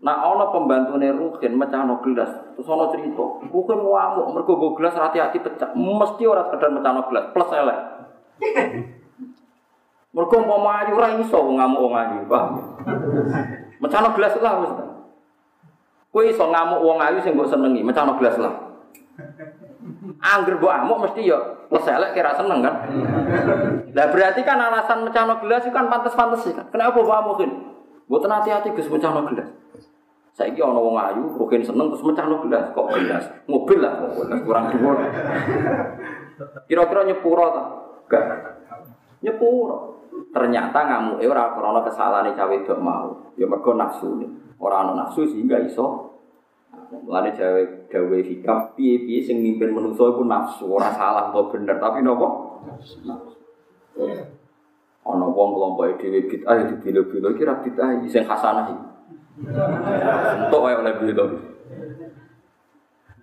[0.00, 5.36] Nah, ana pembantune Rukin mecahno gelas, terus ana cerita, Rukin ngamuk mergo go gelas hati-hati
[5.44, 5.76] pecah.
[5.76, 7.78] Mesti ora sekedar mecahno gelas, plus elek.
[10.08, 12.52] Mergo umpama ayu ora iso ngamuk wong ayu, paham?
[13.76, 14.72] Mecano gelas lah wis.
[16.08, 18.72] Kowe iso ngamuk wong ayu sing mbok senengi, mecano gelas lah.
[20.18, 21.36] Angger mbok amuk mesti ya
[21.68, 22.74] elek kira seneng kan.
[23.92, 26.64] Lah berarti kan alasan mecano gelas itu kan pantas-pantas sih kan.
[26.72, 27.50] Kenapa mbok amukin?
[28.08, 29.52] Mboten hati-hati Gus mecano gelas.
[30.32, 33.28] Saiki ana wong ayu, rugen seneng terus mecano gelas, kok gelas.
[33.44, 34.96] Mobil lah kok kurang dhuwur.
[36.64, 37.62] Kira-kira nyepuro ta?
[38.08, 38.24] Enggak.
[39.20, 39.97] Nyepuro.
[40.34, 43.34] Ternyata ngamu eh ora krana kesalahan cawe dok mau.
[43.38, 44.18] Ya mergo nafsu
[44.58, 46.14] ora ana nafsu sehingga iso.
[46.88, 52.00] Mulane jawe dawe hikam piye-piye sing mimpin manusa iku nafsu ora salah atau bener tapi
[52.00, 52.56] nopo
[55.08, 58.76] ana wong kelompok dhewe bid'ah ya dibilo-bilo kira bid'ah sing hasanah iki.
[60.48, 61.24] Entuk oleh bilo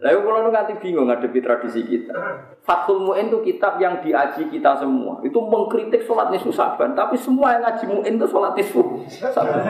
[0.05, 2.13] Lalu kalau nu nanti bingung ngadepi tradisi kita.
[2.61, 5.17] Fathul Mu'in itu kitab yang diaji kita semua.
[5.25, 6.93] Itu mengkritik sholat nisfu saban.
[6.93, 9.65] Tapi semua yang ngaji Mu'in itu sholat nisfu saban.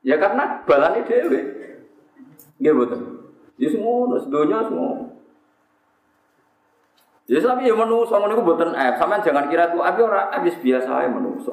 [0.00, 1.40] Ya karena balani dewe.
[2.56, 3.36] Iya betul.
[3.60, 5.12] Ya semua, sedonya semua.
[7.28, 8.96] Ya tapi ya menungso ngono iku mboten F.
[8.96, 11.52] Sampeyan jangan kira tuh abi ora habis biasa ya menungso.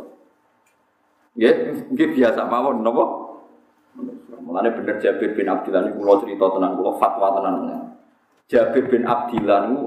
[1.35, 3.20] Nggih, nggih biasa mawon napa?
[4.39, 7.55] Mulane bener Jabir bin Abdillah ini pulau cerita tenang, pulau fatwa tenang.
[8.47, 9.79] Jabir bin Abdillah ini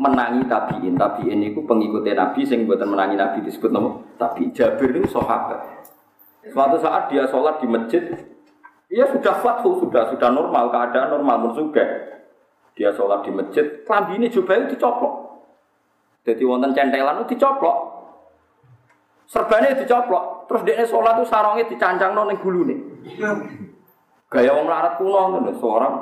[0.00, 5.06] menangi tabiin, tabiin itu pengikutnya Nabi, sing buatan menangi Nabi disebut nama Tapi Jabir ini
[5.06, 5.86] sahabat.
[6.50, 8.02] Suatu saat dia sholat di masjid,
[8.92, 11.84] ia sudah fatwa, sudah sudah normal, keadaan normal, juga.
[12.74, 15.14] Dia sholat di masjid, kelambi ini juga itu dicoplok.
[16.24, 17.76] Jadi wonten centelan itu dicoplok.
[19.24, 20.48] Serbanya dicoplok.
[20.50, 22.78] Terus dia sholat itu sarongnya dicancang nong gulu nih.
[24.34, 25.94] Gaya wong melarat kuno ngono seorang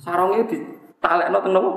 [0.00, 1.70] sarungnya ditalekno teng nopo?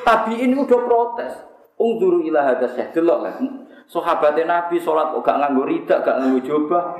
[0.00, 1.32] Tapi ini udah protes.
[1.76, 3.36] Ungduru ila hadza syekh delok lah.
[3.84, 6.96] Sahabatnya Nabi sholat kok gak nganggo ridak, gak nganggo jubah.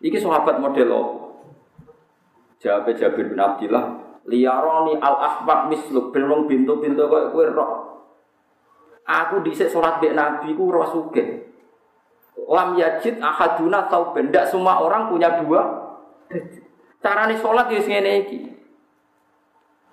[0.00, 1.20] Iki sahabat model apa?
[2.62, 3.84] Jawab Jabir bin Abdillah,
[4.26, 7.70] liyaroni al ahmad misluk belum pintu-pintu kowe kowe roh.
[9.02, 11.42] Aku dhisik salat mbek Nabi ku sugih.
[12.48, 15.81] Lam yajid ahaduna tau benda semua orang punya dua.
[17.02, 18.38] Carane salat ya ngene iki.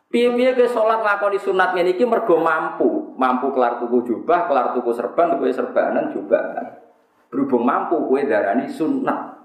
[0.09, 4.89] Piye-piye ke salat nglakoni sunat ngene iki mergo mampu, mampu kelar tuku jubah, kelar tuku
[4.93, 6.81] serban, tuku serbanan jubahan.
[7.29, 9.37] Berhubung mampu kowe darani sunat.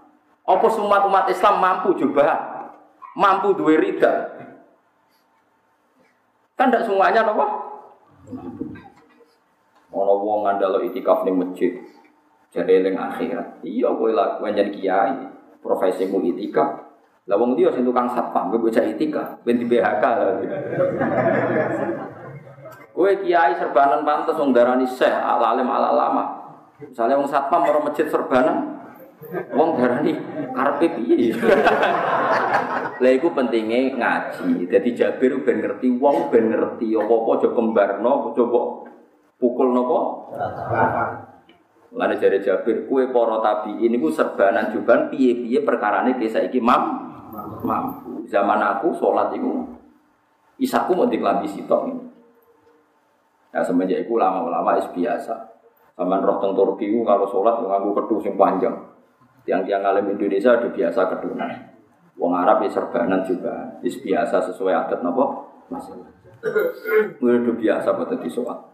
[0.45, 2.65] Apa semua umat Islam mampu jubah?
[3.17, 4.29] Mampu duwe rida?
[6.55, 7.47] Kan tidak semuanya apa?
[9.95, 11.81] Ono wong ngandalo itikaf ning masjid.
[12.53, 13.65] Jare eling akhirat.
[13.65, 15.34] Iya kowe kowe jadi kiai,
[15.65, 16.93] profesimu itikaf.
[17.25, 20.05] Lah wong dia sing tukang satpam, kowe bocah itikaf, ben di BHK.
[22.93, 26.25] Kowe kiai serbanan pantes wong darani syekh, alim ala lama.
[26.85, 28.77] Misalnya wong satpam ora masjid serbanan,
[29.57, 30.13] wong darani
[30.53, 31.33] karepe piye?
[33.01, 34.69] Lah iku pentingnya ngaji.
[34.69, 38.61] Jadi Jabir ben ngerti wong ben ngerti apa-apa aja kembarno, coba
[39.41, 40.29] pukul nopo?
[41.95, 47.07] Lane jare Jabir, kue para tabiin niku serbanan juban piye-piye perkarane ki saiki mam
[47.63, 48.27] mampu.
[48.27, 49.63] Zaman aku salat iku
[50.59, 52.03] isaku mau diklambi sitok ini.
[53.55, 55.55] Nah semenjak itu lama-lama es biasa.
[55.95, 58.75] Sama roh teng Turki kalau sholat nganggu kedus yang panjang.
[59.47, 61.51] Tiang-tiang alim Indonesia udah biasa kedunan.
[62.19, 63.79] Wong Arab ya serbanan juga.
[63.87, 66.11] Es biasa sesuai adat nopo masalah.
[67.23, 68.74] Udah biasa pada di sholat.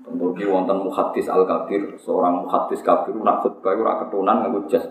[0.00, 4.84] Turki wonten muhaddis al kabir, seorang muhaddis kabir nak khutbah ora ketunan nganggo jas.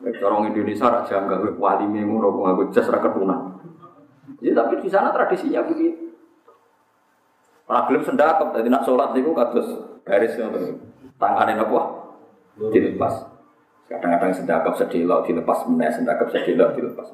[0.00, 3.62] Orang Indonesia raja nggak wali memu nganggo jas ra ketunan.
[4.42, 6.10] Ya tapi di sana tradisinya begitu.
[7.70, 9.68] Ora gelem sendakep, dadi nak salat niku kados
[10.02, 10.82] garis ngoten.
[11.14, 11.80] Tangane napa?
[12.74, 13.14] Dilepas.
[13.86, 17.06] Kadang-kadang sendakep sedelok dilepas meneh, sendakep sedelok dilepas.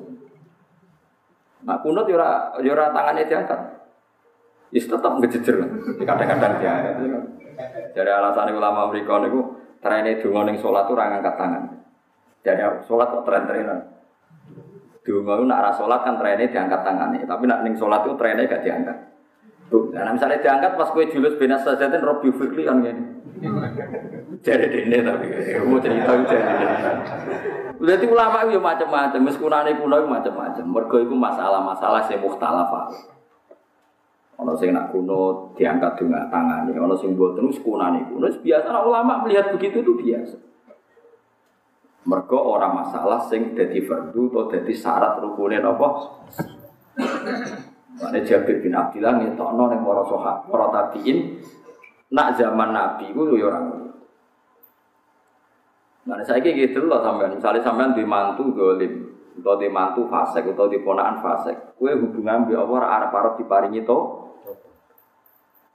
[1.66, 3.60] Nah kunut yo ora yo ora tangane diangkat.
[4.74, 5.56] Ya tetep ngejejer.
[6.02, 6.94] Kadang-kadang diangkat.
[7.94, 11.64] Dari alasan ulama mereka niku trene donga ning salat ora ngangkat tangan.
[12.44, 13.80] Jadi salat kok tren-trenan.
[15.06, 18.98] Donga nak ora salat kan trene diangkat tangannya, tapi nak ning salat itu gak diangkat.
[19.66, 23.02] Tuh, nah misalnya diangkat pas kue julus benas saja kan Robi Fikri kan gini.
[24.38, 25.26] Jadi dene tapi
[25.66, 26.54] mau cerita jadi.
[27.76, 30.64] Berarti ulama itu macam-macam, meskunane kuno itu macam-macam.
[30.70, 32.70] Mergo itu masalah-masalah sing mukhtalaf.
[34.36, 38.68] Ono sing nak kuno diangkat dengan tangan, ono sing buat terus kunane kuno biasa.
[38.68, 40.36] Nah, ulama melihat begitu itu biasa.
[42.06, 45.88] Mergo orang masalah sing dadi fardu atau dadi syarat rukunin apa?
[47.96, 51.40] Mana Jabir bin Abdillah ngetokno ning para sahabat, para tabiin
[52.12, 53.60] nak zaman Nabi ku yo ora
[56.06, 57.34] Nah, saya kayak gitu loh sampean.
[57.34, 59.10] Misalnya sampean di mantu dolim,
[59.42, 61.74] atau di mantu fasek, atau di ponaan fasek.
[61.74, 64.25] Kue hubungan bi Allah arab arab diparingi to.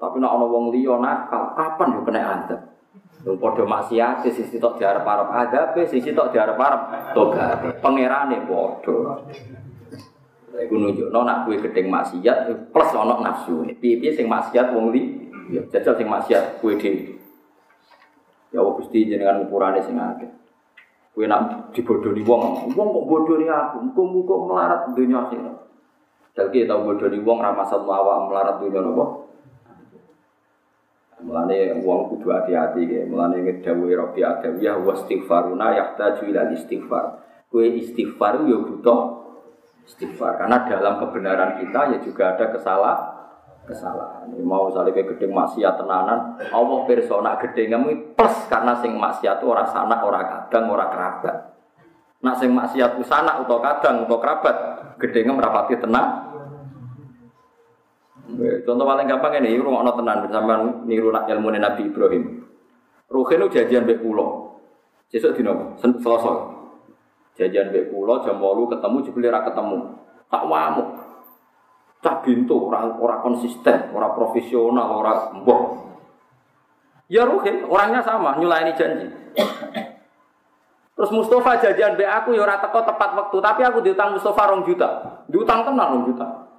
[0.02, 2.62] Tapi nak ono wong liya nakal, kapan yo kena adab?
[3.22, 7.78] Lu padha maksiat sisi tok diarep arep adab, sisi tok diarep arep tobat.
[7.86, 9.22] Pangerane padha.
[10.58, 13.62] Iku nunjukno nak kowe gedeng maksiat plus ana nafsu.
[13.78, 17.22] Piye-piye sing maksiat wong li, ya jajal sing maksiat kowe dhewe.
[18.50, 20.34] Ya Allah Gusti jenengan ukurane sing akeh.
[21.14, 25.58] Kowe nak dibodohi wong, wong kok bodohi aku, muga-muga melarat dunya akhirat.
[26.34, 29.21] Jadi tau bodohi wong ra maksud awak melarat dunya napa?
[31.22, 33.06] Mulane wong kudu hati-hati ya.
[33.06, 37.06] Mulane ngedawuhi Rabbi Adawiyah wa istighfaruna yahtaju ila istighfar.
[37.52, 39.22] Kowe istighfar yo butuh
[39.86, 42.96] istighfar karena dalam kebenaran kita ya juga ada kesalah
[43.66, 48.98] kesalahan ini mau misalnya kayak gedeng maksiat tenanan Allah persona gedeng kamu plus karena sing
[48.98, 51.36] maksiat itu orang sanak orang kadang orang kerabat
[52.22, 54.56] nah sing maksiat itu sanak atau kadang atau kerabat
[54.98, 56.31] gedeng merapati tenang
[58.66, 60.54] contoh paling gampang ini rumah no tenan bersama
[60.86, 62.24] niru ilmu Nabi Ibrahim
[63.12, 64.52] Ruhin itu jajan bek pulau
[65.12, 66.38] Besok dino, selesai.
[67.36, 70.00] Jajan bek pulau jam 8 ketemu jebule ra ketemu.
[70.32, 70.90] Tak wamuk.
[72.00, 75.64] Cah bintu ora ora konsisten, ora profesional, ora mbok.
[77.12, 79.12] Ya Ruhin, orangnya sama, nyulaini janji.
[80.96, 84.64] Terus Mustafa jajan be aku ya ora teko tepat waktu, tapi aku diutang Mustafa rong
[84.64, 85.20] juta.
[85.28, 86.51] Diutang tenan rong juta.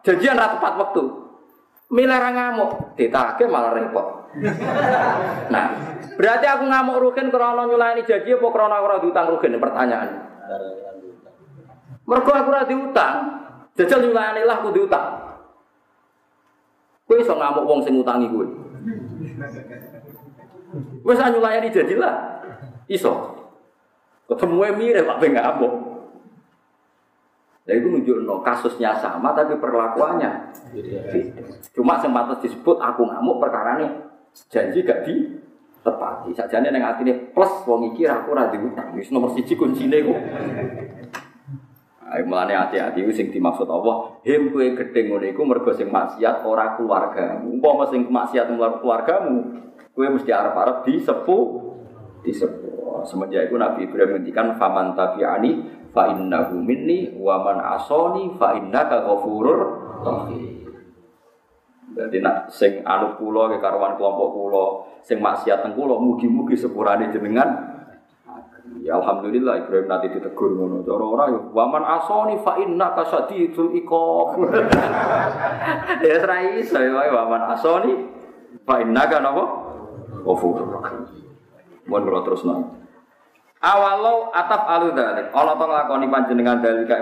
[0.00, 1.02] Janjian ra tepat waktu.
[1.92, 4.32] Milih ngamuk, ditagih malah repot.
[5.52, 5.76] Nah,
[6.16, 10.08] berarti aku ngamuk rugen krana nyulayani janji apa krana ora diutang rugen pertanyaan.
[12.08, 13.14] Mergo aku ora diutang,
[13.76, 15.36] jajal nyulayani lah aku diutang.
[17.04, 18.46] Kowe iso ngamuk wong sing ngutangi kowe.
[21.04, 22.40] Nyulayani janji lah.
[22.88, 23.36] Iso.
[24.32, 25.36] Ketemu mirip Pak Ben.
[27.62, 30.50] Ya itu nunjuk kasusnya sama tapi perlakuannya
[31.70, 33.90] Cuma sempat disebut aku ngamuk perkara nih
[34.50, 35.42] janji gak di
[35.82, 36.30] tepati.
[36.32, 38.94] Sajane neng ini plus wong iki aku ora diutang.
[38.94, 40.14] Wis nomor siji kuncine ku.
[42.12, 46.76] Ayo mulane hati-hati sing dimaksud Allah, him kowe gedhe ngono iku mergo sing maksiat ora
[46.76, 47.56] keluargamu.
[47.56, 49.36] Umpama sing maksiat keluargamu,
[49.96, 51.44] kowe mesti arep-arep disepuh
[52.20, 53.08] disepuh.
[53.08, 59.04] Semenjak itu Nabi Ibrahim ngendikan faman tabi'ani fa innahu minni wa man asoni fa innaka
[59.04, 59.60] ghafurur
[60.02, 60.52] rahim.
[61.92, 64.66] Jadi nak sing anu kula ke karuan kelompok kula,
[65.04, 67.68] sing maksiat teng kula mugi-mugi sepurane jenengan.
[68.80, 70.80] Ya alhamdulillah Ibrahim nanti ditegur ngono.
[70.82, 74.40] Cara ora ya waman asoni fa innaka sadidul iqab.
[76.08, 77.92] ya ora iso ya waman asoni
[78.64, 79.44] fa innaka napa?
[80.24, 81.04] Ghafurur rahim.
[81.84, 82.81] Mun terus nang.
[83.62, 86.98] Awalau ataf alu dalik, ono to nglakoni panjenengan dalika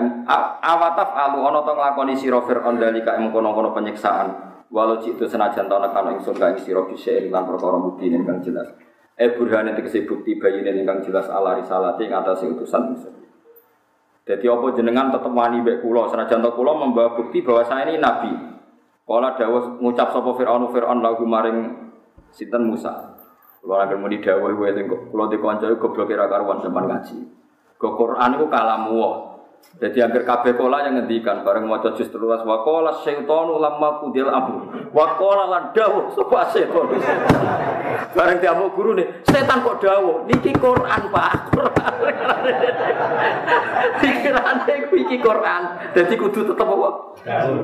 [0.61, 4.29] awataf alu ono to nglakoni sira Firaun dalika kono-kono penyiksaan.
[4.69, 8.69] Walau itu senajan to nekano ingsun ka ing sira bisa lan perkara bukti ingkang jelas.
[9.17, 13.13] E burhane tegese bukti bayine ingkang jelas ala risalati ing atase utusan ingsun.
[14.21, 18.31] Jadi apa jenengan tetep wani mbek kula senajan kula membawa bukti bahwa saya ini nabi.
[19.01, 21.89] Kala dawuh ngucap sapa Firaun Firaun lagu maring
[22.31, 23.10] sinten Musa.
[23.61, 25.13] Kalau agar mau didawai, gue tengok.
[25.13, 27.17] Kalau di konco itu goblok kira karuan zaman ngaji.
[27.77, 29.30] Ke Quran itu kalamu
[29.81, 34.29] Jadi agar kabeh kola yang ngendikan bareng maca juz telulas wa qala syaitanu lamma kudil
[34.29, 36.85] amru wa qala lan dawuh sapa setan.
[38.17, 41.33] bareng diamuk guru nih, setan kok dawuh niki Quran Pak.
[44.01, 45.61] Pikirane ku iki Quran.
[45.95, 46.89] Dadi kudu tetep apa?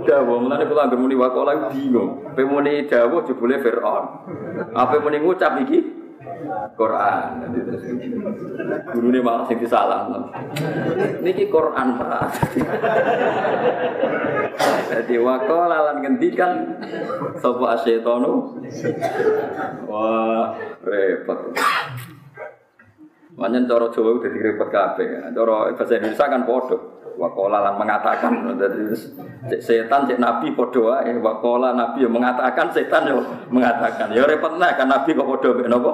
[0.07, 0.37] Dawuh.
[0.41, 2.33] Mulane kula anggere muni wa qala bingung.
[2.33, 4.05] Pe muni dawuh jebule Firaun.
[4.73, 5.96] Apa muni ngucap iki?
[6.77, 7.23] Quran.
[8.93, 10.07] Guru ini malah sing salah.
[11.21, 12.21] Niki Quran pak.
[14.87, 16.81] Jadi wako lalan gendikan
[17.37, 18.61] sopo asyetonu.
[19.85, 21.53] Wah repot.
[23.37, 25.29] Manyen cara Jawa udah direpot kabeh.
[25.29, 26.97] Cara bahasa Indonesia kan podo.
[27.17, 28.93] Wakola lan mengatakan dari
[29.57, 31.17] setan cek nabi podo wae.
[31.17, 34.13] Wakola nabi yang mengatakan setan yo mengatakan.
[34.13, 35.91] Ya repot nah kan nabi kok podo mek napa?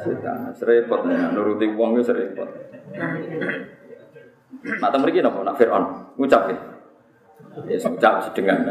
[0.00, 0.56] Setan.
[0.56, 2.48] Serepot nih nuruti wong wis repot.
[4.80, 5.84] Nak ta mriki napa nak Firaun
[6.16, 6.56] ngucap ya.
[7.68, 8.64] Ya ngucap sedengan.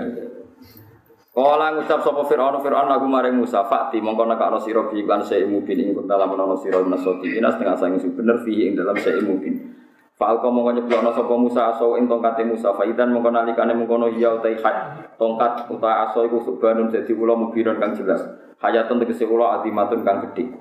[1.34, 5.62] Kala ngucap sapa Firaun Firaun lagu maring Musa fakti mongko nekakno sira bi lan seimu
[5.62, 9.74] bin ing dalam ana sira nasoti inas tengah sang bener fi ing dalam seimu bin.
[10.14, 14.38] Fa'al kau mongko nyeblono sapa Musa aso ing tongkate Musa faidan mongko nalikane mengkono ya
[14.38, 18.22] utai hat tongkat uta aso iku subhanun dadi kula mubiron kang jelas
[18.64, 20.56] hayatun tegese kula azimatun kang gedhe.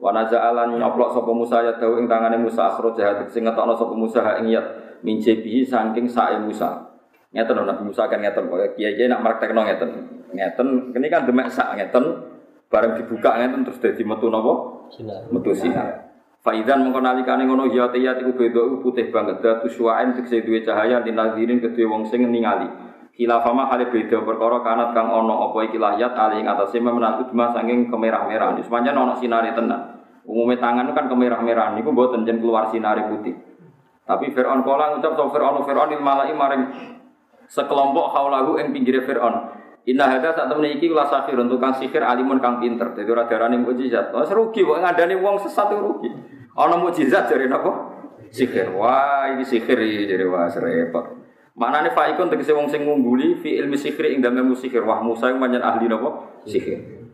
[0.00, 3.28] Wa naza'alan nyoplok sapa Musa ya dawu ing tangane Musa akhro jahat.
[3.28, 4.66] Sing ngetokno sapa Musa ing yat.
[5.04, 6.88] Mince bihi saking sae Musa.
[7.34, 8.48] Ngeten Nabi Musa kan ngeten.
[8.48, 9.90] Kok kiai-kiai nak praktekno ngeten.
[10.32, 12.32] Ngeten ini kan demek sak ngeten.
[12.70, 14.52] Bareng dibuka ngeten terus dadi metu napa?
[15.28, 16.08] Metu sinar.
[16.40, 19.44] Faidan mengko nalikane ngono ya tiyat iku beda putih banget.
[19.44, 22.64] Datu suwaen tekse duwe cahaya dinadirin kedue wong sing ningali.
[23.14, 27.52] Khilafama hale beda perkara kanat kang ana apa iki lahyat ali ing atase menaku cuma
[27.52, 28.56] saking kemerah-merah.
[28.62, 30.00] Sepanjang ana sinare tenan.
[30.24, 33.34] Umumnya tangan kan kemerah-merah niku mboten jen keluar sinare putih.
[34.08, 36.62] Tapi Fir'aun kala ngucap so Fir'aun Fir'aun il malai maring
[37.50, 39.58] sekelompok haulahu ing pinggire Fir'aun.
[39.88, 42.92] Inna hada saat temen iki kula safirun tukang sihir alimun kang pinter.
[42.92, 44.12] Dadi ora darane mukjizat.
[44.12, 46.08] Wes rugi kok ngandani wong sesat rugi.
[46.56, 47.70] Ana mukjizat jare napa?
[48.28, 48.76] Sihir.
[48.76, 51.19] Wah, ini sihir jare wah repot.
[51.60, 54.80] Manane faikun tegese wong sing ngungguli fi ilmi sihir ing dalem sihir.
[54.80, 56.40] Wah, Musa iku pancen ahli napa?
[56.48, 57.04] Sihir.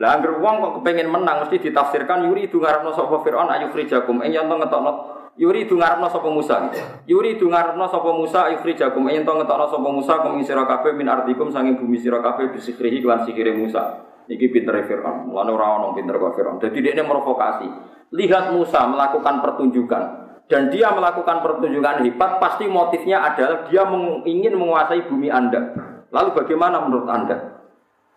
[0.00, 4.24] Lah anggere wong kok kepengin menang mesti ditafsirkan yuri itu ngarepno sapa Firaun ayu frijakum
[4.24, 6.68] ing yen ngetokno Yuri itu ngarepno sapa Musa.
[7.08, 11.08] Yuri itu ngarepno sapa Musa jakum yen to ngetokno sapa Musa kum sira kabeh min
[11.08, 14.04] ardikum sanging bumi sira kabeh bisikrihi lan sikire Musa.
[14.28, 15.32] Iki pinter Fir'aun.
[15.32, 16.60] Lan ora ono pinter kok Fir'aun.
[16.60, 17.68] Dadi dia provokasi.
[18.12, 20.02] Lihat Musa melakukan pertunjukan
[20.50, 23.86] dan dia melakukan pertunjukan hebat pasti motifnya adalah dia
[24.26, 25.70] ingin menguasai bumi Anda.
[26.10, 27.62] Lalu bagaimana menurut Anda?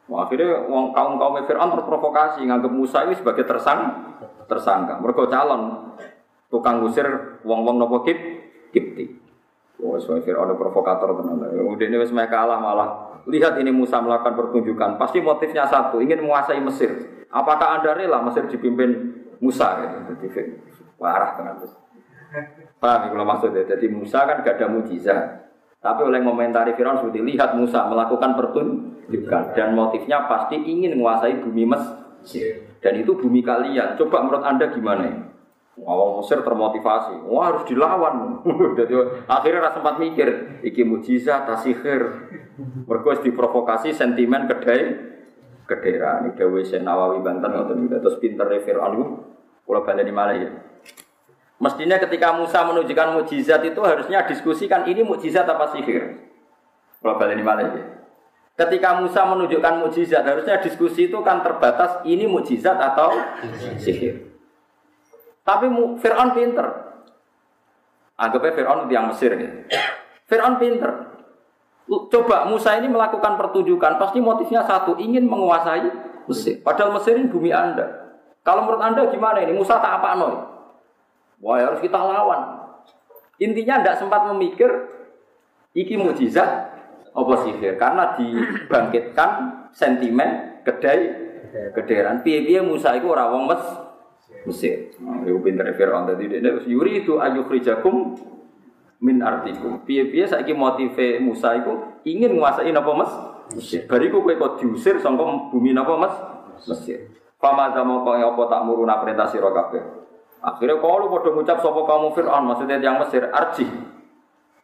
[0.09, 4.09] Wah, akhirnya kaum kaum Fir'aun terprovokasi nganggap Musa ini sebagai tersang
[4.49, 4.97] tersangka.
[4.97, 5.93] Mereka calon
[6.49, 7.05] tukang ngusir
[7.45, 8.17] wong-wong nopo kip
[8.73, 9.13] kipti.
[9.77, 11.37] Oh, so Fir'aun provokator tenan.
[11.69, 12.89] Udah ini wes kalah malah.
[13.29, 14.97] Lihat ini Musa melakukan pertunjukan.
[14.97, 17.23] Pasti motifnya satu, ingin menguasai Mesir.
[17.29, 20.17] Apakah anda rela Mesir dipimpin Musa gitu?
[20.17, 20.59] Jadi
[20.97, 21.82] parah itu.
[22.81, 23.63] Paham ya kalau maksudnya?
[23.63, 25.21] Jadi Musa kan gak ada mujizat.
[25.83, 31.67] Tapi oleh komentari Firaun sudah dilihat Musa melakukan pertunjukan dan motifnya pasti ingin menguasai bumi
[31.67, 32.79] Mesir.
[32.79, 33.99] Dan itu bumi kalian.
[33.99, 35.15] Coba menurut anda gimana ya?
[35.73, 38.45] Awal Mesir termotivasi, wah harus dilawan.
[38.79, 38.93] Jadi
[39.25, 42.01] akhirnya rasa sempat mikir, iki mujizat, tasihir.
[42.85, 44.81] Mereka diprovokasi sentimen kedai
[45.65, 46.23] kedera.
[46.23, 49.33] Ini Dewi Nawawi Banten ngoten terus pinter Fir'aun
[49.65, 50.51] kalau di malah ya.
[51.63, 56.19] Mestinya ketika Musa menunjukkan mujizat itu harusnya diskusikan ini mujizat apa sihir.
[56.99, 57.83] Kalau di malah ya.
[58.59, 63.15] Ketika Musa menunjukkan mujizat harusnya diskusi itu kan terbatas ini mujizat atau
[63.79, 64.27] sihir.
[65.47, 65.71] Tapi
[66.03, 66.67] Fir'aun pinter.
[68.19, 69.55] Anggapnya Fir'aun yang Mesir gitu.
[70.27, 71.15] Fir'aun pinter.
[71.87, 75.87] Coba Musa ini melakukan pertunjukan, pasti motifnya satu, ingin menguasai
[76.27, 76.59] Mesir.
[76.59, 78.19] Padahal Mesir ini bumi Anda.
[78.43, 79.55] Kalau menurut Anda gimana ini?
[79.55, 80.52] Musa tak apa noy?
[81.43, 82.63] Wah harus kita lawan.
[83.35, 84.71] Intinya tidak sempat memikir
[85.75, 86.71] iki mujizat
[87.13, 89.29] apa sihir karena dibangkitkan
[89.75, 91.11] sentimen kedai
[91.75, 93.63] kederan piye-piye Musa itu ora wong Mes
[94.43, 94.95] Mesir.
[94.99, 98.17] Nah, iku pinter Firaun tadi dia yuri itu ayukhrijakum
[99.03, 99.83] min artikum.
[99.83, 103.11] Piye-piye saiki motive Musa itu ingin menguasai napa Mas?
[103.53, 103.83] Mesir.
[103.85, 104.99] Bariku kowe kok diusir
[105.51, 106.15] bumi napa Mas?
[106.65, 107.11] Mesir.
[107.39, 109.51] Fama zamo kok apa tak muruna perintah sira.
[110.43, 113.63] Akhirnya kalau padha ngucap sapa kamu Firaun maksudnya yang Mesir arji.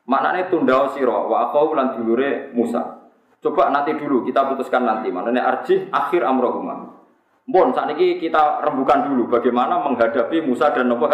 [0.04, 3.08] Maknanya tunda sira wa akau lan dulure Musa.
[3.40, 5.08] Coba nanti dulu kita putuskan nanti.
[5.08, 7.00] Maknanya arji akhir amrohumah.
[7.48, 11.08] Bon, saat ini kita rembukan dulu bagaimana menghadapi Musa dan Nabi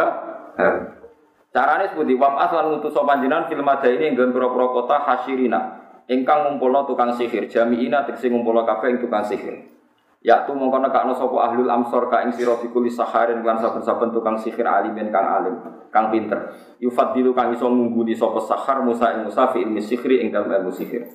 [1.55, 5.23] Caranya seperti wab'as lan ngutus panjenengan film ada ini yang pura-pura kota.
[6.05, 9.74] Engkang ngumpulno tukang sihir, jami'ina tegese ngumpulno kabeh tukang sihir.
[10.25, 14.41] Ya tu mongko nekakno sapa ahlul amsor ka ing sira bikuli saharin lan saben-saben tukang
[14.41, 15.53] sihir alimin kang alim,
[15.93, 16.49] kang pinter.
[16.81, 20.73] Yufadilu kang iso ngungguli sapa sahar Musa ing Musa fi ilmi sihri ing dalem ilmu
[20.73, 21.05] sihir.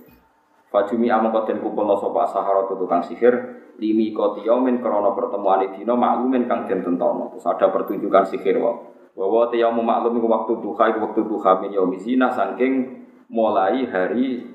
[0.70, 3.34] Fajumi amangka den kumpulno sapa sahara tukang sihir
[3.82, 7.34] limi koti yaumin krono pertemuan dino maklumin kang den tentono.
[7.34, 8.78] Terus ada pertunjukan sihir wa.
[9.10, 13.90] Bahwa te yaum maklum iku waktu duha iku waktu duha min yaumi zina saking mulai
[13.90, 14.46] hari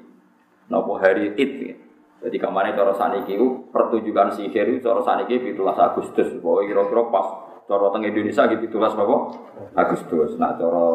[0.71, 1.84] nopo hari id.
[2.23, 6.27] Jadi ke mana cara saniki itu pertunjukan sihir itu cara saniki 17 Agustus.
[6.39, 7.27] Bahwa kira-kira pas
[7.65, 9.17] cara teng Indonesia gitu 17 apa?
[9.75, 10.29] Agustus.
[10.39, 10.87] Nah cara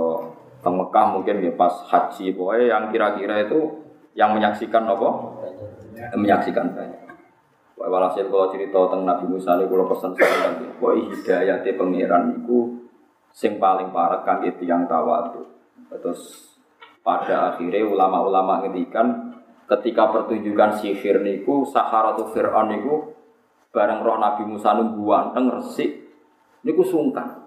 [0.64, 2.34] teng Mekah mungkin ya pas haji.
[2.34, 3.58] Pokoknya yang kira-kira itu
[4.16, 5.08] yang menyaksikan apa?
[6.16, 7.00] Menyaksikan banyak.
[7.80, 12.76] Walhasil kalau cerita tentang Nabi Musa ini kalau pesan saya bahwa hidayatnya pangeran itu
[13.32, 15.48] sing paling parah kan itu yang tawadu.
[15.88, 16.52] Terus
[17.00, 19.29] pada akhirnya ulama-ulama ngendikan
[19.70, 23.14] ketika pertunjukan sihir niku Saharatu Fir'aun niku
[23.70, 26.10] bareng roh Nabi Musa nunggu anteng resik
[26.66, 27.46] niku sungkan.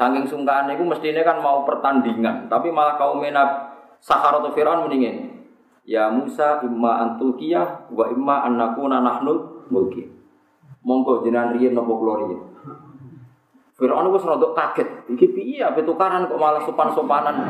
[0.00, 5.44] Saking sungkan niku mestinya kan mau pertandingan, tapi malah kaum menab Saharatu Fir'aun mendingin.
[5.84, 10.08] Ya Musa imma antukia wa imma annakuna nahnul mulki.
[10.80, 12.40] Monggo jenengan riyen napa kula riyen.
[13.80, 14.88] Firaun wis rada kaget.
[15.08, 17.48] Iki piye ape tukaran kok malah sopan-sopanan.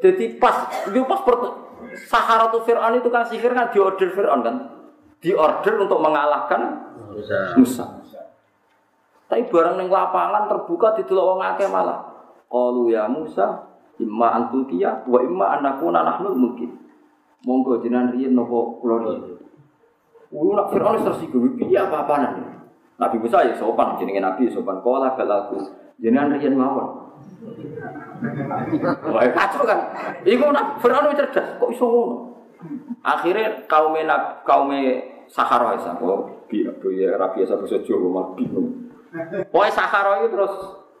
[0.00, 1.20] Jadi pas yo pas
[2.06, 4.56] Saharatu Fir'aun itu kan sihir kan diorder Fir'aun kan.
[5.18, 7.58] Diorder untuk mengalahkan Musa.
[7.58, 7.84] Musa.
[9.28, 12.06] Tapi barang ning lapangan terbuka didelok wong akeh malah.
[12.48, 13.66] Qalu ya Musa,
[13.98, 16.70] imma antukiya wa imma anakuna nahnu mungkin.
[17.42, 19.36] Monggo jenengan riyen napa kula riyen.
[20.28, 22.44] Wulu nak Fir'aun tersinggung, piye apa-apaan
[22.98, 24.84] Nabi Musa ya sopan, jenenge Nabi sopan.
[24.84, 25.56] Kala balaku,
[25.98, 27.07] jenengan riyen mawon.
[29.08, 29.80] Wah kacau kan.
[30.26, 32.16] Iku nak Fir'aun cerdas, kok iso ngono.
[33.06, 33.94] Akhirnya kaum
[34.42, 34.72] kaum
[35.28, 36.64] Sahara ya, kok bi
[36.96, 38.88] ya rapi ya bahasa Jawa mah bingung.
[39.52, 40.54] Pokoknya Sahara itu terus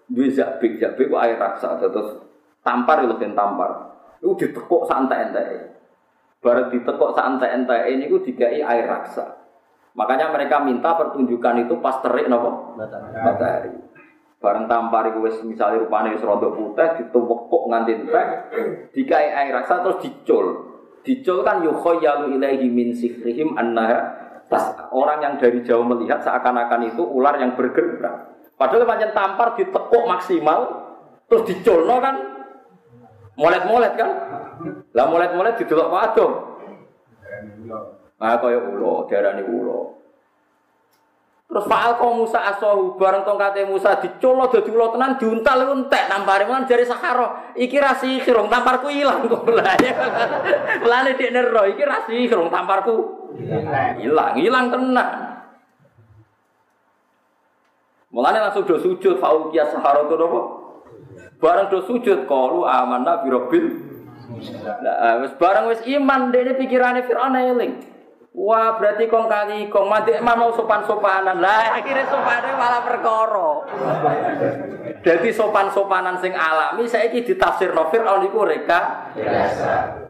[0.08, 2.20] dua zabik, zabik kok air raksa terus
[2.60, 3.96] tampar itu ben tampar.
[4.20, 5.80] Itu ditekuk santai-santai.
[6.44, 9.48] Baru ditekuk santai-santai ini gue digai air raksa.
[9.96, 13.72] Makanya mereka minta pertunjukan itu pas terik nopo matahari.
[14.38, 18.26] Bareng tampar itu wis misalnya rupanya wis rontok putih dituwekuk nganti entek,
[18.94, 20.46] dikai air raksa terus dicul.
[21.02, 23.98] Dicul kan yukhayyalu ilaihi min sihrihim annaha
[24.46, 28.38] tas orang yang dari jauh melihat seakan-akan itu ular yang bergerak.
[28.54, 30.86] Padahal panjang tampar ditekuk maksimal
[31.26, 32.14] terus diculno kan
[33.34, 34.10] molet-molet kan
[34.94, 36.26] lah mulai-mulai didelok padha.
[38.18, 39.94] Ah kaya ulo, diarani ulo.
[41.48, 46.44] Terus faal kau Musa asohu bareng tongkate Musa dicolo dadi ulo tenan diuntal entek nampare
[46.44, 47.56] man jari Sahara.
[47.56, 49.48] Iki ra sihir tamparku ilang kok.
[50.92, 52.94] Lane dik nero iki ra sihir tamparku
[54.04, 55.08] ilang, ilang tenan.
[58.12, 60.40] Mulane langsung do sujud faul kias sahara itu apa?
[61.40, 63.66] Barang do sujud qalu amanna bi rabbil
[64.28, 67.72] Nah, wis barang wis iman dene pikirane Firaun eling.
[68.36, 71.40] Wah, berarti kong kali kong mati emang mau sopan-sopanan.
[71.40, 73.50] Lah akhirnya sopannya malah perkara.
[75.00, 79.14] Jadi sopan-sopanan sing alami saya ini ditafsir Nofir al niku reka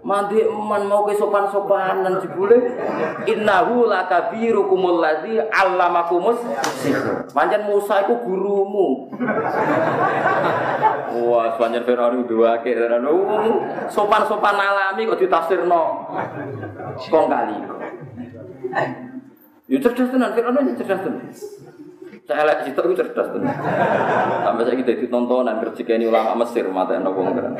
[0.02, 2.56] eman mau ke sopan-sopanan jebule
[3.28, 6.42] innahu lakabirukumul ladzi allamakumus
[6.82, 7.28] sihr.
[7.30, 9.12] Pancen Musa iku gurumu.
[11.22, 12.74] Wah, pancen Firaun dua ke
[13.88, 15.84] sopan-sopan alami kok ditafsirno
[17.08, 17.56] kong kali
[18.70, 18.90] kong.
[19.68, 21.28] Ya cerdas tenan, Fir'aun ya cerdas tenan.
[22.28, 23.56] Elek situ itu cerdas tenan.
[24.44, 27.56] Sampai saya kita ditontonan ini ulama Mesir mata yang nopo ngeran.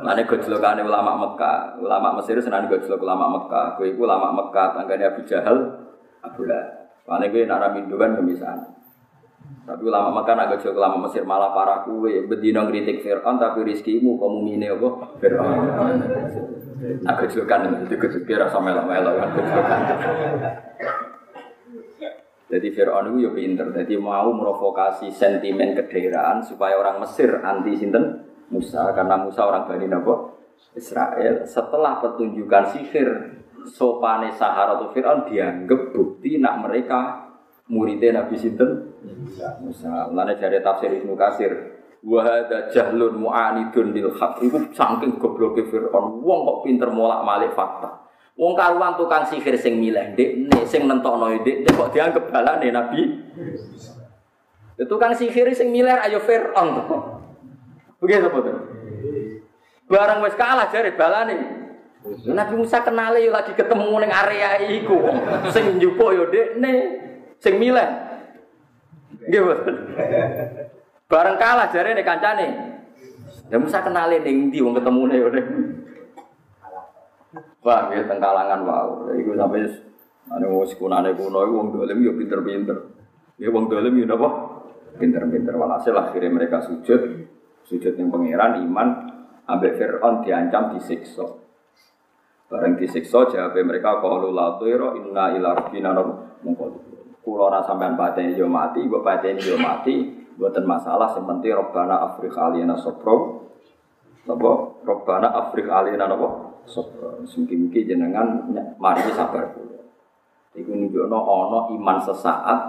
[0.00, 3.76] Mana gojlokan ulama Mekah, ulama Mesir senang gojlok ulama Mekah.
[3.76, 5.56] Gue itu ulama Mekah, tangganya Abu Jahal,
[6.24, 6.88] Abu Lah.
[7.04, 8.72] Mana gue nara mindu kan misalnya.
[9.64, 12.24] Tapi ulama Mekah nak gojlok ulama Mesir malah parah kue.
[12.24, 14.88] Bedino ngeritik Fir'aun tapi rizkimu kamu mine apa?
[15.20, 15.64] Fir'aun.
[17.06, 19.30] Aku juga itu kira sama melo-melo kan.
[22.44, 28.30] Jadi Fir'aun itu ya pinter, jadi mau merovokasi sentimen kedaerahan supaya orang Mesir anti sinten?
[28.52, 30.38] Musa karena Musa orang Bani Nabo
[30.78, 31.42] Israel.
[31.48, 33.08] Setelah pertunjukan sihir
[33.66, 37.26] sopane Sahara atau Fir'aun dianggap bukti nak mereka
[37.66, 38.92] muridnya Nabi Sinten?
[39.64, 40.12] Musa.
[40.14, 41.73] Lalu dari tafsir Ibnu Kasir
[42.04, 44.44] Wahada jahlun mu'anidun lil haq.
[44.44, 48.04] Iku saking gobloke Fir'aun Wong kok pinter molak-malik fakta.
[48.36, 53.02] Wong karuan tukang sihir sing milih nih sing nentokno ndek kok dianggap balane Nabi.
[54.84, 56.68] Tukang sihir sing milih ayo Fir'aun
[58.04, 58.56] Begitu betul
[59.88, 61.36] Barang wis kalah jare balane.
[62.28, 65.08] Nabi Musa kenal yo lagi ketemu ning area iku.
[65.48, 66.28] Sing njupuk yo
[66.60, 66.76] nih
[67.40, 67.88] sing milih.
[69.24, 69.40] Nggih
[71.14, 72.48] Bareng kalah jare nek kancane.
[73.46, 75.46] Ya Musa kenalin ning ndi wong ketemune yo ning.
[77.62, 79.14] Wah, ya teng kalangan wow.
[79.14, 79.62] Iku sampe
[80.34, 82.78] ane wong sekunane kuno iku wong dolim yo pinter-pinter.
[83.38, 84.58] Ya wong dolim yo napa?
[84.98, 87.30] Pinter-pinter walhasil akhirnya mereka sujud.
[87.62, 88.88] Sujud yang pangeran iman
[89.46, 91.30] ambek Fir'aun diancam disiksa.
[92.50, 94.58] Bareng disiksa jawab mereka qalu la
[94.98, 95.94] inna ila rabbina
[96.42, 96.70] mungkol.
[97.22, 100.13] Kulo ora sampean pateni yo mati, mbok pateni yo mati.
[100.34, 103.46] Buatan masalah penting Robbana Afrik alina sopro.
[104.26, 104.82] Napa?
[104.82, 106.58] Robbana Afrik alina napa?
[106.66, 107.22] Sopro.
[107.22, 108.26] Mungkin-mungkin jenengan
[108.80, 109.74] mari sabar dulu.
[110.54, 112.60] Iku nunjukno ono iman sesaat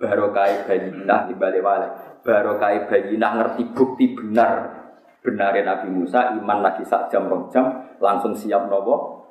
[0.00, 1.90] Barokai bayinah di balik balik
[2.24, 4.82] Barokai bayinah ngerti bukti benar
[5.20, 9.24] Benarin Nabi Musa iman lagi sak jam rong jam Langsung siap nopo?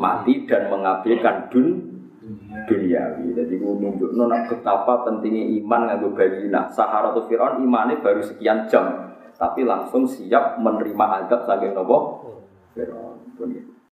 [0.00, 1.87] Mati dan mengabaikan dun
[2.68, 3.32] duniawi.
[3.32, 6.68] Jadi gue nunjuk nona betapa pentingnya iman nganggo bayina.
[6.68, 12.24] Sahara tuh Fir'aun imannya baru sekian jam, tapi langsung siap menerima adab saking nopo
[12.76, 13.77] Fir'aun.